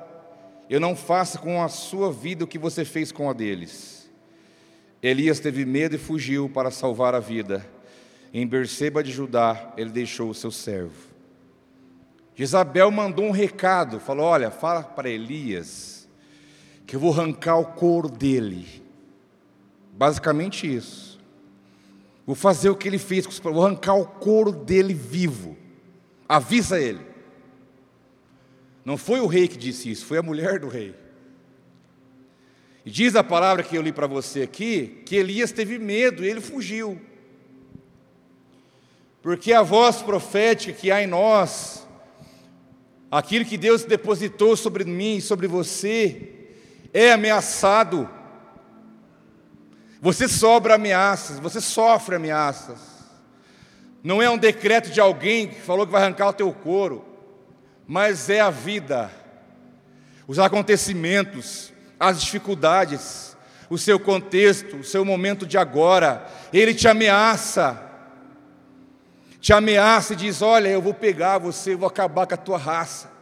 eu 0.68 0.80
não 0.80 0.96
faça 0.96 1.38
com 1.38 1.62
a 1.62 1.70
sua 1.70 2.12
vida 2.12 2.46
o 2.46 2.48
que 2.48 2.58
você 2.58 2.84
fez 2.84 3.12
com 3.12 3.30
a 3.30 3.34
deles. 3.34 4.10
Elias 5.04 5.40
teve 5.40 5.66
medo 5.66 5.96
e 5.96 6.00
fugiu 6.00 6.50
para 6.50 6.72
salvar 6.72 7.14
a 7.14 7.20
vida. 7.20 7.64
Em 8.34 8.48
Berseba 8.48 9.04
de 9.04 9.12
Judá, 9.12 9.72
ele 9.78 9.92
deixou 9.92 10.32
o 10.32 10.34
seu 10.34 10.50
servo. 10.50 11.14
Jezabel 12.34 12.90
mandou 12.90 13.26
um 13.26 13.32
recado, 13.32 14.00
falou: 14.00 14.26
Olha, 14.26 14.50
fala 14.50 14.82
para 14.82 15.08
Elias 15.08 15.93
que 16.86 16.96
eu 16.96 17.00
vou 17.00 17.12
arrancar 17.12 17.58
o 17.58 17.66
couro 17.66 18.10
dele. 18.10 18.68
Basicamente 19.94 20.74
isso. 20.74 21.20
Vou 22.26 22.36
fazer 22.36 22.70
o 22.70 22.76
que 22.76 22.88
ele 22.88 22.98
fez, 22.98 23.26
vou 23.40 23.66
arrancar 23.66 23.96
o 23.96 24.06
couro 24.06 24.52
dele 24.52 24.94
vivo. 24.94 25.58
Avisa 26.28 26.80
ele. 26.80 27.02
Não 28.86 28.98
foi 28.98 29.20
o 29.20 29.28
rei 29.28 29.48
que 29.48 29.58
disse 29.58 29.92
isso, 29.92 30.06
foi 30.06 30.18
a 30.18 30.24
mulher 30.24 30.60
do 30.60 30.68
rei. 30.68 30.96
E 32.86 32.92
diz 32.92 33.16
a 33.16 33.24
palavra 33.24 33.64
que 33.64 33.78
eu 33.78 33.82
li 33.82 33.94
para 33.94 34.08
você 34.08 34.42
aqui, 34.42 35.02
que 35.06 35.16
Elias 35.16 35.52
teve 35.52 35.80
medo 35.80 36.24
e 36.24 36.30
ele 36.30 36.42
fugiu. 36.42 37.00
Porque 39.22 39.54
a 39.54 39.62
voz 39.62 40.02
profética 40.02 40.74
que 40.74 40.92
há 40.92 41.02
em 41.02 41.08
nós, 41.08 41.88
aquilo 43.10 43.46
que 43.46 43.58
Deus 43.58 43.86
depositou 43.86 44.58
sobre 44.58 44.84
mim 44.84 45.18
e 45.18 45.22
sobre 45.22 45.48
você, 45.48 46.33
é 46.94 47.12
ameaçado. 47.12 48.08
Você 50.00 50.28
sobra 50.28 50.76
ameaças, 50.76 51.40
você 51.40 51.60
sofre 51.60 52.16
ameaças. 52.16 52.80
Não 54.04 54.22
é 54.22 54.30
um 54.30 54.38
decreto 54.38 54.92
de 54.92 55.00
alguém 55.00 55.48
que 55.48 55.62
falou 55.62 55.86
que 55.86 55.92
vai 55.92 56.04
arrancar 56.04 56.28
o 56.28 56.34
teu 56.34 56.52
couro, 56.52 57.06
mas 57.88 58.30
é 58.30 58.42
a 58.42 58.50
vida, 58.50 59.10
os 60.28 60.40
acontecimentos, 60.40 61.72
as 61.98 62.22
dificuldades, 62.22 63.36
o 63.70 63.78
seu 63.78 63.98
contexto, 63.98 64.78
o 64.78 64.84
seu 64.84 65.06
momento 65.06 65.46
de 65.46 65.58
agora. 65.58 66.28
Ele 66.52 66.74
te 66.74 66.86
ameaça, 66.86 67.82
te 69.40 69.54
ameaça 69.54 70.12
e 70.12 70.18
diz: 70.18 70.42
Olha, 70.42 70.68
eu 70.68 70.82
vou 70.82 70.94
pegar 70.94 71.38
você, 71.38 71.74
eu 71.74 71.78
vou 71.78 71.88
acabar 71.88 72.28
com 72.28 72.34
a 72.34 72.38
tua 72.38 72.58
raça. 72.58 73.13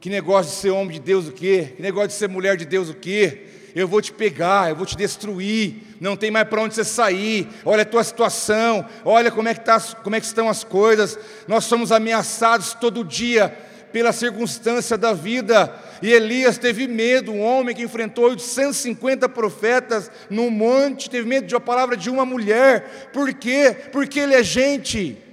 Que 0.00 0.10
negócio 0.10 0.52
de 0.52 0.58
ser 0.58 0.70
homem 0.70 0.92
de 0.92 1.00
Deus 1.00 1.28
o 1.28 1.32
quê? 1.32 1.72
Que 1.76 1.82
negócio 1.82 2.08
de 2.08 2.14
ser 2.14 2.28
mulher 2.28 2.56
de 2.56 2.64
Deus 2.64 2.88
o 2.88 2.94
quê? 2.94 3.46
Eu 3.74 3.86
vou 3.86 4.00
te 4.00 4.12
pegar, 4.12 4.70
eu 4.70 4.76
vou 4.76 4.86
te 4.86 4.96
destruir, 4.96 5.82
não 6.00 6.16
tem 6.16 6.30
mais 6.30 6.48
para 6.48 6.62
onde 6.62 6.74
você 6.74 6.84
sair. 6.84 7.48
Olha 7.64 7.82
a 7.82 7.86
tua 7.86 8.02
situação, 8.04 8.86
olha 9.04 9.30
como 9.30 9.48
é 9.48 9.54
que 9.54 9.60
tá, 9.60 9.78
como 10.02 10.16
é 10.16 10.20
que 10.20 10.26
estão 10.26 10.48
as 10.48 10.64
coisas. 10.64 11.18
Nós 11.46 11.64
somos 11.64 11.92
ameaçados 11.92 12.72
todo 12.74 13.04
dia 13.04 13.54
pela 13.92 14.12
circunstância 14.12 14.96
da 14.96 15.12
vida. 15.12 15.74
E 16.02 16.12
Elias 16.12 16.58
teve 16.58 16.86
medo, 16.86 17.32
um 17.32 17.42
homem 17.42 17.74
que 17.74 17.82
enfrentou 17.82 18.26
850 18.26 19.28
profetas 19.28 20.10
no 20.28 20.50
monte, 20.50 21.10
teve 21.10 21.28
medo 21.28 21.46
de 21.46 21.54
uma 21.54 21.60
palavra 21.60 21.96
de 21.96 22.10
uma 22.10 22.24
mulher. 22.24 23.08
Por 23.12 23.32
quê? 23.34 23.76
Porque 23.92 24.20
ele 24.20 24.34
é 24.34 24.42
gente. 24.42 25.25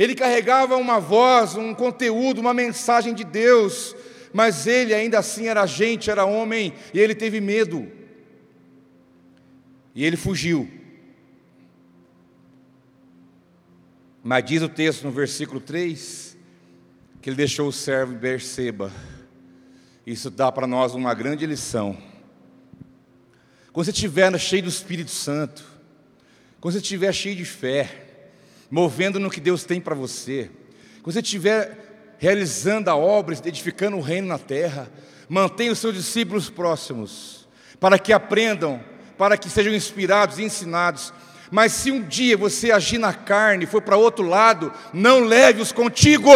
Ele 0.00 0.14
carregava 0.14 0.78
uma 0.78 0.98
voz, 0.98 1.56
um 1.56 1.74
conteúdo, 1.74 2.40
uma 2.40 2.54
mensagem 2.54 3.12
de 3.12 3.22
Deus, 3.22 3.94
mas 4.32 4.66
ele 4.66 4.94
ainda 4.94 5.18
assim 5.18 5.46
era 5.46 5.66
gente, 5.66 6.10
era 6.10 6.24
homem, 6.24 6.72
e 6.94 6.98
ele 6.98 7.14
teve 7.14 7.38
medo. 7.38 7.86
E 9.94 10.02
ele 10.02 10.16
fugiu. 10.16 10.70
Mas 14.24 14.42
diz 14.46 14.62
o 14.62 14.70
texto 14.70 15.02
no 15.02 15.10
versículo 15.10 15.60
3 15.60 16.34
que 17.20 17.28
ele 17.28 17.36
deixou 17.36 17.68
o 17.68 17.72
servo 17.72 18.14
Berseba. 18.14 18.90
Isso 20.06 20.30
dá 20.30 20.50
para 20.50 20.66
nós 20.66 20.94
uma 20.94 21.12
grande 21.12 21.44
lição. 21.44 21.94
Quando 23.70 23.84
você 23.84 23.90
estiver 23.90 24.38
cheio 24.38 24.62
do 24.62 24.70
Espírito 24.70 25.10
Santo, 25.10 25.62
quando 26.58 26.72
você 26.72 26.80
estiver 26.80 27.12
cheio 27.12 27.36
de 27.36 27.44
fé, 27.44 28.09
movendo 28.70 29.18
no 29.18 29.30
que 29.30 29.40
Deus 29.40 29.64
tem 29.64 29.80
para 29.80 29.94
você, 29.94 30.50
quando 31.02 31.14
você 31.14 31.20
estiver 31.20 32.16
realizando 32.18 32.88
a 32.90 32.96
obra, 32.96 33.34
edificando 33.44 33.96
o 33.96 34.00
reino 34.00 34.28
na 34.28 34.38
terra, 34.38 34.90
mantenha 35.28 35.72
os 35.72 35.78
seus 35.78 35.94
discípulos 35.94 36.50
próximos, 36.50 37.48
para 37.80 37.98
que 37.98 38.12
aprendam, 38.12 38.80
para 39.16 39.36
que 39.38 39.48
sejam 39.48 39.72
inspirados 39.72 40.38
e 40.38 40.44
ensinados. 40.44 41.12
Mas 41.50 41.72
se 41.72 41.90
um 41.90 42.02
dia 42.02 42.36
você 42.36 42.70
agir 42.70 42.98
na 42.98 43.12
carne, 43.14 43.66
for 43.66 43.80
para 43.80 43.96
outro 43.96 44.26
lado, 44.26 44.72
não 44.92 45.20
leve-os 45.20 45.72
contigo. 45.72 46.30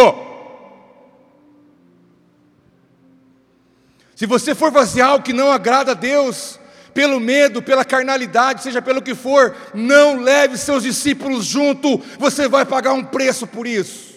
Se 4.15 4.25
você 4.25 4.55
for 4.55 4.71
fazer 4.71 5.01
algo 5.01 5.23
que 5.23 5.33
não 5.33 5.51
agrada 5.51 5.91
a 5.91 5.95
Deus, 5.95 6.59
pelo 6.95 7.19
medo, 7.19 7.61
pela 7.61 7.83
carnalidade, 7.83 8.63
seja 8.63 8.81
pelo 8.81 9.01
que 9.01 9.13
for, 9.13 9.53
não 9.73 10.21
leve 10.21 10.57
seus 10.57 10.81
discípulos 10.81 11.43
junto, 11.43 12.01
você 12.17 12.47
vai 12.47 12.65
pagar 12.65 12.93
um 12.93 13.03
preço 13.03 13.45
por 13.45 13.67
isso. 13.67 14.15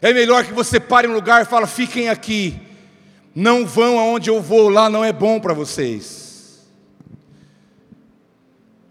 É 0.00 0.14
melhor 0.14 0.44
que 0.44 0.52
você 0.52 0.78
pare 0.78 1.08
em 1.08 1.10
um 1.10 1.14
lugar 1.14 1.42
e 1.42 1.44
fale: 1.44 1.66
fiquem 1.66 2.08
aqui, 2.08 2.56
não 3.34 3.66
vão 3.66 3.98
aonde 3.98 4.30
eu 4.30 4.40
vou, 4.40 4.68
lá 4.68 4.88
não 4.88 5.04
é 5.04 5.12
bom 5.12 5.40
para 5.40 5.52
vocês. 5.52 6.64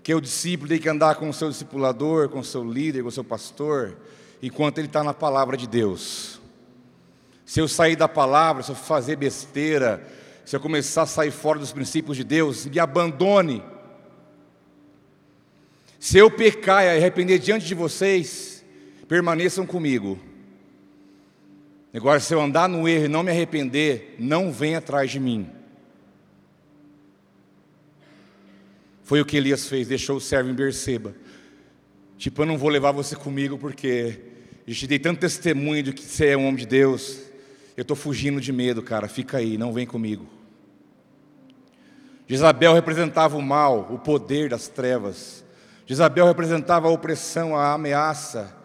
Que 0.04 0.14
o 0.14 0.20
discípulo 0.20 0.68
tem 0.68 0.80
que 0.80 0.90
andar 0.90 1.16
com 1.16 1.30
o 1.30 1.34
seu 1.34 1.50
discipulador, 1.50 2.28
com 2.28 2.40
o 2.40 2.44
seu 2.44 2.62
líder, 2.62 3.04
com 3.04 3.08
o 3.08 3.12
seu 3.12 3.24
pastor, 3.24 3.96
enquanto 4.42 4.80
ele 4.80 4.88
está 4.88 5.02
na 5.02 5.14
palavra 5.14 5.56
de 5.56 5.66
Deus. 5.66 6.42
Se 7.46 7.62
eu 7.62 7.70
sair 7.70 7.96
da 7.96 8.10
palavra, 8.10 8.64
se 8.64 8.72
eu 8.72 8.76
fazer 8.76 9.16
besteira, 9.16 10.06
se 10.46 10.56
eu 10.56 10.60
começar 10.60 11.04
a 11.04 11.06
sair 11.08 11.32
fora 11.32 11.60
dos 11.60 11.72
princípios 11.72 12.18
de 12.18 12.24
Deus, 12.24 12.66
me 12.66 12.80
abandone. 12.80 13.64
Se 16.00 16.18
eu 16.18 16.30
pecar 16.30 16.84
e 16.84 16.90
arrepender 16.90 17.40
diante 17.40 17.66
de 17.66 17.74
vocês, 17.74 18.64
permaneçam 19.08 19.66
comigo. 19.66 20.20
Agora, 21.94 22.20
se 22.20 22.34
eu 22.34 22.42
andar 22.42 22.68
no 22.68 22.88
erro 22.88 23.06
e 23.06 23.08
não 23.08 23.24
me 23.24 23.32
arrepender, 23.32 24.16
não 24.20 24.52
venha 24.52 24.80
atrás 24.80 25.12
de 25.12 25.20
mim. 25.20 25.50
Foi 29.04 29.22
o 29.22 29.26
que 29.26 29.38
Elias 29.38 29.68
fez, 29.68 29.88
deixou 29.88 30.18
o 30.18 30.22
servo 30.22 30.50
em 30.50 30.54
Berseba. 30.54 31.16
Tipo, 32.18 32.42
eu 32.42 32.46
não 32.46 32.58
vou 32.58 32.70
levar 32.70 32.92
você 32.92 33.16
comigo 33.16 33.58
porque 33.58 34.20
eu 34.66 34.74
te 34.74 34.88
dei 34.88 34.98
tanto 34.98 35.20
testemunho 35.20 35.84
de 35.84 35.94
que 35.94 36.02
você 36.02 36.28
é 36.28 36.38
um 36.38 36.48
homem 36.48 36.56
de 36.56 36.66
Deus. 36.66 37.22
Eu 37.76 37.82
estou 37.82 37.96
fugindo 37.96 38.40
de 38.40 38.52
medo, 38.52 38.84
cara. 38.84 39.08
Fica 39.08 39.38
aí, 39.38 39.58
não 39.58 39.74
vem 39.74 39.86
comigo. 39.86 40.26
Jezabel 42.28 42.74
representava 42.74 43.38
o 43.38 43.42
mal, 43.42 43.88
o 43.92 44.00
poder 44.00 44.50
das 44.50 44.68
trevas. 44.68 45.44
Jezabel 45.86 46.26
representava 46.26 46.88
a 46.88 46.92
opressão, 46.92 47.58
a 47.58 47.74
ameaça. 47.74 48.56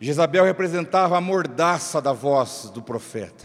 Jezabel 0.00 0.44
representava 0.44 1.16
a 1.16 1.20
mordaça 1.20 2.00
da 2.00 2.12
voz 2.12 2.70
do 2.72 2.82
profeta. 2.82 3.44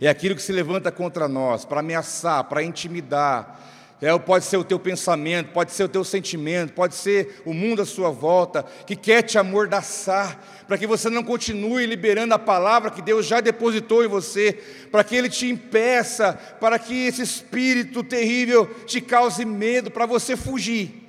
É 0.00 0.08
aquilo 0.08 0.34
que 0.34 0.42
se 0.42 0.52
levanta 0.52 0.92
contra 0.92 1.26
nós, 1.26 1.64
para 1.64 1.80
ameaçar, 1.80 2.44
para 2.44 2.62
intimidar, 2.62 3.60
é, 4.00 4.16
pode 4.16 4.44
ser 4.44 4.56
o 4.56 4.64
teu 4.64 4.78
pensamento, 4.78 5.52
pode 5.52 5.72
ser 5.72 5.84
o 5.84 5.88
teu 5.88 6.04
sentimento, 6.04 6.72
pode 6.72 6.94
ser 6.94 7.42
o 7.44 7.52
mundo 7.52 7.82
à 7.82 7.86
sua 7.86 8.10
volta, 8.10 8.62
que 8.86 8.94
quer 8.94 9.22
te 9.22 9.36
amordaçar, 9.38 10.40
para 10.68 10.78
que 10.78 10.86
você 10.86 11.10
não 11.10 11.24
continue 11.24 11.84
liberando 11.84 12.32
a 12.32 12.38
palavra 12.38 12.92
que 12.92 13.02
Deus 13.02 13.26
já 13.26 13.40
depositou 13.40 14.04
em 14.04 14.08
você, 14.08 14.52
para 14.92 15.02
que 15.02 15.16
Ele 15.16 15.28
te 15.28 15.48
impeça, 15.48 16.32
para 16.60 16.78
que 16.78 17.06
esse 17.06 17.22
espírito 17.22 18.04
terrível 18.04 18.66
te 18.86 19.00
cause 19.00 19.44
medo, 19.44 19.90
para 19.90 20.06
você 20.06 20.36
fugir. 20.36 21.04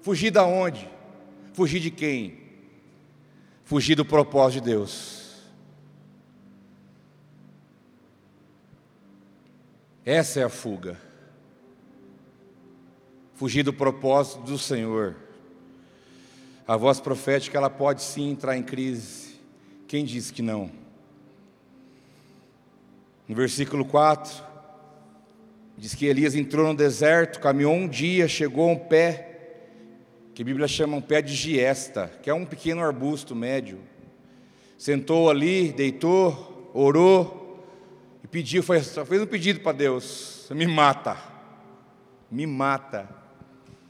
Fugir 0.00 0.30
da 0.30 0.44
onde? 0.44 0.88
Fugir 1.54 1.80
de 1.80 1.90
quem? 1.90 2.40
Fugir 3.64 3.96
do 3.96 4.04
propósito 4.04 4.62
de 4.62 4.70
Deus. 4.70 5.42
Essa 10.04 10.40
é 10.40 10.44
a 10.44 10.48
fuga 10.48 11.11
fugir 13.42 13.64
do 13.64 13.72
propósito 13.72 14.42
do 14.42 14.56
Senhor. 14.56 15.16
A 16.64 16.76
voz 16.76 17.00
profética 17.00 17.58
ela 17.58 17.68
pode 17.68 18.00
sim 18.00 18.30
entrar 18.30 18.56
em 18.56 18.62
crise. 18.62 19.34
Quem 19.88 20.04
diz 20.04 20.30
que 20.30 20.40
não? 20.40 20.70
No 23.26 23.34
versículo 23.34 23.84
4, 23.84 24.44
diz 25.76 25.92
que 25.92 26.06
Elias 26.06 26.36
entrou 26.36 26.68
no 26.68 26.72
deserto, 26.72 27.40
caminhou 27.40 27.74
um 27.74 27.88
dia, 27.88 28.28
chegou 28.28 28.70
a 28.70 28.74
um 28.74 28.78
pé, 28.78 29.56
que 30.36 30.42
a 30.42 30.44
Bíblia 30.44 30.68
chama 30.68 30.96
um 30.96 31.02
pé 31.02 31.20
de 31.20 31.34
giesta, 31.34 32.12
que 32.22 32.30
é 32.30 32.34
um 32.34 32.46
pequeno 32.46 32.80
arbusto 32.80 33.34
médio. 33.34 33.80
Sentou 34.78 35.28
ali, 35.28 35.72
deitou, 35.72 36.70
orou 36.72 37.66
e 38.22 38.28
pediu, 38.28 38.62
fez, 38.62 38.94
fez 38.94 39.20
um 39.20 39.26
pedido 39.26 39.58
para 39.58 39.72
Deus: 39.72 40.46
me 40.52 40.68
mata, 40.68 41.16
me 42.30 42.46
mata. 42.46 43.21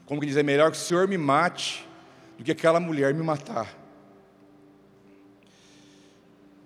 Como 0.05 0.19
que 0.19 0.27
diz, 0.27 0.37
é 0.37 0.43
melhor 0.43 0.71
que 0.71 0.77
o 0.77 0.79
Senhor 0.79 1.07
me 1.07 1.17
mate 1.17 1.87
do 2.37 2.43
que 2.43 2.51
aquela 2.51 2.79
mulher 2.79 3.13
me 3.13 3.23
matar. 3.23 3.73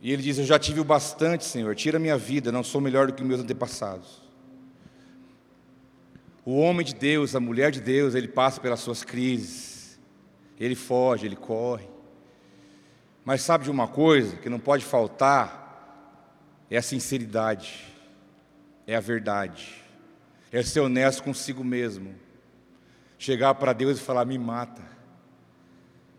E 0.02 0.12
ele 0.12 0.22
diz: 0.22 0.38
Eu 0.38 0.46
já 0.46 0.58
tive 0.58 0.80
o 0.80 0.84
bastante, 0.84 1.46
Senhor, 1.46 1.76
tira 1.76 2.00
minha 2.00 2.18
vida, 2.18 2.52
não 2.52 2.64
sou 2.64 2.82
melhor 2.82 3.08
do 3.08 3.14
que 3.14 3.24
meus 3.24 3.42
antepassados. 3.42 4.22
O 6.46 6.58
homem 6.60 6.86
de 6.86 6.96
Deus, 6.96 7.36
a 7.36 7.40
mulher 7.40 7.72
de 7.72 7.82
Deus, 7.82 8.16
ele 8.16 8.28
passa 8.28 8.62
pelas 8.62 8.80
suas 8.80 9.04
crises, 9.04 10.00
ele 10.60 10.76
foge, 10.76 11.26
ele 11.26 11.36
corre. 11.36 11.88
Mas 13.26 13.42
sabe 13.42 13.66
de 13.66 13.72
uma 13.72 13.88
coisa 13.88 14.38
que 14.38 14.50
não 14.50 14.60
pode 14.60 14.86
faltar? 14.86 15.66
É 16.70 16.78
a 16.78 16.82
sinceridade, 16.82 17.86
é 18.86 18.96
a 18.96 19.00
verdade, 19.00 19.84
é 20.52 20.62
ser 20.64 20.82
honesto 20.82 21.24
consigo 21.24 21.64
mesmo 21.64 22.27
chegar 23.18 23.56
para 23.56 23.74
Deus 23.74 23.98
e 23.98 24.02
falar: 24.02 24.26
me 24.26 24.38
mata. 24.38 24.98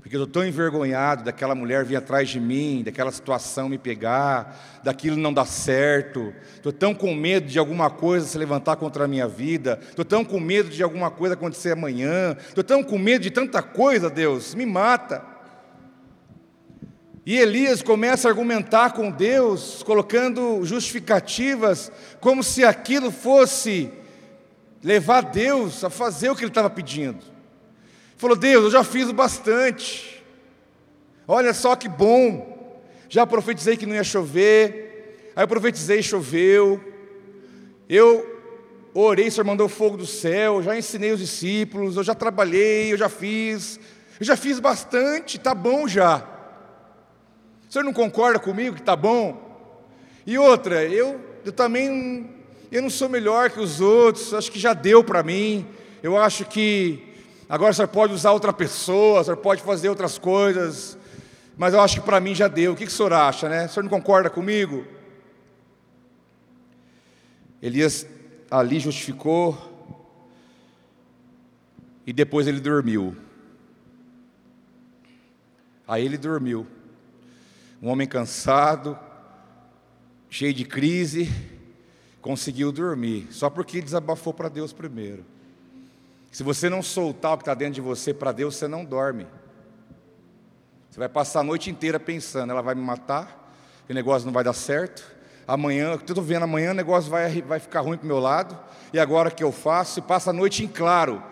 Porque 0.09 0.17
eu 0.17 0.23
estou 0.23 0.41
tão 0.41 0.49
envergonhado 0.49 1.25
daquela 1.25 1.55
mulher 1.55 1.85
vir 1.85 1.97
atrás 1.97 2.29
de 2.29 2.41
mim, 2.41 2.83
daquela 2.85 3.11
situação 3.11 3.69
me 3.69 3.77
pegar, 3.77 4.81
daquilo 4.83 5.17
não 5.17 5.35
dar 5.35 5.45
certo. 5.45 6.33
Estou 6.55 6.73
tão 6.73 6.95
com 6.95 7.15
medo 7.15 7.47
de 7.47 7.59
alguma 7.59 7.91
coisa 7.91 8.27
se 8.27 8.39
levantar 8.39 8.77
contra 8.77 9.05
a 9.05 9.09
minha 9.09 9.27
vida. 9.27 9.79
Estou 9.83 10.05
tão 10.05 10.25
com 10.25 10.41
medo 10.41 10.71
de 10.71 10.83
alguma 10.83 11.11
coisa 11.11 11.35
acontecer 11.35 11.73
amanhã. 11.73 12.37
Estou 12.39 12.65
tão 12.65 12.83
com 12.83 12.97
medo 12.97 13.23
de 13.23 13.31
tanta 13.31 13.61
coisa, 13.61 14.09
Deus, 14.09 14.55
me 14.55 14.65
mata. 14.65 15.23
E 17.27 17.37
Elias 17.37 17.83
começa 17.83 18.27
a 18.27 18.31
argumentar 18.31 18.93
com 18.93 19.11
Deus, 19.11 19.83
colocando 19.83 20.65
justificativas, 20.65 21.93
como 22.19 22.43
se 22.43 22.65
aquilo 22.65 23.11
fosse 23.11 23.93
levar 24.83 25.23
Deus 25.23 25.83
a 25.85 25.91
fazer 25.91 26.31
o 26.31 26.37
que 26.37 26.43
ele 26.43 26.51
estava 26.51 26.71
pedindo. 26.71 27.25
Falou: 28.17 28.37
Deus, 28.37 28.65
eu 28.65 28.71
já 28.71 28.85
fiz 28.85 29.11
bastante. 29.11 30.25
Olha 31.27 31.53
só 31.55 31.77
que 31.77 31.89
bom. 31.89 32.57
Já 33.09 33.27
profetizei 33.27 33.77
que 33.77 33.87
não 33.87 33.95
ia 33.95 34.05
chover. 34.05 35.33
Aí 35.35 35.43
eu 35.43 35.49
profetizei, 35.49 36.03
choveu. 36.03 36.81
Eu 37.89 38.39
orei, 38.93 39.29
o 39.29 39.33
Senhor 39.33 39.45
mandou 39.45 39.69
fogo 39.69 39.97
do 39.97 40.07
céu. 40.07 40.63
Já 40.63 40.77
ensinei 40.77 41.13
os 41.13 41.21
discípulos. 41.21 41.97
Eu 41.97 42.05
já 42.05 42.15
trabalhei, 42.15 42.93
eu 42.93 42.97
já 42.97 43.09
fiz. 43.09 43.79
Eu 44.19 44.27
já 44.27 44.37
fiz 44.37 44.59
bastante, 44.59 45.39
tá 45.39 45.55
bom 45.55 45.87
já. 45.87 46.27
O 47.69 47.73
senhor 47.73 47.85
não 47.85 47.93
concorda 47.93 48.39
comigo 48.39 48.75
que 48.75 48.83
tá 48.83 48.97
bom? 48.97 49.47
E 50.27 50.37
outra, 50.39 50.85
eu, 50.85 51.21
eu 51.45 51.53
também 51.53 52.38
eu 52.71 52.83
não 52.83 52.91
sou 52.91 53.09
melhor 53.09 53.51
que 53.51 53.61
os 53.61 53.81
outros, 53.81 54.35
acho 54.35 54.53
que 54.53 54.59
já 54.59 54.75
deu 54.75 55.03
para 55.03 55.23
mim. 55.23 55.67
Eu 56.03 56.19
acho 56.19 56.45
que 56.45 57.03
agora 57.49 57.73
senhor 57.73 57.89
pode 57.89 58.13
usar 58.13 58.33
outra 58.33 58.53
pessoa, 58.53 59.25
senhor 59.25 59.39
pode 59.39 59.63
fazer 59.63 59.89
outras 59.89 60.19
coisas. 60.19 60.99
mas 61.57 61.73
eu 61.73 61.81
acho 61.81 62.01
que 62.01 62.07
para 62.07 62.21
mim 62.21 62.35
já 62.35 62.47
deu. 62.47 62.73
O 62.73 62.77
que, 62.77 62.85
que 62.85 62.93
o 62.93 62.95
senhor 62.95 63.13
acha, 63.13 63.49
né? 63.49 63.65
O 63.65 63.69
senhor 63.69 63.85
não 63.85 63.91
concorda 63.91 64.29
comigo? 64.29 64.85
Elias 67.63 68.07
ali 68.51 68.79
justificou 68.79 69.57
e 72.07 72.13
depois 72.13 72.47
ele 72.47 72.61
dormiu. 72.61 73.17
Aí 75.87 76.05
ele 76.05 76.19
dormiu. 76.19 76.67
Um 77.83 77.89
homem 77.89 78.07
cansado, 78.07 78.99
cheio 80.29 80.53
de 80.53 80.65
crise, 80.65 81.33
conseguiu 82.21 82.73
dormir, 82.73 83.29
só 83.31 83.49
porque 83.49 83.81
desabafou 83.81 84.35
para 84.35 84.49
Deus 84.49 84.73
primeiro. 84.73 85.25
Se 86.31 86.43
você 86.43 86.69
não 86.69 86.83
soltar 86.83 87.35
o 87.35 87.37
que 87.37 87.43
está 87.43 87.55
dentro 87.55 87.75
de 87.75 87.81
você 87.81 88.13
para 88.13 88.33
Deus, 88.33 88.57
você 88.57 88.69
não 88.69 88.85
dorme. 88.85 89.27
Você 90.91 90.99
vai 90.99 91.09
passar 91.09 91.41
a 91.41 91.45
noite 91.45 91.71
inteira 91.71 91.99
pensando, 91.99 92.51
ela 92.51 92.63
vai 92.63 92.75
me 92.75 92.83
matar, 92.83 93.55
o 93.89 93.95
negócio 93.95 94.27
não 94.27 94.33
vai 94.33 94.45
dar 94.45 94.53
certo. 94.53 95.17
Amanhã, 95.47 95.95
estou 95.95 96.23
vendo, 96.23 96.43
amanhã 96.43 96.73
o 96.73 96.75
negócio 96.75 97.11
vai, 97.11 97.41
vai 97.41 97.59
ficar 97.59 97.81
ruim 97.81 97.97
para 97.97 98.05
o 98.05 98.09
meu 98.09 98.19
lado. 98.19 98.59
E 98.93 98.99
agora 98.99 99.31
que 99.31 99.43
eu 99.43 99.51
faço? 99.51 99.99
E 99.99 100.03
passa 100.03 100.29
a 100.29 100.33
noite 100.33 100.63
em 100.63 100.69
claro. 100.69 101.23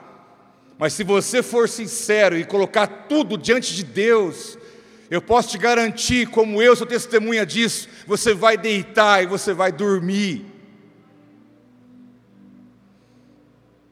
Mas 0.79 0.95
se 0.95 1.05
você 1.05 1.43
for 1.43 1.69
sincero 1.69 2.37
e 2.37 2.45
colocar 2.45 2.87
tudo 2.87 3.37
diante 3.37 3.75
de 3.75 3.85
Deus, 3.85 4.57
eu 5.11 5.21
posso 5.21 5.51
te 5.51 5.59
garantir, 5.59 6.29
como 6.29 6.63
eu 6.63 6.75
sou 6.75 6.87
testemunha 6.87 7.45
disso, 7.45 7.89
você 8.07 8.33
vai 8.33 8.57
deitar 8.57 9.23
e 9.23 9.27
você 9.27 9.53
vai 9.53 9.71
dormir. 9.71 10.56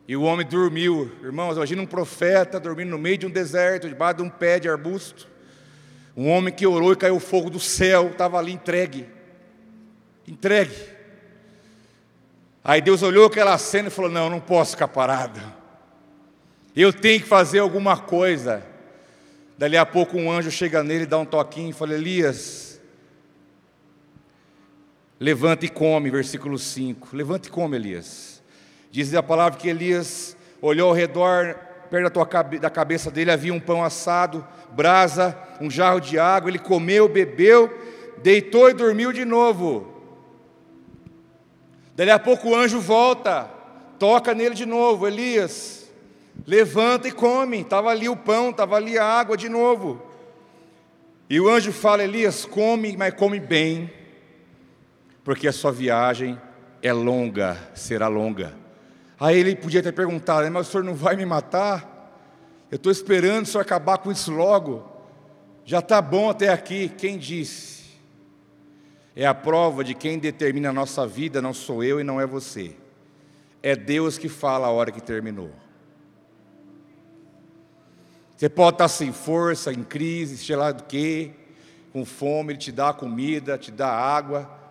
E 0.06 0.16
o 0.16 0.22
homem 0.22 0.46
dormiu. 0.46 1.10
Irmãos, 1.22 1.56
imagina 1.56 1.82
um 1.82 1.86
profeta 1.86 2.60
dormindo 2.60 2.90
no 2.90 2.98
meio 2.98 3.18
de 3.18 3.26
um 3.26 3.30
deserto, 3.30 3.88
debaixo 3.88 4.18
de 4.18 4.22
um 4.22 4.30
pé 4.30 4.58
de 4.58 4.68
arbusto. 4.68 5.26
Um 6.16 6.28
homem 6.28 6.52
que 6.52 6.66
orou 6.66 6.92
e 6.92 6.96
caiu 6.96 7.18
fogo 7.18 7.50
do 7.50 7.58
céu, 7.58 8.08
estava 8.08 8.38
ali 8.38 8.52
entregue. 8.52 9.08
Entregue. 10.28 10.74
Aí 12.62 12.80
Deus 12.80 13.02
olhou 13.02 13.26
aquela 13.26 13.56
cena 13.58 13.88
e 13.88 13.90
falou: 13.90 14.10
Não, 14.10 14.30
não 14.30 14.40
posso 14.40 14.72
ficar 14.72 14.88
parado. 14.88 15.40
Eu 16.76 16.92
tenho 16.92 17.20
que 17.20 17.26
fazer 17.26 17.58
alguma 17.58 17.96
coisa. 17.96 18.64
Dali 19.56 19.76
a 19.76 19.86
pouco 19.86 20.18
um 20.18 20.30
anjo 20.30 20.50
chega 20.50 20.82
nele, 20.82 21.06
dá 21.06 21.18
um 21.18 21.24
toquinho 21.24 21.70
e 21.70 21.72
fala: 21.72 21.94
Elias, 21.94 22.80
levanta 25.18 25.64
e 25.64 25.68
come, 25.68 26.10
versículo 26.10 26.58
5. 26.58 27.16
Levanta 27.16 27.48
e 27.48 27.50
come, 27.50 27.76
Elias. 27.76 28.33
Diz 28.94 29.12
a 29.12 29.24
palavra 29.24 29.58
que 29.58 29.68
Elias 29.68 30.36
olhou 30.62 30.90
ao 30.90 30.94
redor, 30.94 31.56
perto 31.90 32.24
da, 32.60 32.70
cabeça 32.70 33.10
dele 33.10 33.32
havia 33.32 33.52
um 33.52 33.58
pão 33.58 33.82
assado, 33.82 34.46
brasa, 34.70 35.36
um 35.60 35.68
jarro 35.68 35.98
de 35.98 36.16
água. 36.16 36.48
Ele 36.48 36.60
comeu, 36.60 37.08
bebeu, 37.08 37.76
deitou 38.22 38.70
e 38.70 38.72
dormiu 38.72 39.12
de 39.12 39.24
novo. 39.24 40.00
Daí 41.96 42.08
a 42.08 42.20
pouco 42.20 42.50
o 42.50 42.54
anjo 42.54 42.78
volta, 42.78 43.50
toca 43.98 44.32
nele 44.32 44.54
de 44.54 44.64
novo, 44.64 45.08
Elias, 45.08 45.90
levanta 46.46 47.08
e 47.08 47.10
come. 47.10 47.62
Estava 47.62 47.90
ali 47.90 48.08
o 48.08 48.16
pão, 48.16 48.50
estava 48.50 48.76
ali 48.76 48.96
a 48.96 49.04
água 49.04 49.36
de 49.36 49.48
novo. 49.48 50.00
E 51.28 51.40
o 51.40 51.48
anjo 51.48 51.72
fala: 51.72 52.04
Elias, 52.04 52.44
come, 52.44 52.96
mas 52.96 53.12
come 53.12 53.40
bem, 53.40 53.90
porque 55.24 55.48
a 55.48 55.52
sua 55.52 55.72
viagem 55.72 56.40
é 56.80 56.92
longa, 56.92 57.58
será 57.74 58.06
longa. 58.06 58.62
Aí 59.18 59.38
ele 59.38 59.54
podia 59.54 59.82
ter 59.82 59.92
perguntado, 59.92 60.50
mas 60.50 60.68
o 60.68 60.70
senhor 60.70 60.84
não 60.84 60.94
vai 60.94 61.16
me 61.16 61.24
matar? 61.24 61.92
Eu 62.70 62.76
estou 62.76 62.90
esperando 62.90 63.44
o 63.44 63.46
senhor 63.46 63.62
acabar 63.62 63.98
com 63.98 64.10
isso 64.10 64.32
logo. 64.32 64.84
Já 65.64 65.78
está 65.78 66.02
bom 66.02 66.30
até 66.30 66.48
aqui. 66.48 66.88
Quem 66.88 67.16
disse? 67.16 67.84
É 69.14 69.24
a 69.24 69.34
prova 69.34 69.84
de 69.84 69.94
quem 69.94 70.18
determina 70.18 70.70
a 70.70 70.72
nossa 70.72 71.06
vida, 71.06 71.40
não 71.40 71.54
sou 71.54 71.84
eu 71.84 72.00
e 72.00 72.04
não 72.04 72.20
é 72.20 72.26
você. 72.26 72.74
É 73.62 73.76
Deus 73.76 74.18
que 74.18 74.28
fala 74.28 74.66
a 74.66 74.70
hora 74.70 74.90
que 74.90 75.00
terminou. 75.00 75.50
Você 78.36 78.48
pode 78.48 78.74
estar 78.74 78.88
sem 78.88 79.12
força, 79.12 79.72
em 79.72 79.84
crise, 79.84 80.36
sei 80.36 80.56
lá 80.56 80.72
do 80.72 80.82
que, 80.84 81.30
com 81.92 82.04
fome, 82.04 82.52
Ele 82.52 82.58
te 82.58 82.72
dá 82.72 82.92
comida, 82.92 83.56
te 83.56 83.70
dá 83.70 83.88
água 83.88 84.63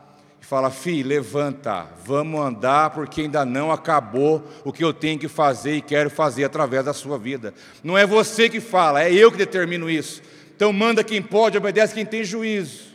e 0.44 0.46
fala: 0.46 0.70
Filho, 0.70 1.08
levanta, 1.08 1.88
vamos 2.04 2.42
andar, 2.42 2.90
porque 2.90 3.22
ainda 3.22 3.46
não 3.46 3.72
acabou 3.72 4.46
o 4.66 4.74
que 4.74 4.84
eu 4.84 4.94
tenho 4.94 5.18
que 5.18 5.30
fazer 5.30 5.78
e 5.78 5.82
quero 5.82 6.10
fazer 6.10 6.44
através 6.44 6.84
da 6.84 6.92
sua 6.92 7.18
vida. 7.18 7.54
Não 7.82 7.98
é 7.98 8.06
você 8.06 8.50
que 8.50 8.60
fala, 8.60 9.02
é 9.02 9.14
eu 9.14 9.32
que 9.32 9.38
determino 9.38 9.90
isso. 9.90 10.22
Então 10.54 10.74
manda 10.74 11.02
quem 11.02 11.22
pode, 11.22 11.58
obedece 11.58 11.94
quem 11.94 12.06
tem 12.06 12.26
juízo. 12.26 12.92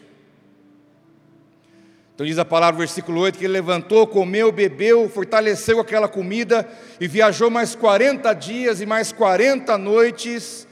Então 2.14 2.26
diz 2.26 2.38
a 2.38 2.44
palavra, 2.44 2.80
versículo 2.80 3.18
8, 3.22 3.38
que 3.38 3.46
ele 3.46 3.54
levantou, 3.54 4.06
comeu, 4.06 4.52
bebeu, 4.52 5.08
fortaleceu 5.08 5.80
aquela 5.80 6.06
comida 6.06 6.68
e 7.00 7.08
viajou 7.08 7.48
mais 7.48 7.74
40 7.74 8.30
dias 8.34 8.82
e 8.82 8.84
mais 8.84 9.10
40 9.10 9.78
noites, 9.78 10.68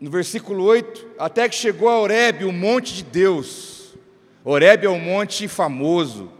no 0.00 0.10
versículo 0.10 0.64
8, 0.64 1.06
até 1.16 1.48
que 1.48 1.54
chegou 1.54 1.88
a 1.88 2.00
Horebe, 2.00 2.44
o 2.44 2.50
monte 2.50 2.92
de 2.92 3.04
Deus. 3.04 3.79
Horebe 4.42 4.86
é 4.86 4.90
um 4.90 4.98
monte 4.98 5.46
famoso, 5.46 6.32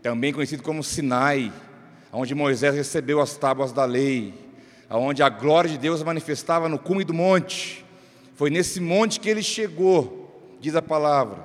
também 0.00 0.32
conhecido 0.32 0.62
como 0.62 0.84
Sinai, 0.84 1.52
onde 2.12 2.34
Moisés 2.34 2.74
recebeu 2.74 3.20
as 3.20 3.36
tábuas 3.36 3.72
da 3.72 3.84
lei, 3.84 4.32
onde 4.88 5.22
a 5.22 5.28
glória 5.28 5.68
de 5.68 5.78
Deus 5.78 6.02
manifestava 6.02 6.68
no 6.68 6.78
cume 6.78 7.02
do 7.02 7.12
monte. 7.12 7.84
Foi 8.36 8.50
nesse 8.50 8.80
monte 8.80 9.18
que 9.18 9.28
ele 9.28 9.42
chegou, 9.42 10.56
diz 10.60 10.76
a 10.76 10.82
palavra. 10.82 11.44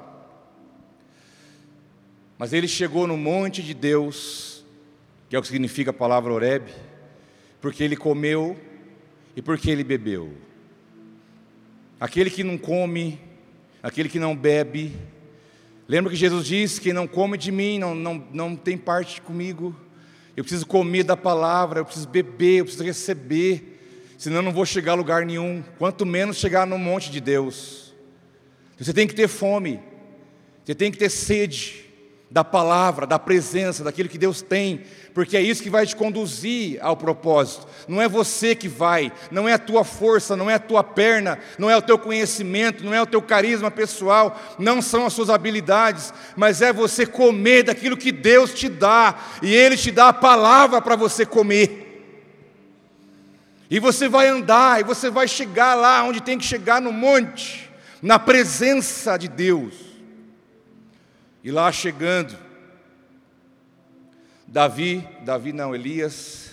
Mas 2.38 2.54
ele 2.54 2.68
chegou 2.68 3.08
no 3.08 3.18
monte 3.18 3.64
de 3.64 3.74
Deus, 3.74 4.64
que 5.28 5.36
é 5.36 5.40
o 5.40 5.42
que 5.42 5.48
significa 5.48 5.90
a 5.90 5.94
palavra 5.94 6.32
Horebe, 6.32 6.72
porque 7.60 7.84
ele 7.84 7.96
comeu 7.96 8.56
e 9.36 9.42
porque 9.42 9.72
ele 9.72 9.84
bebeu. 9.84 10.34
Aquele 12.00 12.30
que 12.30 12.44
não 12.44 12.60
come, 12.60 13.20
aquele 13.82 14.08
que 14.08 14.20
não 14.20 14.36
bebe, 14.36 14.96
Lembra 15.88 16.12
que 16.12 16.18
Jesus 16.18 16.46
disse: 16.46 16.82
Quem 16.82 16.94
não 16.94 17.08
come 17.08 17.38
de 17.38 17.52
mim 17.52 17.80
não, 17.80 17.96
não, 17.96 18.28
não 18.34 18.56
tem 18.56 18.78
parte 18.78 19.22
comigo. 19.22 19.76
Eu 20.36 20.44
preciso 20.44 20.68
comer 20.68 21.04
da 21.04 21.18
palavra, 21.18 21.80
eu 21.80 21.86
preciso 21.86 22.08
beber, 22.08 22.60
eu 22.60 22.66
preciso 22.66 22.84
receber, 22.84 23.80
senão 24.20 24.38
eu 24.38 24.44
não 24.44 24.52
vou 24.52 24.66
chegar 24.66 24.92
a 24.92 24.96
lugar 24.96 25.26
nenhum, 25.26 25.64
quanto 25.80 26.06
menos 26.06 26.38
chegar 26.38 26.68
no 26.68 26.78
monte 26.78 27.10
de 27.10 27.20
Deus. 27.20 27.92
Você 28.78 28.94
tem 28.94 29.08
que 29.08 29.16
ter 29.16 29.28
fome, 29.28 29.80
você 30.64 30.76
tem 30.76 30.92
que 30.92 30.98
ter 30.98 31.10
sede 31.10 31.87
da 32.30 32.44
palavra, 32.44 33.08
da 33.08 33.18
presença, 33.18 33.84
daquilo 33.84 34.10
que 34.10 34.18
Deus 34.18 34.42
tem, 34.42 34.84
porque 35.14 35.38
é 35.38 35.42
isso 35.42 35.64
que 35.64 35.70
vai 35.70 35.86
te 35.86 35.96
conduzir 35.96 36.78
ao 36.82 36.98
propósito. 36.98 37.66
Não 37.88 38.02
é 38.02 38.08
você 38.08 38.54
que 38.54 38.68
vai, 38.68 39.12
não 39.32 39.48
é 39.48 39.54
a 39.54 39.60
tua 39.60 39.86
força, 39.86 40.36
não 40.36 40.50
é 40.50 40.56
a 40.56 40.60
tua 40.60 40.84
perna, 40.84 41.40
não 41.58 41.70
é 41.70 41.78
o 41.78 41.82
teu 41.82 41.98
conhecimento, 41.98 42.84
não 42.84 42.94
é 42.94 43.02
o 43.02 43.06
teu 43.06 43.22
carisma 43.22 43.72
pessoal, 43.72 44.40
não 44.60 44.82
são 44.82 45.06
as 45.06 45.14
suas 45.14 45.30
habilidades, 45.30 46.14
mas 46.36 46.62
é 46.62 46.74
você 46.74 47.06
comer 47.06 47.64
daquilo 47.64 47.96
que 47.96 48.12
Deus 48.12 48.54
te 48.54 48.68
dá, 48.68 49.16
e 49.42 49.56
Ele 49.56 49.78
te 49.78 49.90
dá 49.90 50.10
a 50.10 50.14
palavra 50.14 50.82
para 50.82 50.98
você 50.98 51.26
comer. 51.26 51.86
E 53.70 53.80
você 53.80 54.10
vai 54.10 54.28
andar, 54.28 54.82
e 54.82 54.84
você 54.84 55.10
vai 55.10 55.30
chegar 55.30 55.76
lá 55.76 56.04
onde 56.04 56.22
tem 56.22 56.38
que 56.38 56.46
chegar 56.46 56.82
no 56.82 56.92
monte, 56.92 57.72
na 58.02 58.20
presença 58.20 59.16
de 59.18 59.30
Deus. 59.30 59.87
E 61.48 61.52
lá 61.52 61.72
chegando, 61.72 62.38
Davi, 64.46 65.08
Davi 65.24 65.54
não, 65.54 65.74
Elias, 65.74 66.52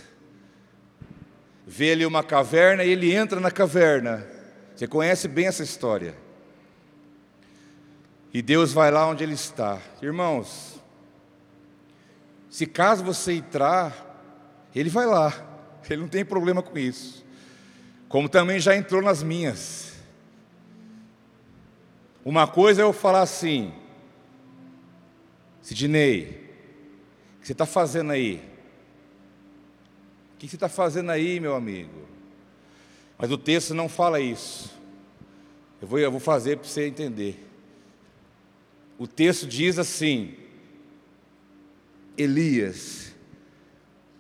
vê 1.67 1.91
ali 1.91 2.07
uma 2.07 2.23
caverna 2.23 2.85
e 2.85 2.91
ele 2.91 3.13
entra 3.13 3.41
na 3.41 3.51
caverna. 3.51 4.25
Você 4.73 4.87
conhece 4.87 5.27
bem 5.27 5.49
essa 5.49 5.65
história. 5.65 6.15
E 8.33 8.41
Deus 8.41 8.73
vai 8.73 8.93
lá 8.93 9.09
onde 9.09 9.25
ele 9.25 9.35
está. 9.35 9.81
Irmãos, 10.01 10.81
se 12.49 12.65
caso 12.65 13.03
você 13.03 13.33
entrar, 13.33 13.93
ele 14.73 14.91
vai 14.91 15.07
lá. 15.07 15.35
Ele 15.91 16.03
não 16.03 16.09
tem 16.09 16.25
problema 16.25 16.63
com 16.63 16.79
isso. 16.79 17.27
Como 18.09 18.29
também 18.29 18.61
já 18.61 18.77
entrou 18.77 19.03
nas 19.03 19.25
minhas. 19.25 19.95
Uma 22.25 22.47
coisa 22.47 22.81
é 22.81 22.85
eu 22.85 22.93
falar 22.93 23.23
assim: 23.23 23.75
Sidney, 25.65 26.25
o 27.39 27.41
que 27.41 27.47
você 27.47 27.53
está 27.53 27.65
fazendo 27.65 28.13
aí? 28.13 28.43
O 30.35 30.37
que 30.37 30.47
você 30.47 30.57
está 30.57 30.69
fazendo 30.69 31.11
aí, 31.11 31.41
meu 31.41 31.55
amigo? 31.55 32.07
Mas 33.17 33.31
o 33.31 33.39
texto 33.39 33.73
não 33.73 33.89
fala 33.89 34.21
isso. 34.21 34.71
Eu 35.81 35.89
vou, 35.89 35.99
eu 35.99 36.11
vou 36.11 36.21
fazer 36.21 36.59
para 36.59 36.69
você 36.69 36.87
entender. 36.87 37.43
O 38.99 39.07
texto 39.07 39.47
diz 39.47 39.79
assim: 39.79 40.35
Elias, 42.15 43.15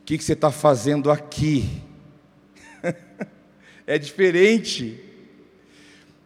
o 0.01 0.05
que, 0.07 0.16
que 0.16 0.24
você 0.24 0.32
está 0.32 0.51
fazendo 0.51 1.11
aqui? 1.11 1.68
é 3.86 3.99
diferente. 3.99 4.99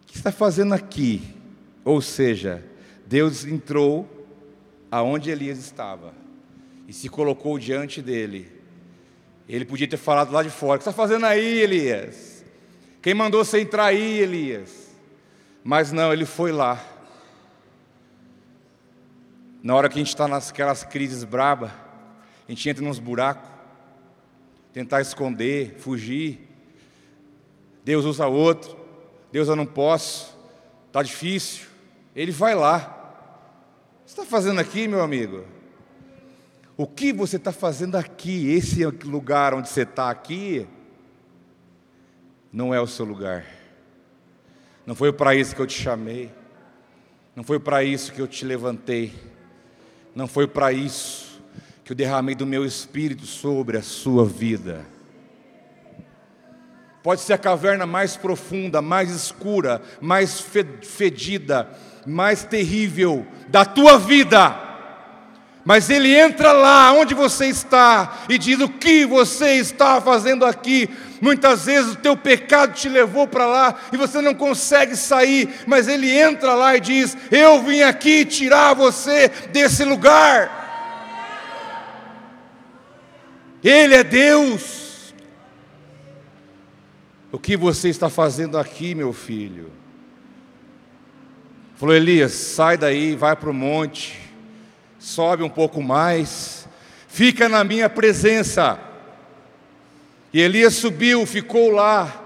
que 0.07 0.15
está 0.15 0.31
fazendo 0.31 0.73
aqui? 0.73 1.21
Ou 1.83 2.01
seja, 2.01 2.63
Deus 3.05 3.43
entrou 3.43 4.18
aonde 4.91 5.29
Elias 5.29 5.57
estava 5.57 6.13
e 6.87 6.93
se 6.93 7.09
colocou 7.09 7.59
diante 7.59 8.01
dele. 8.01 8.51
Ele 9.47 9.65
podia 9.65 9.87
ter 9.87 9.97
falado 9.97 10.31
lá 10.31 10.43
de 10.43 10.49
fora: 10.49 10.75
O 10.75 10.77
que 10.77 10.81
está 10.81 10.91
fazendo 10.91 11.25
aí, 11.25 11.61
Elias? 11.61 12.45
Quem 13.01 13.13
mandou 13.13 13.43
você 13.43 13.61
entrar 13.61 13.85
aí, 13.85 14.19
Elias? 14.19 14.89
Mas 15.63 15.91
não, 15.91 16.11
ele 16.11 16.25
foi 16.25 16.51
lá. 16.51 16.83
Na 19.61 19.75
hora 19.75 19.89
que 19.89 19.95
a 19.95 19.97
gente 19.97 20.09
está 20.09 20.27
naquelas 20.27 20.83
crises 20.83 21.23
braba, 21.23 21.73
a 22.47 22.51
gente 22.51 22.69
entra 22.69 22.83
nos 22.83 22.99
buracos, 22.99 23.49
tentar 24.73 25.01
esconder, 25.01 25.75
fugir. 25.77 26.47
Deus 27.83 28.05
usa 28.05 28.27
outro. 28.27 28.77
Deus 29.31 29.47
eu 29.47 29.55
não 29.55 29.65
posso. 29.65 30.37
Está 30.87 31.03
difícil. 31.03 31.67
Ele 32.15 32.31
vai 32.31 32.55
lá. 32.55 32.98
Está 34.09 34.25
fazendo 34.25 34.59
aqui, 34.59 34.87
meu 34.87 35.03
amigo? 35.03 35.45
O 36.75 36.87
que 36.87 37.13
você 37.13 37.35
está 37.35 37.51
fazendo 37.51 37.95
aqui? 37.95 38.49
Esse 38.49 38.83
lugar 38.83 39.53
onde 39.53 39.69
você 39.69 39.83
está 39.83 40.09
aqui 40.09 40.67
não 42.51 42.73
é 42.73 42.81
o 42.81 42.87
seu 42.87 43.05
lugar. 43.05 43.45
Não 44.83 44.95
foi 44.95 45.13
para 45.13 45.35
isso 45.35 45.55
que 45.55 45.61
eu 45.61 45.67
te 45.67 45.79
chamei. 45.79 46.31
Não 47.35 47.43
foi 47.43 47.59
para 47.59 47.83
isso 47.83 48.11
que 48.11 48.19
eu 48.19 48.27
te 48.27 48.43
levantei. 48.45 49.13
Não 50.15 50.27
foi 50.27 50.47
para 50.47 50.73
isso 50.73 51.39
que 51.85 51.91
eu 51.91 51.95
derramei 51.95 52.33
do 52.33 52.47
meu 52.47 52.65
espírito 52.65 53.27
sobre 53.27 53.77
a 53.77 53.83
sua 53.83 54.25
vida. 54.25 54.87
Pode 57.01 57.21
ser 57.21 57.33
a 57.33 57.37
caverna 57.37 57.85
mais 57.85 58.17
profunda, 58.17 58.81
mais 58.81 59.09
escura, 59.09 59.81
mais 60.01 60.43
fedida, 60.81 61.69
mais 62.05 62.43
terrível 62.43 63.25
da 63.47 63.63
tua 63.63 63.97
vida. 63.97 64.69
Mas 65.63 65.89
ele 65.89 66.13
entra 66.13 66.51
lá 66.51 66.91
onde 66.91 67.13
você 67.13 67.45
está 67.45 68.23
e 68.27 68.37
diz 68.37 68.59
o 68.59 68.67
que 68.67 69.05
você 69.05 69.53
está 69.53 70.01
fazendo 70.01 70.45
aqui. 70.45 70.89
Muitas 71.21 71.65
vezes 71.65 71.93
o 71.93 71.97
teu 71.97 72.17
pecado 72.17 72.73
te 72.73 72.89
levou 72.89 73.27
para 73.27 73.45
lá 73.45 73.75
e 73.93 73.97
você 73.97 74.21
não 74.21 74.33
consegue 74.33 74.95
sair, 74.95 75.49
mas 75.67 75.87
ele 75.87 76.09
entra 76.09 76.53
lá 76.53 76.75
e 76.75 76.79
diz: 76.79 77.15
Eu 77.29 77.61
vim 77.61 77.81
aqui 77.81 78.25
tirar 78.25 78.73
você 78.73 79.29
desse 79.51 79.83
lugar. 79.85 80.59
Ele 83.63 83.95
é 83.95 84.03
Deus. 84.03 84.78
O 87.31 87.37
que 87.37 87.55
você 87.55 87.89
está 87.89 88.09
fazendo 88.09 88.57
aqui, 88.57 88.95
meu 88.95 89.13
filho? 89.13 89.71
Falou 91.75 91.95
Elias: 91.95 92.33
sai 92.33 92.75
daí, 92.75 93.15
vai 93.15 93.35
para 93.35 93.49
o 93.49 93.53
monte, 93.53 94.19
sobe 94.97 95.43
um 95.43 95.49
pouco 95.49 95.81
mais, 95.81 96.67
fica 97.07 97.47
na 97.47 97.63
minha 97.63 97.87
presença. 97.87 98.79
E 100.33 100.41
Elias 100.41 100.75
subiu, 100.75 101.25
ficou 101.25 101.69
lá, 101.69 102.21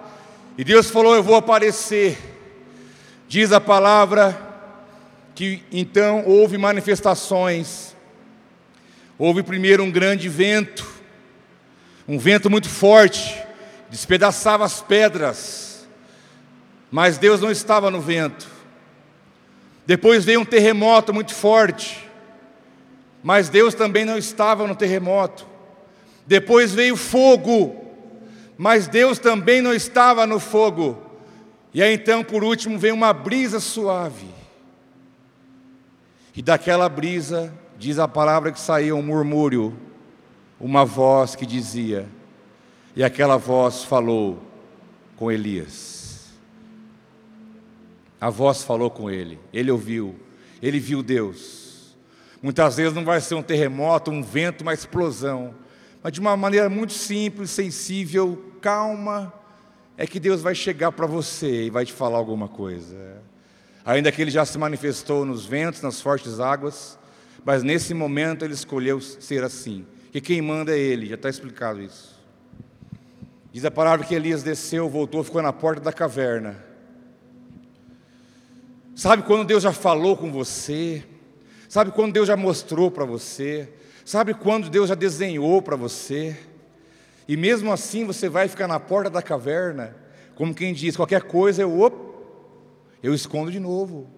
e 0.58 0.64
Deus 0.64 0.90
falou: 0.90 1.16
Eu 1.16 1.24
vou 1.24 1.36
aparecer. 1.36 2.18
Diz 3.28 3.52
a 3.52 3.60
palavra 3.60 4.40
que 5.36 5.64
então 5.72 6.24
houve 6.26 6.58
manifestações. 6.58 7.94
Houve 9.18 9.44
primeiro 9.44 9.84
um 9.84 9.92
grande 9.92 10.30
vento, 10.30 10.88
um 12.08 12.18
vento 12.18 12.50
muito 12.50 12.70
forte, 12.70 13.43
despedaçava 13.94 14.66
as 14.66 14.82
pedras, 14.82 15.88
mas 16.90 17.20
Deus 17.20 17.40
não 17.40 17.52
estava 17.52 17.92
no 17.92 18.02
vento. 18.02 18.48
Depois 19.86 20.26
veio 20.26 20.40
um 20.40 20.46
terremoto 20.46 21.14
muito 21.14 21.32
forte, 21.32 22.10
mas 23.22 23.50
Deus 23.50 23.76
também 23.76 24.04
não 24.04 24.18
estava 24.18 24.66
no 24.66 24.76
terremoto. 24.76 25.46
Depois 26.26 26.74
veio 26.74 26.98
fogo, 26.98 27.86
mas 28.58 28.88
Deus 28.88 29.20
também 29.20 29.62
não 29.62 29.76
estava 29.76 30.26
no 30.26 30.40
fogo. 30.40 31.00
E 31.72 31.84
aí 31.84 31.94
então, 31.94 32.24
por 32.24 32.44
último, 32.44 32.80
veio 32.80 32.96
uma 32.96 33.14
brisa 33.14 33.60
suave. 33.60 34.34
E 36.36 36.42
daquela 36.42 36.90
brisa, 36.90 37.54
diz 37.78 38.00
a 38.00 38.08
palavra 38.08 38.52
que 38.52 38.60
saiu 38.60 38.98
um 38.98 39.04
murmúrio, 39.04 39.78
uma 40.60 40.84
voz 40.84 41.36
que 41.36 41.46
dizia, 41.46 42.08
e 42.96 43.04
aquela 43.04 43.38
voz 43.38 43.84
falou 43.84 44.42
com 45.16 45.32
Elias. 45.32 46.34
A 48.20 48.30
voz 48.30 48.64
falou 48.64 48.90
com 48.90 49.10
ele, 49.10 49.40
ele 49.52 49.72
ouviu, 49.72 50.16
ele 50.62 50.80
viu 50.80 51.04
Deus. 51.04 51.96
Muitas 52.42 52.78
vezes 52.78 52.94
não 52.94 53.04
vai 53.04 53.20
ser 53.20 53.36
um 53.36 53.42
terremoto, 53.42 54.12
um 54.12 54.22
vento, 54.22 54.62
uma 54.62 54.74
explosão, 54.74 55.54
mas 56.02 56.14
de 56.14 56.20
uma 56.20 56.36
maneira 56.36 56.70
muito 56.70 56.94
simples, 56.94 57.50
sensível, 57.50 58.54
calma, 58.62 59.34
é 59.98 60.08
que 60.08 60.20
Deus 60.20 60.42
vai 60.42 60.56
chegar 60.56 60.92
para 60.92 61.06
você 61.06 61.66
e 61.66 61.70
vai 61.70 61.86
te 61.86 61.94
falar 61.94 62.18
alguma 62.18 62.48
coisa. 62.48 63.22
Ainda 63.86 64.12
que 64.12 64.22
ele 64.22 64.32
já 64.32 64.46
se 64.46 64.58
manifestou 64.58 65.26
nos 65.26 65.46
ventos, 65.46 65.82
nas 65.82 66.00
fortes 66.00 66.40
águas, 66.40 66.98
mas 67.44 67.64
nesse 67.64 67.94
momento 67.94 68.46
ele 68.46 68.54
escolheu 68.54 69.02
ser 69.02 69.44
assim. 69.44 69.86
Que 70.12 70.22
quem 70.22 70.42
manda 70.42 70.72
é 70.72 70.80
ele, 70.80 71.08
já 71.08 71.16
está 71.16 71.30
explicado 71.30 71.82
isso. 71.82 72.13
Diz 73.54 73.64
a 73.64 73.70
palavra 73.70 74.04
que 74.04 74.16
Elias 74.16 74.42
desceu, 74.42 74.90
voltou, 74.90 75.24
ficou 75.24 75.40
na 75.40 75.54
porta 75.54 75.80
da 75.80 75.94
caverna. 75.94 76.58
Sabe 78.96 79.22
quando 79.22 79.46
Deus 79.46 79.62
já 79.62 79.72
falou 79.72 80.18
com 80.18 80.32
você? 80.32 81.04
Sabe 81.70 81.92
quando 81.92 82.14
Deus 82.14 82.28
já 82.28 82.36
mostrou 82.36 82.90
para 82.90 83.06
você? 83.06 83.72
Sabe 84.04 84.34
quando 84.34 84.72
Deus 84.72 84.90
já 84.90 84.96
desenhou 84.96 85.62
para 85.62 85.76
você? 85.76 86.36
E 87.28 87.38
mesmo 87.38 87.72
assim 87.72 88.06
você 88.06 88.28
vai 88.28 88.48
ficar 88.48 88.68
na 88.68 88.80
porta 88.80 89.12
da 89.12 89.22
caverna, 89.22 89.96
como 90.34 90.56
quem 90.56 90.74
diz: 90.74 90.96
qualquer 90.96 91.22
coisa 91.22 91.62
eu, 91.62 91.80
op, 91.80 91.96
eu 93.04 93.14
escondo 93.14 93.52
de 93.52 93.60
novo. 93.60 94.10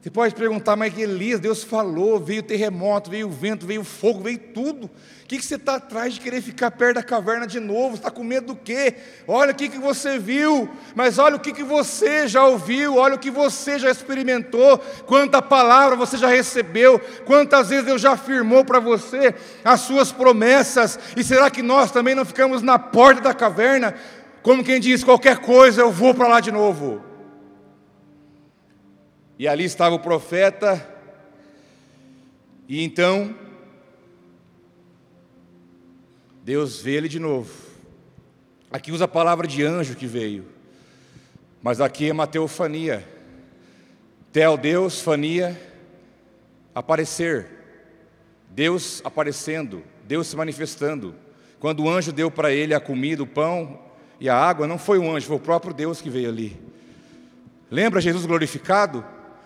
Você 0.00 0.08
pode 0.08 0.34
perguntar, 0.34 0.76
mas 0.76 0.96
Elias, 0.98 1.40
Deus 1.40 1.62
falou, 1.62 2.18
veio 2.18 2.42
terremoto, 2.42 3.10
veio 3.10 3.28
vento, 3.28 3.66
veio 3.66 3.84
fogo, 3.84 4.22
veio 4.22 4.38
tudo. 4.38 4.86
O 4.86 5.26
que, 5.28 5.36
que 5.36 5.44
você 5.44 5.56
está 5.56 5.74
atrás 5.74 6.14
de 6.14 6.20
querer 6.20 6.40
ficar 6.40 6.70
perto 6.70 6.94
da 6.94 7.02
caverna 7.02 7.46
de 7.46 7.60
novo? 7.60 7.96
Está 7.96 8.10
com 8.10 8.24
medo 8.24 8.54
do 8.54 8.56
quê? 8.56 8.94
Olha 9.28 9.52
o 9.52 9.54
que, 9.54 9.68
que 9.68 9.76
você 9.76 10.18
viu, 10.18 10.70
mas 10.94 11.18
olha 11.18 11.36
o 11.36 11.38
que, 11.38 11.52
que 11.52 11.62
você 11.62 12.26
já 12.26 12.42
ouviu, 12.46 12.96
olha 12.96 13.16
o 13.16 13.18
que 13.18 13.30
você 13.30 13.78
já 13.78 13.90
experimentou, 13.90 14.78
quanta 15.04 15.42
palavra 15.42 15.96
você 15.96 16.16
já 16.16 16.28
recebeu, 16.28 16.98
quantas 17.26 17.68
vezes 17.68 17.84
Deus 17.84 18.00
já 18.00 18.12
afirmou 18.12 18.64
para 18.64 18.80
você 18.80 19.34
as 19.62 19.82
suas 19.82 20.10
promessas, 20.10 20.98
e 21.14 21.22
será 21.22 21.50
que 21.50 21.60
nós 21.60 21.90
também 21.90 22.14
não 22.14 22.24
ficamos 22.24 22.62
na 22.62 22.78
porta 22.78 23.20
da 23.20 23.34
caverna, 23.34 23.94
como 24.42 24.64
quem 24.64 24.80
diz, 24.80 25.04
qualquer 25.04 25.40
coisa 25.40 25.82
eu 25.82 25.92
vou 25.92 26.14
para 26.14 26.26
lá 26.26 26.40
de 26.40 26.50
novo? 26.50 27.09
E 29.40 29.48
ali 29.48 29.64
estava 29.64 29.94
o 29.94 29.98
profeta, 29.98 30.86
e 32.68 32.84
então 32.84 33.34
Deus 36.44 36.82
vê 36.82 36.96
ele 36.96 37.08
de 37.08 37.18
novo. 37.18 37.50
Aqui 38.70 38.92
usa 38.92 39.06
a 39.06 39.08
palavra 39.08 39.46
de 39.46 39.64
anjo 39.64 39.96
que 39.96 40.06
veio, 40.06 40.44
mas 41.62 41.80
aqui 41.80 42.10
é 42.10 42.12
Mateofania. 42.12 43.02
Tel 44.30 44.58
Deus, 44.58 45.00
fania, 45.00 45.58
aparecer. 46.74 47.46
Deus 48.50 49.00
aparecendo, 49.06 49.82
Deus 50.04 50.26
se 50.26 50.36
manifestando. 50.36 51.14
Quando 51.58 51.84
o 51.84 51.88
anjo 51.88 52.12
deu 52.12 52.30
para 52.30 52.52
ele 52.52 52.74
a 52.74 52.78
comida, 52.78 53.22
o 53.22 53.26
pão 53.26 53.80
e 54.20 54.28
a 54.28 54.36
água, 54.36 54.66
não 54.66 54.76
foi 54.76 54.98
um 54.98 55.10
anjo, 55.16 55.28
foi 55.28 55.36
o 55.36 55.40
próprio 55.40 55.72
Deus 55.72 56.02
que 56.02 56.10
veio 56.10 56.28
ali. 56.28 56.60
Lembra 57.70 58.02
Jesus 58.02 58.26
glorificado? 58.26 59.02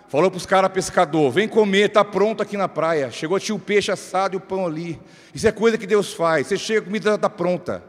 Falou 0.09 0.31
para 0.31 0.39
os 0.39 0.47
caras 0.47 0.71
pescador, 0.71 1.31
vem 1.31 1.49
comer, 1.49 1.89
está 1.89 2.05
pronto 2.05 2.43
aqui 2.43 2.57
na 2.57 2.69
praia. 2.69 3.11
Chegou 3.11 3.41
tinha 3.41 3.57
o 3.57 3.59
peixe 3.59 3.91
assado 3.91 4.35
e 4.35 4.39
o 4.39 4.41
pão 4.41 4.67
ali. 4.67 5.01
Isso 5.35 5.49
é 5.49 5.53
coisa 5.53 5.79
que 5.79 5.87
Deus 5.87 6.13
faz. 6.13 6.47
Você 6.47 6.57
chega, 6.57 6.81
a 6.81 6.85
comida 6.85 7.15
está 7.15 7.31
pronta. 7.31 7.83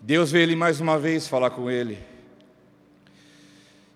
Deus 0.00 0.30
veio 0.30 0.42
ele 0.42 0.56
mais 0.56 0.80
uma 0.80 0.98
vez 0.98 1.26
falar 1.26 1.50
com 1.50 1.70
ele. 1.70 1.98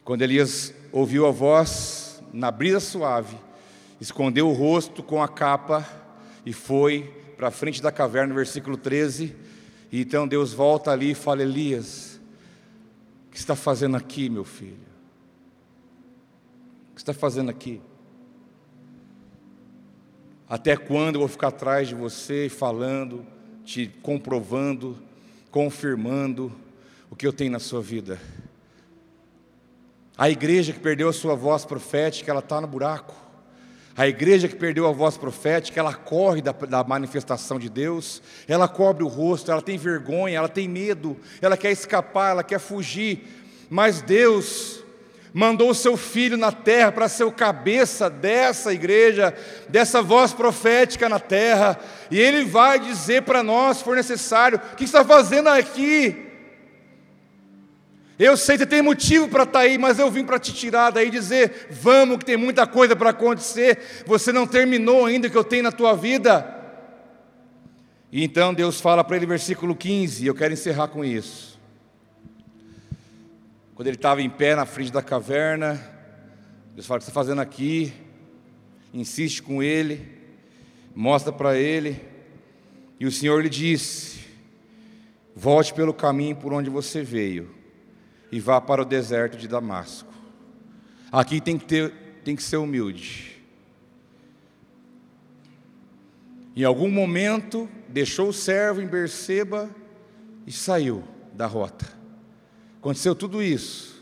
Quando 0.04 0.22
Elias 0.22 0.72
ouviu 0.92 1.26
a 1.26 1.30
voz 1.30 2.22
na 2.32 2.50
brisa 2.50 2.80
suave, 2.80 3.36
escondeu 4.00 4.48
o 4.48 4.52
rosto 4.52 5.02
com 5.02 5.22
a 5.22 5.28
capa 5.28 5.84
e 6.44 6.52
foi 6.52 7.12
para 7.36 7.48
a 7.48 7.50
frente 7.50 7.82
da 7.82 7.90
caverna, 7.90 8.32
versículo 8.32 8.76
13. 8.76 9.34
E 9.90 10.00
então 10.00 10.26
Deus 10.26 10.52
volta 10.52 10.92
ali 10.92 11.10
e 11.10 11.14
fala: 11.14 11.42
Elias, 11.42 12.20
o 13.26 13.30
que 13.32 13.36
está 13.36 13.56
fazendo 13.56 13.96
aqui, 13.96 14.28
meu 14.28 14.44
filho? 14.44 14.85
Que 16.96 17.02
você 17.02 17.10
está 17.10 17.12
fazendo 17.12 17.50
aqui? 17.50 17.78
Até 20.48 20.78
quando 20.78 21.16
eu 21.16 21.20
vou 21.20 21.28
ficar 21.28 21.48
atrás 21.48 21.88
de 21.88 21.94
você 21.94 22.48
falando, 22.48 23.26
te 23.66 23.88
comprovando, 24.00 24.96
confirmando 25.50 26.50
o 27.10 27.14
que 27.14 27.26
eu 27.26 27.34
tenho 27.34 27.50
na 27.50 27.58
sua 27.58 27.82
vida. 27.82 28.18
A 30.16 30.30
igreja 30.30 30.72
que 30.72 30.80
perdeu 30.80 31.10
a 31.10 31.12
sua 31.12 31.34
voz 31.34 31.66
profética, 31.66 32.30
ela 32.30 32.40
está 32.40 32.62
no 32.62 32.66
buraco. 32.66 33.14
A 33.94 34.08
igreja 34.08 34.48
que 34.48 34.56
perdeu 34.56 34.86
a 34.86 34.92
voz 34.92 35.18
profética, 35.18 35.78
ela 35.78 35.92
corre 35.92 36.40
da, 36.40 36.52
da, 36.52 36.82
manifestação 36.82 37.58
de 37.58 37.68
Deus, 37.68 38.22
ela 38.48 38.68
cobre 38.68 39.04
o 39.04 39.08
rosto, 39.08 39.50
ela 39.50 39.60
tem 39.60 39.76
vergonha, 39.76 40.38
ela 40.38 40.48
tem 40.48 40.66
medo, 40.66 41.14
ela 41.42 41.58
quer 41.58 41.72
escapar, 41.72 42.30
ela 42.30 42.42
quer 42.42 42.58
fugir. 42.58 43.26
Mas 43.68 44.00
Deus 44.00 44.85
mandou 45.36 45.68
o 45.68 45.74
seu 45.74 45.98
filho 45.98 46.38
na 46.38 46.50
terra 46.50 46.90
para 46.90 47.10
ser 47.10 47.24
o 47.24 47.30
cabeça 47.30 48.08
dessa 48.08 48.72
igreja, 48.72 49.34
dessa 49.68 50.00
voz 50.00 50.32
profética 50.32 51.10
na 51.10 51.20
terra, 51.20 51.78
e 52.10 52.18
ele 52.18 52.46
vai 52.46 52.80
dizer 52.80 53.20
para 53.20 53.42
nós, 53.42 53.76
se 53.76 53.84
for 53.84 53.94
necessário, 53.94 54.58
o 54.72 54.76
que 54.76 54.84
está 54.84 55.04
fazendo 55.04 55.48
aqui? 55.48 56.16
Eu 58.18 58.34
sei 58.34 58.56
que 58.56 58.64
tem 58.64 58.80
motivo 58.80 59.28
para 59.28 59.42
estar 59.42 59.58
tá 59.58 59.64
aí, 59.66 59.76
mas 59.76 59.98
eu 59.98 60.10
vim 60.10 60.24
para 60.24 60.38
te 60.38 60.54
tirar 60.54 60.88
daí 60.88 61.08
e 61.08 61.10
dizer: 61.10 61.68
vamos, 61.70 62.16
que 62.16 62.24
tem 62.24 62.38
muita 62.38 62.66
coisa 62.66 62.96
para 62.96 63.10
acontecer. 63.10 64.04
Você 64.06 64.32
não 64.32 64.46
terminou 64.46 65.04
ainda 65.04 65.28
o 65.28 65.30
que 65.30 65.36
eu 65.36 65.44
tenho 65.44 65.64
na 65.64 65.72
tua 65.72 65.94
vida. 65.94 66.50
E 68.10 68.24
então 68.24 68.54
Deus 68.54 68.80
fala 68.80 69.04
para 69.04 69.16
ele, 69.16 69.26
versículo 69.26 69.76
15, 69.76 70.24
e 70.24 70.26
eu 70.28 70.34
quero 70.34 70.54
encerrar 70.54 70.88
com 70.88 71.04
isso. 71.04 71.55
Quando 73.76 73.88
ele 73.88 73.96
estava 73.96 74.22
em 74.22 74.30
pé 74.30 74.56
na 74.56 74.64
frente 74.64 74.90
da 74.90 75.02
caverna, 75.02 75.74
Deus 76.74 76.86
fala: 76.86 76.96
O 76.96 77.00
que 77.00 77.04
você 77.04 77.10
está 77.10 77.20
fazendo 77.20 77.42
aqui? 77.42 77.92
Insiste 78.92 79.42
com 79.42 79.62
ele, 79.62 80.18
mostra 80.94 81.30
para 81.30 81.58
ele, 81.58 82.00
e 82.98 83.04
o 83.04 83.12
Senhor 83.12 83.42
lhe 83.42 83.50
disse: 83.50 84.20
Volte 85.34 85.74
pelo 85.74 85.92
caminho 85.92 86.34
por 86.36 86.54
onde 86.54 86.70
você 86.70 87.02
veio 87.02 87.54
e 88.32 88.40
vá 88.40 88.62
para 88.62 88.80
o 88.80 88.84
deserto 88.84 89.36
de 89.36 89.46
Damasco. 89.46 90.10
Aqui 91.12 91.38
tem 91.38 91.58
que, 91.58 91.66
ter, 91.66 91.92
tem 92.24 92.34
que 92.34 92.42
ser 92.42 92.56
humilde. 92.56 93.42
Em 96.56 96.64
algum 96.64 96.90
momento, 96.90 97.68
deixou 97.90 98.30
o 98.30 98.32
servo 98.32 98.80
em 98.80 98.86
Berseba 98.86 99.68
e 100.46 100.50
saiu 100.50 101.04
da 101.34 101.44
rota. 101.44 101.95
Aconteceu 102.86 103.16
tudo 103.16 103.42
isso. 103.42 104.00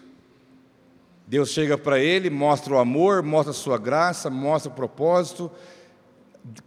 Deus 1.26 1.48
chega 1.48 1.78
para 1.78 1.98
ele, 1.98 2.28
mostra 2.28 2.74
o 2.74 2.78
amor, 2.78 3.22
mostra 3.22 3.50
a 3.50 3.54
sua 3.54 3.78
graça, 3.78 4.28
mostra 4.28 4.70
o 4.70 4.74
propósito, 4.74 5.50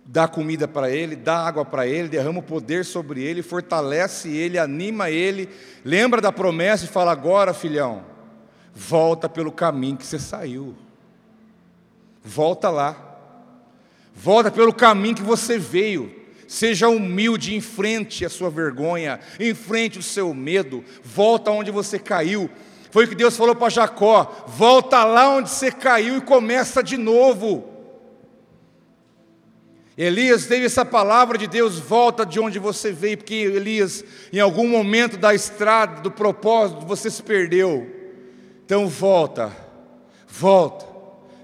dá 0.04 0.28
comida 0.28 0.68
para 0.68 0.90
ele, 0.90 1.16
dá 1.16 1.38
água 1.38 1.64
para 1.64 1.86
ele, 1.86 2.08
derrama 2.08 2.40
o 2.40 2.42
poder 2.42 2.84
sobre 2.86 3.22
ele, 3.22 3.44
fortalece 3.44 4.36
ele, 4.36 4.58
anima 4.58 5.12
ele, 5.12 5.48
lembra 5.86 6.20
da 6.20 6.32
promessa 6.32 6.86
e 6.86 6.88
fala: 6.88 7.12
agora, 7.12 7.54
filhão, 7.54 8.04
volta 8.74 9.30
pelo 9.30 9.52
caminho 9.52 9.98
que 9.98 10.06
você 10.08 10.18
saiu. 10.18 10.76
Volta 12.24 12.72
lá. 12.72 13.20
Volta 14.16 14.50
pelo 14.50 14.74
caminho 14.74 15.18
que 15.18 15.22
você 15.22 15.60
veio. 15.60 16.17
Seja 16.48 16.88
humilde, 16.88 17.54
enfrente 17.54 18.26
a 18.26 18.30
sua 18.30 18.50
vergonha, 18.50 19.20
enfrente 19.38 20.00
o 20.00 20.04
seu 20.04 20.34
medo, 20.34 20.84
volta 21.04 21.52
onde 21.52 21.70
você 21.70 22.00
caiu. 22.00 22.50
Foi 22.90 23.04
o 23.04 23.08
que 23.08 23.16
Deus 23.16 23.36
falou 23.36 23.54
para 23.54 23.70
Jacó: 23.70 24.46
volta 24.48 25.04
lá 25.04 25.30
onde 25.30 25.50
você 25.50 25.70
caiu 25.70 26.18
e 26.18 26.22
começa 26.22 26.82
de 26.82 26.96
novo. 26.96 27.76
Elias 29.98 30.46
teve 30.46 30.68
essa 30.68 30.86
palavra 30.86 31.38
de 31.38 31.48
Deus, 31.48 31.80
volta 31.80 32.24
de 32.24 32.40
onde 32.40 32.60
você 32.60 32.92
veio, 32.92 33.18
porque 33.18 33.34
Elias, 33.34 34.06
em 34.32 34.40
algum 34.40 34.68
momento 34.68 35.18
da 35.18 35.34
estrada, 35.34 36.02
do 36.02 36.12
propósito, 36.12 36.86
você 36.86 37.10
se 37.10 37.22
perdeu. 37.24 37.88
Então 38.64 38.88
volta, 38.88 39.52
volta 40.28 40.86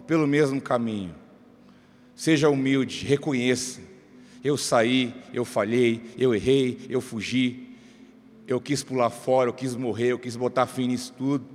pelo 0.05 0.27
mesmo 0.27 0.61
caminho. 0.61 1.15
Seja 2.15 2.47
humilde, 2.47 3.05
reconheça. 3.05 3.92
Eu 4.43 4.57
saí, 4.57 5.13
eu 5.33 5.45
falhei, 5.45 6.13
eu 6.17 6.35
errei, 6.35 6.85
eu 6.89 6.99
fugi, 6.99 7.77
eu 8.45 8.59
quis 8.59 8.83
pular 8.83 9.09
fora, 9.09 9.49
eu 9.49 9.53
quis 9.53 9.73
morrer, 9.75 10.07
eu 10.07 10.19
quis 10.19 10.35
botar 10.35 10.65
fim 10.65 10.87
nisso 10.87 11.13
tudo. 11.17 11.45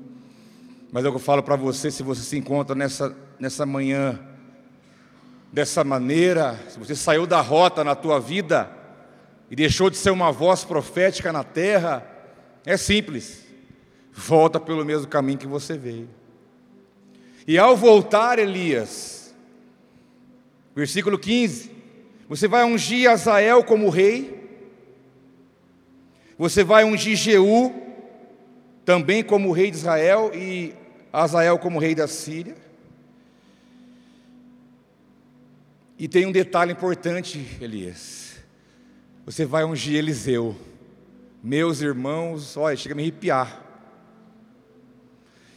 Mas 0.91 1.05
é 1.05 1.09
o 1.09 1.13
que 1.13 1.17
eu 1.17 1.23
falo 1.23 1.43
para 1.43 1.55
você, 1.55 1.91
se 1.91 2.03
você 2.03 2.23
se 2.23 2.39
encontra 2.39 2.75
nessa, 2.75 3.15
nessa 3.39 3.67
manhã, 3.67 4.19
dessa 5.53 5.85
maneira, 5.85 6.59
se 6.69 6.79
você 6.79 6.95
saiu 6.95 7.27
da 7.27 7.43
rota 7.43 7.85
na 7.85 7.95
tua 7.95 8.19
vida 8.19 8.71
e 9.51 9.57
deixou 9.57 9.91
de 9.91 9.99
ser 9.99 10.11
uma 10.11 10.33
voz 10.33 10.65
profética 10.65 11.31
na 11.31 11.45
terra, 11.45 12.07
é 12.65 12.77
simples. 12.77 13.45
Volta 14.13 14.59
pelo 14.59 14.85
mesmo 14.85 15.07
caminho 15.07 15.39
que 15.39 15.47
você 15.47 15.77
veio. 15.77 16.09
E 17.47 17.59
ao 17.59 17.77
voltar, 17.77 18.39
Elias, 18.39 19.35
versículo 20.75 21.19
15, 21.19 21.78
você 22.29 22.47
vai 22.47 22.65
ungir 22.65 23.11
Azael 23.11 23.65
como 23.65 23.89
rei, 23.89 24.39
você 26.37 26.63
vai 26.63 26.85
ungir 26.85 27.17
Jeú 27.17 27.75
também 28.85 29.25
como 29.25 29.51
rei 29.51 29.71
de 29.71 29.79
Israel 29.79 30.31
e 30.35 30.75
Azael 31.13 31.59
como 31.59 31.79
rei 31.79 31.95
da 31.95 32.07
Síria. 32.07 32.57
E 35.99 36.07
tem 36.07 36.27
um 36.27 36.33
detalhe 36.33 36.73
importante, 36.73 37.45
Elias. 37.61 38.37
Você 39.27 39.45
vai 39.45 39.65
ungir 39.65 39.97
Eliseu. 39.97 40.57
Meus 41.43 41.81
irmãos, 41.81 42.57
olha, 42.57 42.77
chega 42.77 42.95
a 42.95 42.97
me 42.97 43.03
arrepiar. 43.03 43.63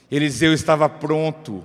Eliseu 0.10 0.54
estava 0.54 0.90
pronto, 0.90 1.64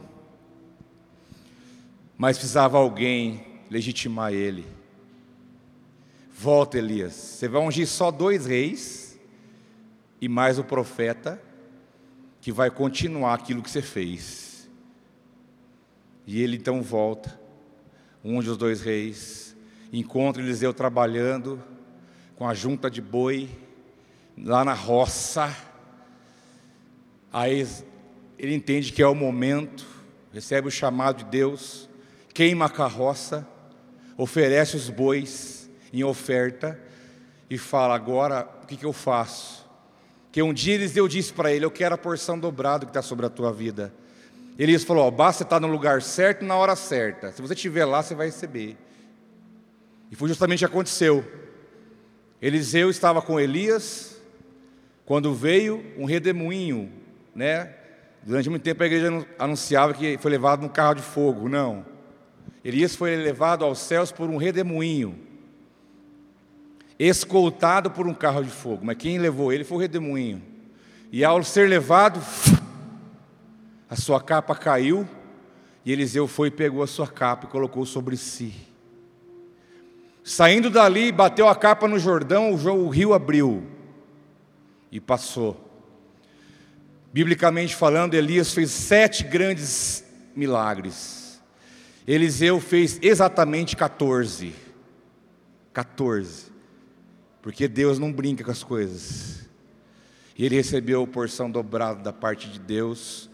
mas 2.18 2.36
precisava 2.36 2.76
alguém 2.76 3.44
legitimar 3.70 4.32
ele. 4.32 4.75
Volta, 6.38 6.76
Elias. 6.76 7.14
Você 7.14 7.48
vai 7.48 7.62
ungir 7.62 7.88
só 7.88 8.10
dois 8.10 8.44
reis 8.44 9.18
e 10.20 10.28
mais 10.28 10.58
o 10.58 10.64
profeta 10.64 11.42
que 12.42 12.52
vai 12.52 12.70
continuar 12.70 13.32
aquilo 13.32 13.62
que 13.62 13.70
você 13.70 13.80
fez. 13.80 14.68
E 16.26 16.42
ele 16.42 16.58
então 16.58 16.82
volta 16.82 17.40
um 18.22 18.42
dos 18.42 18.58
dois 18.58 18.82
reis, 18.82 19.56
encontra 19.90 20.42
Eliseu 20.42 20.74
trabalhando 20.74 21.62
com 22.36 22.46
a 22.46 22.52
junta 22.52 22.90
de 22.90 23.00
boi 23.00 23.48
lá 24.36 24.62
na 24.62 24.74
roça. 24.74 25.56
Aí 27.32 27.66
ele 28.38 28.54
entende 28.54 28.92
que 28.92 29.00
é 29.00 29.06
o 29.06 29.14
momento, 29.14 29.86
recebe 30.34 30.68
o 30.68 30.70
chamado 30.70 31.24
de 31.24 31.30
Deus, 31.30 31.88
queima 32.34 32.66
a 32.66 32.70
carroça, 32.70 33.48
oferece 34.18 34.76
os 34.76 34.90
bois 34.90 35.55
em 36.00 36.04
oferta 36.04 36.78
e 37.48 37.58
fala: 37.58 37.94
Agora 37.94 38.48
o 38.62 38.66
que, 38.66 38.76
que 38.76 38.86
eu 38.86 38.92
faço? 38.92 39.66
Que 40.32 40.42
um 40.42 40.52
dia 40.52 40.74
Eliseu 40.74 41.08
disse 41.08 41.32
para 41.32 41.52
ele: 41.52 41.64
Eu 41.64 41.70
quero 41.70 41.94
a 41.94 41.98
porção 41.98 42.38
dobrada 42.38 42.84
que 42.84 42.90
está 42.90 43.02
sobre 43.02 43.26
a 43.26 43.30
tua 43.30 43.52
vida. 43.52 43.92
Elias 44.58 44.84
falou: 44.84 45.10
basta 45.10 45.42
estar 45.42 45.60
no 45.60 45.66
lugar 45.66 46.00
certo 46.02 46.44
na 46.44 46.56
hora 46.56 46.74
certa. 46.74 47.30
Se 47.32 47.42
você 47.42 47.54
estiver 47.54 47.84
lá, 47.84 48.02
você 48.02 48.14
vai 48.14 48.26
receber. 48.26 48.76
E 50.10 50.16
foi 50.16 50.28
justamente 50.28 50.64
o 50.64 50.68
que 50.68 50.72
aconteceu. 50.72 51.24
Eliseu 52.40 52.90
estava 52.90 53.20
com 53.20 53.38
Elias 53.38 54.20
quando 55.04 55.34
veio 55.34 55.84
um 55.96 56.04
redemoinho, 56.04 56.90
né? 57.34 57.74
Durante 58.22 58.50
muito 58.50 58.62
tempo 58.62 58.82
a 58.82 58.86
igreja 58.86 59.26
anunciava 59.38 59.94
que 59.94 60.18
foi 60.18 60.30
levado 60.30 60.62
num 60.62 60.68
carro 60.68 60.94
de 60.94 61.02
fogo. 61.02 61.48
Não. 61.48 61.84
Elias 62.64 62.96
foi 62.96 63.14
levado 63.14 63.64
aos 63.64 63.78
céus 63.78 64.10
por 64.10 64.28
um 64.28 64.36
redemoinho, 64.36 65.25
escoltado 66.98 67.90
por 67.90 68.06
um 68.06 68.14
carro 68.14 68.42
de 68.42 68.50
fogo. 68.50 68.84
Mas 68.84 68.96
quem 68.96 69.18
levou 69.18 69.52
ele 69.52 69.64
foi 69.64 69.76
o 69.78 69.80
redemoinho. 69.80 70.42
E 71.12 71.24
ao 71.24 71.42
ser 71.42 71.68
levado, 71.68 72.20
a 73.88 73.96
sua 73.96 74.20
capa 74.20 74.54
caiu 74.54 75.08
e 75.84 75.92
Eliseu 75.92 76.26
foi 76.26 76.48
e 76.48 76.50
pegou 76.50 76.82
a 76.82 76.86
sua 76.86 77.06
capa 77.06 77.46
e 77.46 77.50
colocou 77.50 77.86
sobre 77.86 78.16
si. 78.16 78.52
Saindo 80.24 80.68
dali, 80.68 81.12
bateu 81.12 81.48
a 81.48 81.54
capa 81.54 81.86
no 81.86 81.98
Jordão, 82.00 82.52
o 82.52 82.88
rio 82.88 83.14
abriu 83.14 83.64
e 84.90 85.00
passou. 85.00 85.64
Biblicamente 87.12 87.76
falando, 87.76 88.14
Elias 88.14 88.52
fez 88.52 88.72
sete 88.72 89.22
grandes 89.22 90.04
milagres. 90.34 91.40
Eliseu 92.06 92.60
fez 92.60 92.98
exatamente 93.00 93.76
14. 93.76 94.52
14. 95.72 96.55
Porque 97.46 97.68
Deus 97.68 97.96
não 97.96 98.12
brinca 98.12 98.42
com 98.42 98.50
as 98.50 98.64
coisas. 98.64 99.48
E 100.36 100.44
ele 100.44 100.56
recebeu 100.56 101.04
a 101.04 101.06
porção 101.06 101.48
dobrada 101.48 102.02
da 102.02 102.12
parte 102.12 102.48
de 102.48 102.58
Deus 102.58 103.30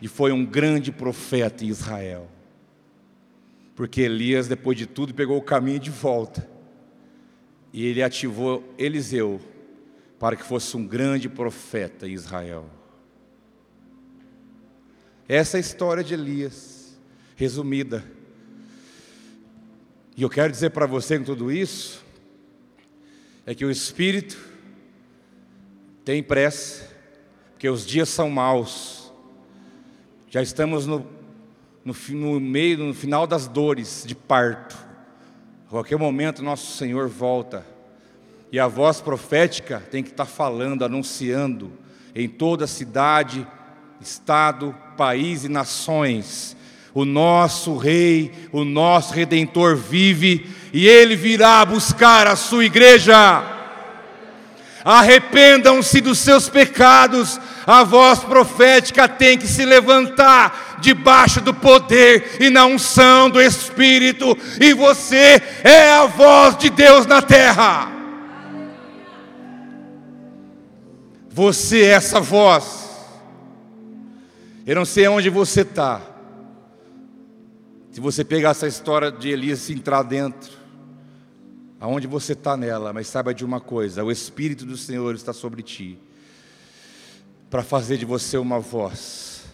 e 0.00 0.06
foi 0.06 0.30
um 0.30 0.46
grande 0.46 0.92
profeta 0.92 1.64
em 1.64 1.66
Israel. 1.66 2.30
Porque 3.74 4.02
Elias, 4.02 4.46
depois 4.46 4.78
de 4.78 4.86
tudo, 4.86 5.12
pegou 5.12 5.36
o 5.36 5.42
caminho 5.42 5.80
de 5.80 5.90
volta. 5.90 6.48
E 7.72 7.84
ele 7.84 8.00
ativou 8.00 8.62
Eliseu 8.78 9.40
para 10.20 10.36
que 10.36 10.44
fosse 10.44 10.76
um 10.76 10.86
grande 10.86 11.28
profeta 11.28 12.06
em 12.06 12.12
Israel. 12.12 12.64
Essa 15.28 15.56
é 15.56 15.58
a 15.58 15.60
história 15.62 16.04
de 16.04 16.14
Elias, 16.14 16.96
resumida. 17.34 18.04
E 20.16 20.22
eu 20.22 20.30
quero 20.30 20.52
dizer 20.52 20.70
para 20.70 20.86
você 20.86 21.18
com 21.18 21.24
tudo 21.24 21.50
isso, 21.50 22.06
é 23.48 23.54
que 23.54 23.64
o 23.64 23.70
Espírito 23.70 24.36
tem 26.04 26.22
pressa, 26.22 26.86
porque 27.52 27.66
os 27.66 27.86
dias 27.86 28.10
são 28.10 28.28
maus. 28.28 29.10
Já 30.28 30.42
estamos 30.42 30.86
no, 30.86 31.06
no, 31.82 31.96
no 32.10 32.38
meio, 32.38 32.76
no 32.76 32.92
final 32.92 33.26
das 33.26 33.48
dores 33.48 34.04
de 34.06 34.14
parto. 34.14 34.76
A 35.66 35.70
qualquer 35.70 35.96
momento 35.96 36.42
nosso 36.42 36.76
Senhor 36.76 37.08
volta. 37.08 37.64
E 38.52 38.60
a 38.60 38.68
voz 38.68 39.00
profética 39.00 39.82
tem 39.90 40.02
que 40.02 40.10
estar 40.10 40.26
falando, 40.26 40.84
anunciando 40.84 41.72
em 42.14 42.28
toda 42.28 42.66
cidade, 42.66 43.48
estado, 43.98 44.76
país 44.94 45.44
e 45.44 45.48
nações. 45.48 46.54
O 46.92 47.06
nosso 47.06 47.78
Rei, 47.78 48.30
o 48.52 48.62
nosso 48.62 49.14
Redentor 49.14 49.74
vive 49.74 50.46
e 50.72 50.86
ele 50.86 51.16
virá 51.16 51.64
buscar 51.64 52.26
a 52.26 52.36
sua 52.36 52.64
igreja. 52.64 53.42
Arrependam-se 54.84 56.00
dos 56.00 56.18
seus 56.18 56.48
pecados, 56.48 57.38
a 57.66 57.84
voz 57.84 58.20
profética 58.20 59.08
tem 59.08 59.36
que 59.36 59.46
se 59.46 59.64
levantar 59.64 60.78
debaixo 60.80 61.40
do 61.40 61.52
poder 61.52 62.36
e 62.40 62.48
na 62.48 62.64
unção 62.64 63.28
do 63.28 63.40
Espírito, 63.40 64.36
e 64.60 64.72
você 64.72 65.42
é 65.62 65.92
a 65.92 66.06
voz 66.06 66.56
de 66.56 66.70
Deus 66.70 67.06
na 67.06 67.20
terra. 67.20 67.92
Você 71.28 71.82
é 71.82 71.90
essa 71.90 72.20
voz. 72.20 72.88
Eu 74.66 74.74
não 74.74 74.84
sei 74.84 75.06
onde 75.06 75.30
você 75.30 75.60
está. 75.60 76.00
Se 77.92 78.00
você 78.00 78.24
pegar 78.24 78.50
essa 78.50 78.66
história 78.66 79.10
de 79.10 79.28
Elias 79.28 79.68
e 79.68 79.72
entrar 79.72 80.02
dentro, 80.02 80.57
aonde 81.80 82.06
você 82.06 82.32
está 82.32 82.56
nela, 82.56 82.92
mas 82.92 83.08
saiba 83.08 83.34
de 83.34 83.44
uma 83.44 83.60
coisa: 83.60 84.04
o 84.04 84.10
Espírito 84.10 84.64
do 84.64 84.76
Senhor 84.76 85.14
está 85.14 85.32
sobre 85.32 85.62
ti, 85.62 85.98
para 87.50 87.62
fazer 87.62 87.96
de 87.96 88.04
você 88.04 88.36
uma 88.36 88.58
voz, 88.58 89.44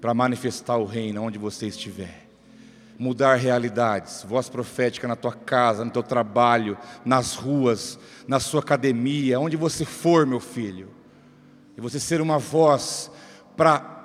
para 0.00 0.14
manifestar 0.14 0.76
o 0.76 0.84
reino 0.84 1.22
onde 1.22 1.38
você 1.38 1.66
estiver 1.66 2.28
mudar 2.98 3.36
realidades, 3.36 4.24
voz 4.24 4.48
profética 4.48 5.06
na 5.06 5.14
tua 5.14 5.32
casa, 5.32 5.84
no 5.84 5.90
teu 5.90 6.02
trabalho, 6.02 6.76
nas 7.04 7.36
ruas, 7.36 7.96
na 8.26 8.40
sua 8.40 8.60
academia, 8.60 9.38
onde 9.38 9.56
você 9.56 9.84
for, 9.84 10.26
meu 10.26 10.40
filho. 10.40 10.88
E 11.76 11.80
você 11.80 12.00
ser 12.00 12.20
uma 12.20 12.38
voz 12.38 13.10
para 13.56 13.96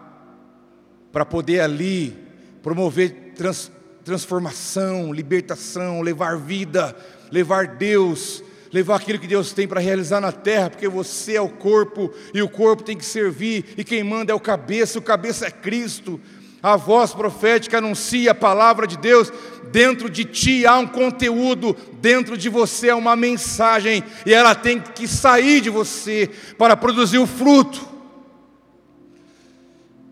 para 1.12 1.26
poder 1.26 1.60
ali 1.60 2.18
promover 2.64 3.34
trans, 3.36 3.72
transformação, 4.04 5.14
libertação, 5.14 6.02
levar 6.02 6.38
vida, 6.38 6.96
levar 7.32 7.68
Deus, 7.68 8.44
levar 8.72 8.96
aquilo 8.96 9.20
que 9.20 9.28
Deus 9.28 9.54
tem 9.54 9.68
para 9.68 9.80
realizar 9.80 10.20
na 10.20 10.32
terra, 10.32 10.70
porque 10.70 10.88
você 10.88 11.36
é 11.36 11.42
o 11.42 11.50
corpo 11.50 12.14
e 12.34 12.42
o 12.42 12.50
corpo 12.50 12.84
tem 12.84 12.98
que 12.98 13.06
servir, 13.06 13.66
e 13.78 13.84
quem 13.84 14.04
manda 14.04 14.32
é 14.32 14.36
o 14.36 14.40
cabeça, 14.40 15.00
o 15.00 15.02
cabeça 15.02 15.46
é 15.48 15.52
Cristo 15.52 16.20
a 16.64 16.78
voz 16.78 17.14
profética 17.14 17.80
anuncia 17.80 18.32
a 18.32 18.36
palavra 18.36 18.88
de 18.88 18.96
Deus, 18.96 19.30
dentro 19.70 20.10
de 20.10 20.24
ti 20.24 20.66
há 20.66 20.78
um 20.78 20.88
conteúdo, 20.88 21.76
dentro 22.00 22.38
de 22.38 22.48
você 22.48 22.90
há 22.90 22.96
uma 22.96 23.18
mensagem, 23.18 24.02
e 24.26 24.34
ela 24.34 24.56
tem 24.56 24.80
que 24.80 25.06
sair 25.06 25.60
de 25.60 25.70
você 25.70 26.32
para 26.58 26.78
produzir 26.78 27.18
o 27.18 27.28
fruto. 27.28 27.86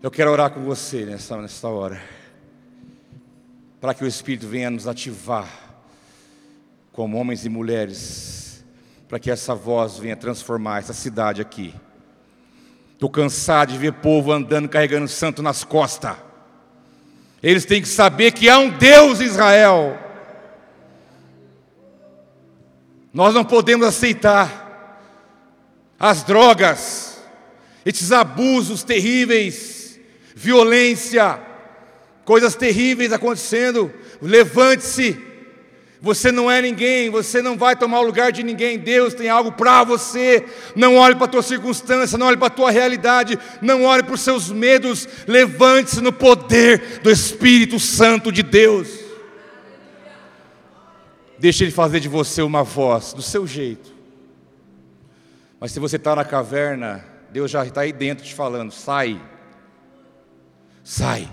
Eu 0.02 0.10
quero 0.10 0.30
orar 0.30 0.50
com 0.50 0.62
você 0.62 1.06
nessa, 1.06 1.38
nessa 1.38 1.68
hora, 1.68 1.98
para 3.82 3.94
que 3.94 4.04
o 4.04 4.06
Espírito 4.06 4.46
venha 4.46 4.70
nos 4.70 4.86
ativar, 4.86 5.48
como 6.92 7.18
homens 7.18 7.44
e 7.44 7.48
mulheres, 7.48 8.64
para 9.08 9.18
que 9.18 9.28
essa 9.28 9.56
voz 9.56 9.98
venha 9.98 10.14
transformar 10.16 10.78
essa 10.78 10.92
cidade 10.92 11.42
aqui. 11.42 11.74
Estou 12.92 13.10
cansado 13.10 13.72
de 13.72 13.78
ver 13.78 13.94
povo 13.94 14.30
andando 14.30 14.68
carregando 14.68 15.08
santo 15.08 15.42
nas 15.42 15.64
costas. 15.64 16.16
Eles 17.42 17.64
têm 17.64 17.82
que 17.82 17.88
saber 17.88 18.30
que 18.30 18.48
há 18.48 18.56
um 18.56 18.70
Deus 18.70 19.20
em 19.20 19.24
Israel. 19.24 19.98
Nós 23.12 23.34
não 23.34 23.44
podemos 23.44 23.84
aceitar 23.84 25.00
as 25.98 26.22
drogas, 26.22 27.20
esses 27.84 28.12
abusos 28.12 28.84
terríveis, 28.84 29.98
violência, 30.36 31.50
coisas 32.24 32.54
terríveis 32.54 33.12
acontecendo. 33.12 33.92
Levante-se 34.20 35.32
você 36.02 36.32
não 36.32 36.50
é 36.50 36.60
ninguém, 36.60 37.10
você 37.10 37.40
não 37.40 37.56
vai 37.56 37.76
tomar 37.76 38.00
o 38.00 38.04
lugar 38.04 38.32
de 38.32 38.42
ninguém. 38.42 38.76
Deus 38.76 39.14
tem 39.14 39.28
algo 39.28 39.52
para 39.52 39.84
você. 39.84 40.44
Não 40.74 40.96
olhe 40.96 41.14
para 41.14 41.26
a 41.26 41.28
tua 41.28 41.42
circunstância, 41.42 42.18
não 42.18 42.26
olhe 42.26 42.36
para 42.36 42.48
a 42.48 42.50
tua 42.50 42.72
realidade, 42.72 43.38
não 43.60 43.84
olhe 43.84 44.02
para 44.02 44.16
os 44.16 44.20
seus 44.20 44.50
medos. 44.50 45.08
Levante-se 45.28 46.00
no 46.00 46.12
poder 46.12 46.98
do 47.04 47.10
Espírito 47.10 47.78
Santo 47.78 48.32
de 48.32 48.42
Deus. 48.42 48.88
Deixe 51.38 51.62
Ele 51.62 51.70
fazer 51.70 52.00
de 52.00 52.08
você 52.08 52.42
uma 52.42 52.64
voz, 52.64 53.12
do 53.12 53.22
seu 53.22 53.46
jeito. 53.46 53.92
Mas 55.60 55.70
se 55.70 55.78
você 55.78 55.94
está 55.94 56.16
na 56.16 56.24
caverna, 56.24 57.04
Deus 57.30 57.48
já 57.48 57.64
está 57.64 57.82
aí 57.82 57.92
dentro 57.92 58.24
te 58.24 58.34
falando: 58.34 58.72
sai, 58.72 59.22
sai, 60.82 61.28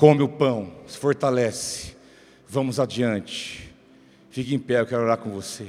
come 0.00 0.22
o 0.22 0.28
pão, 0.28 0.72
se 0.86 0.96
fortalece 0.96 1.94
Vamos 2.48 2.80
adiante. 2.80 3.70
Fique 4.30 4.52
em 4.54 4.58
pé, 4.58 4.80
eu 4.80 4.86
quero 4.86 5.02
orar 5.02 5.18
com 5.18 5.30
você. 5.30 5.68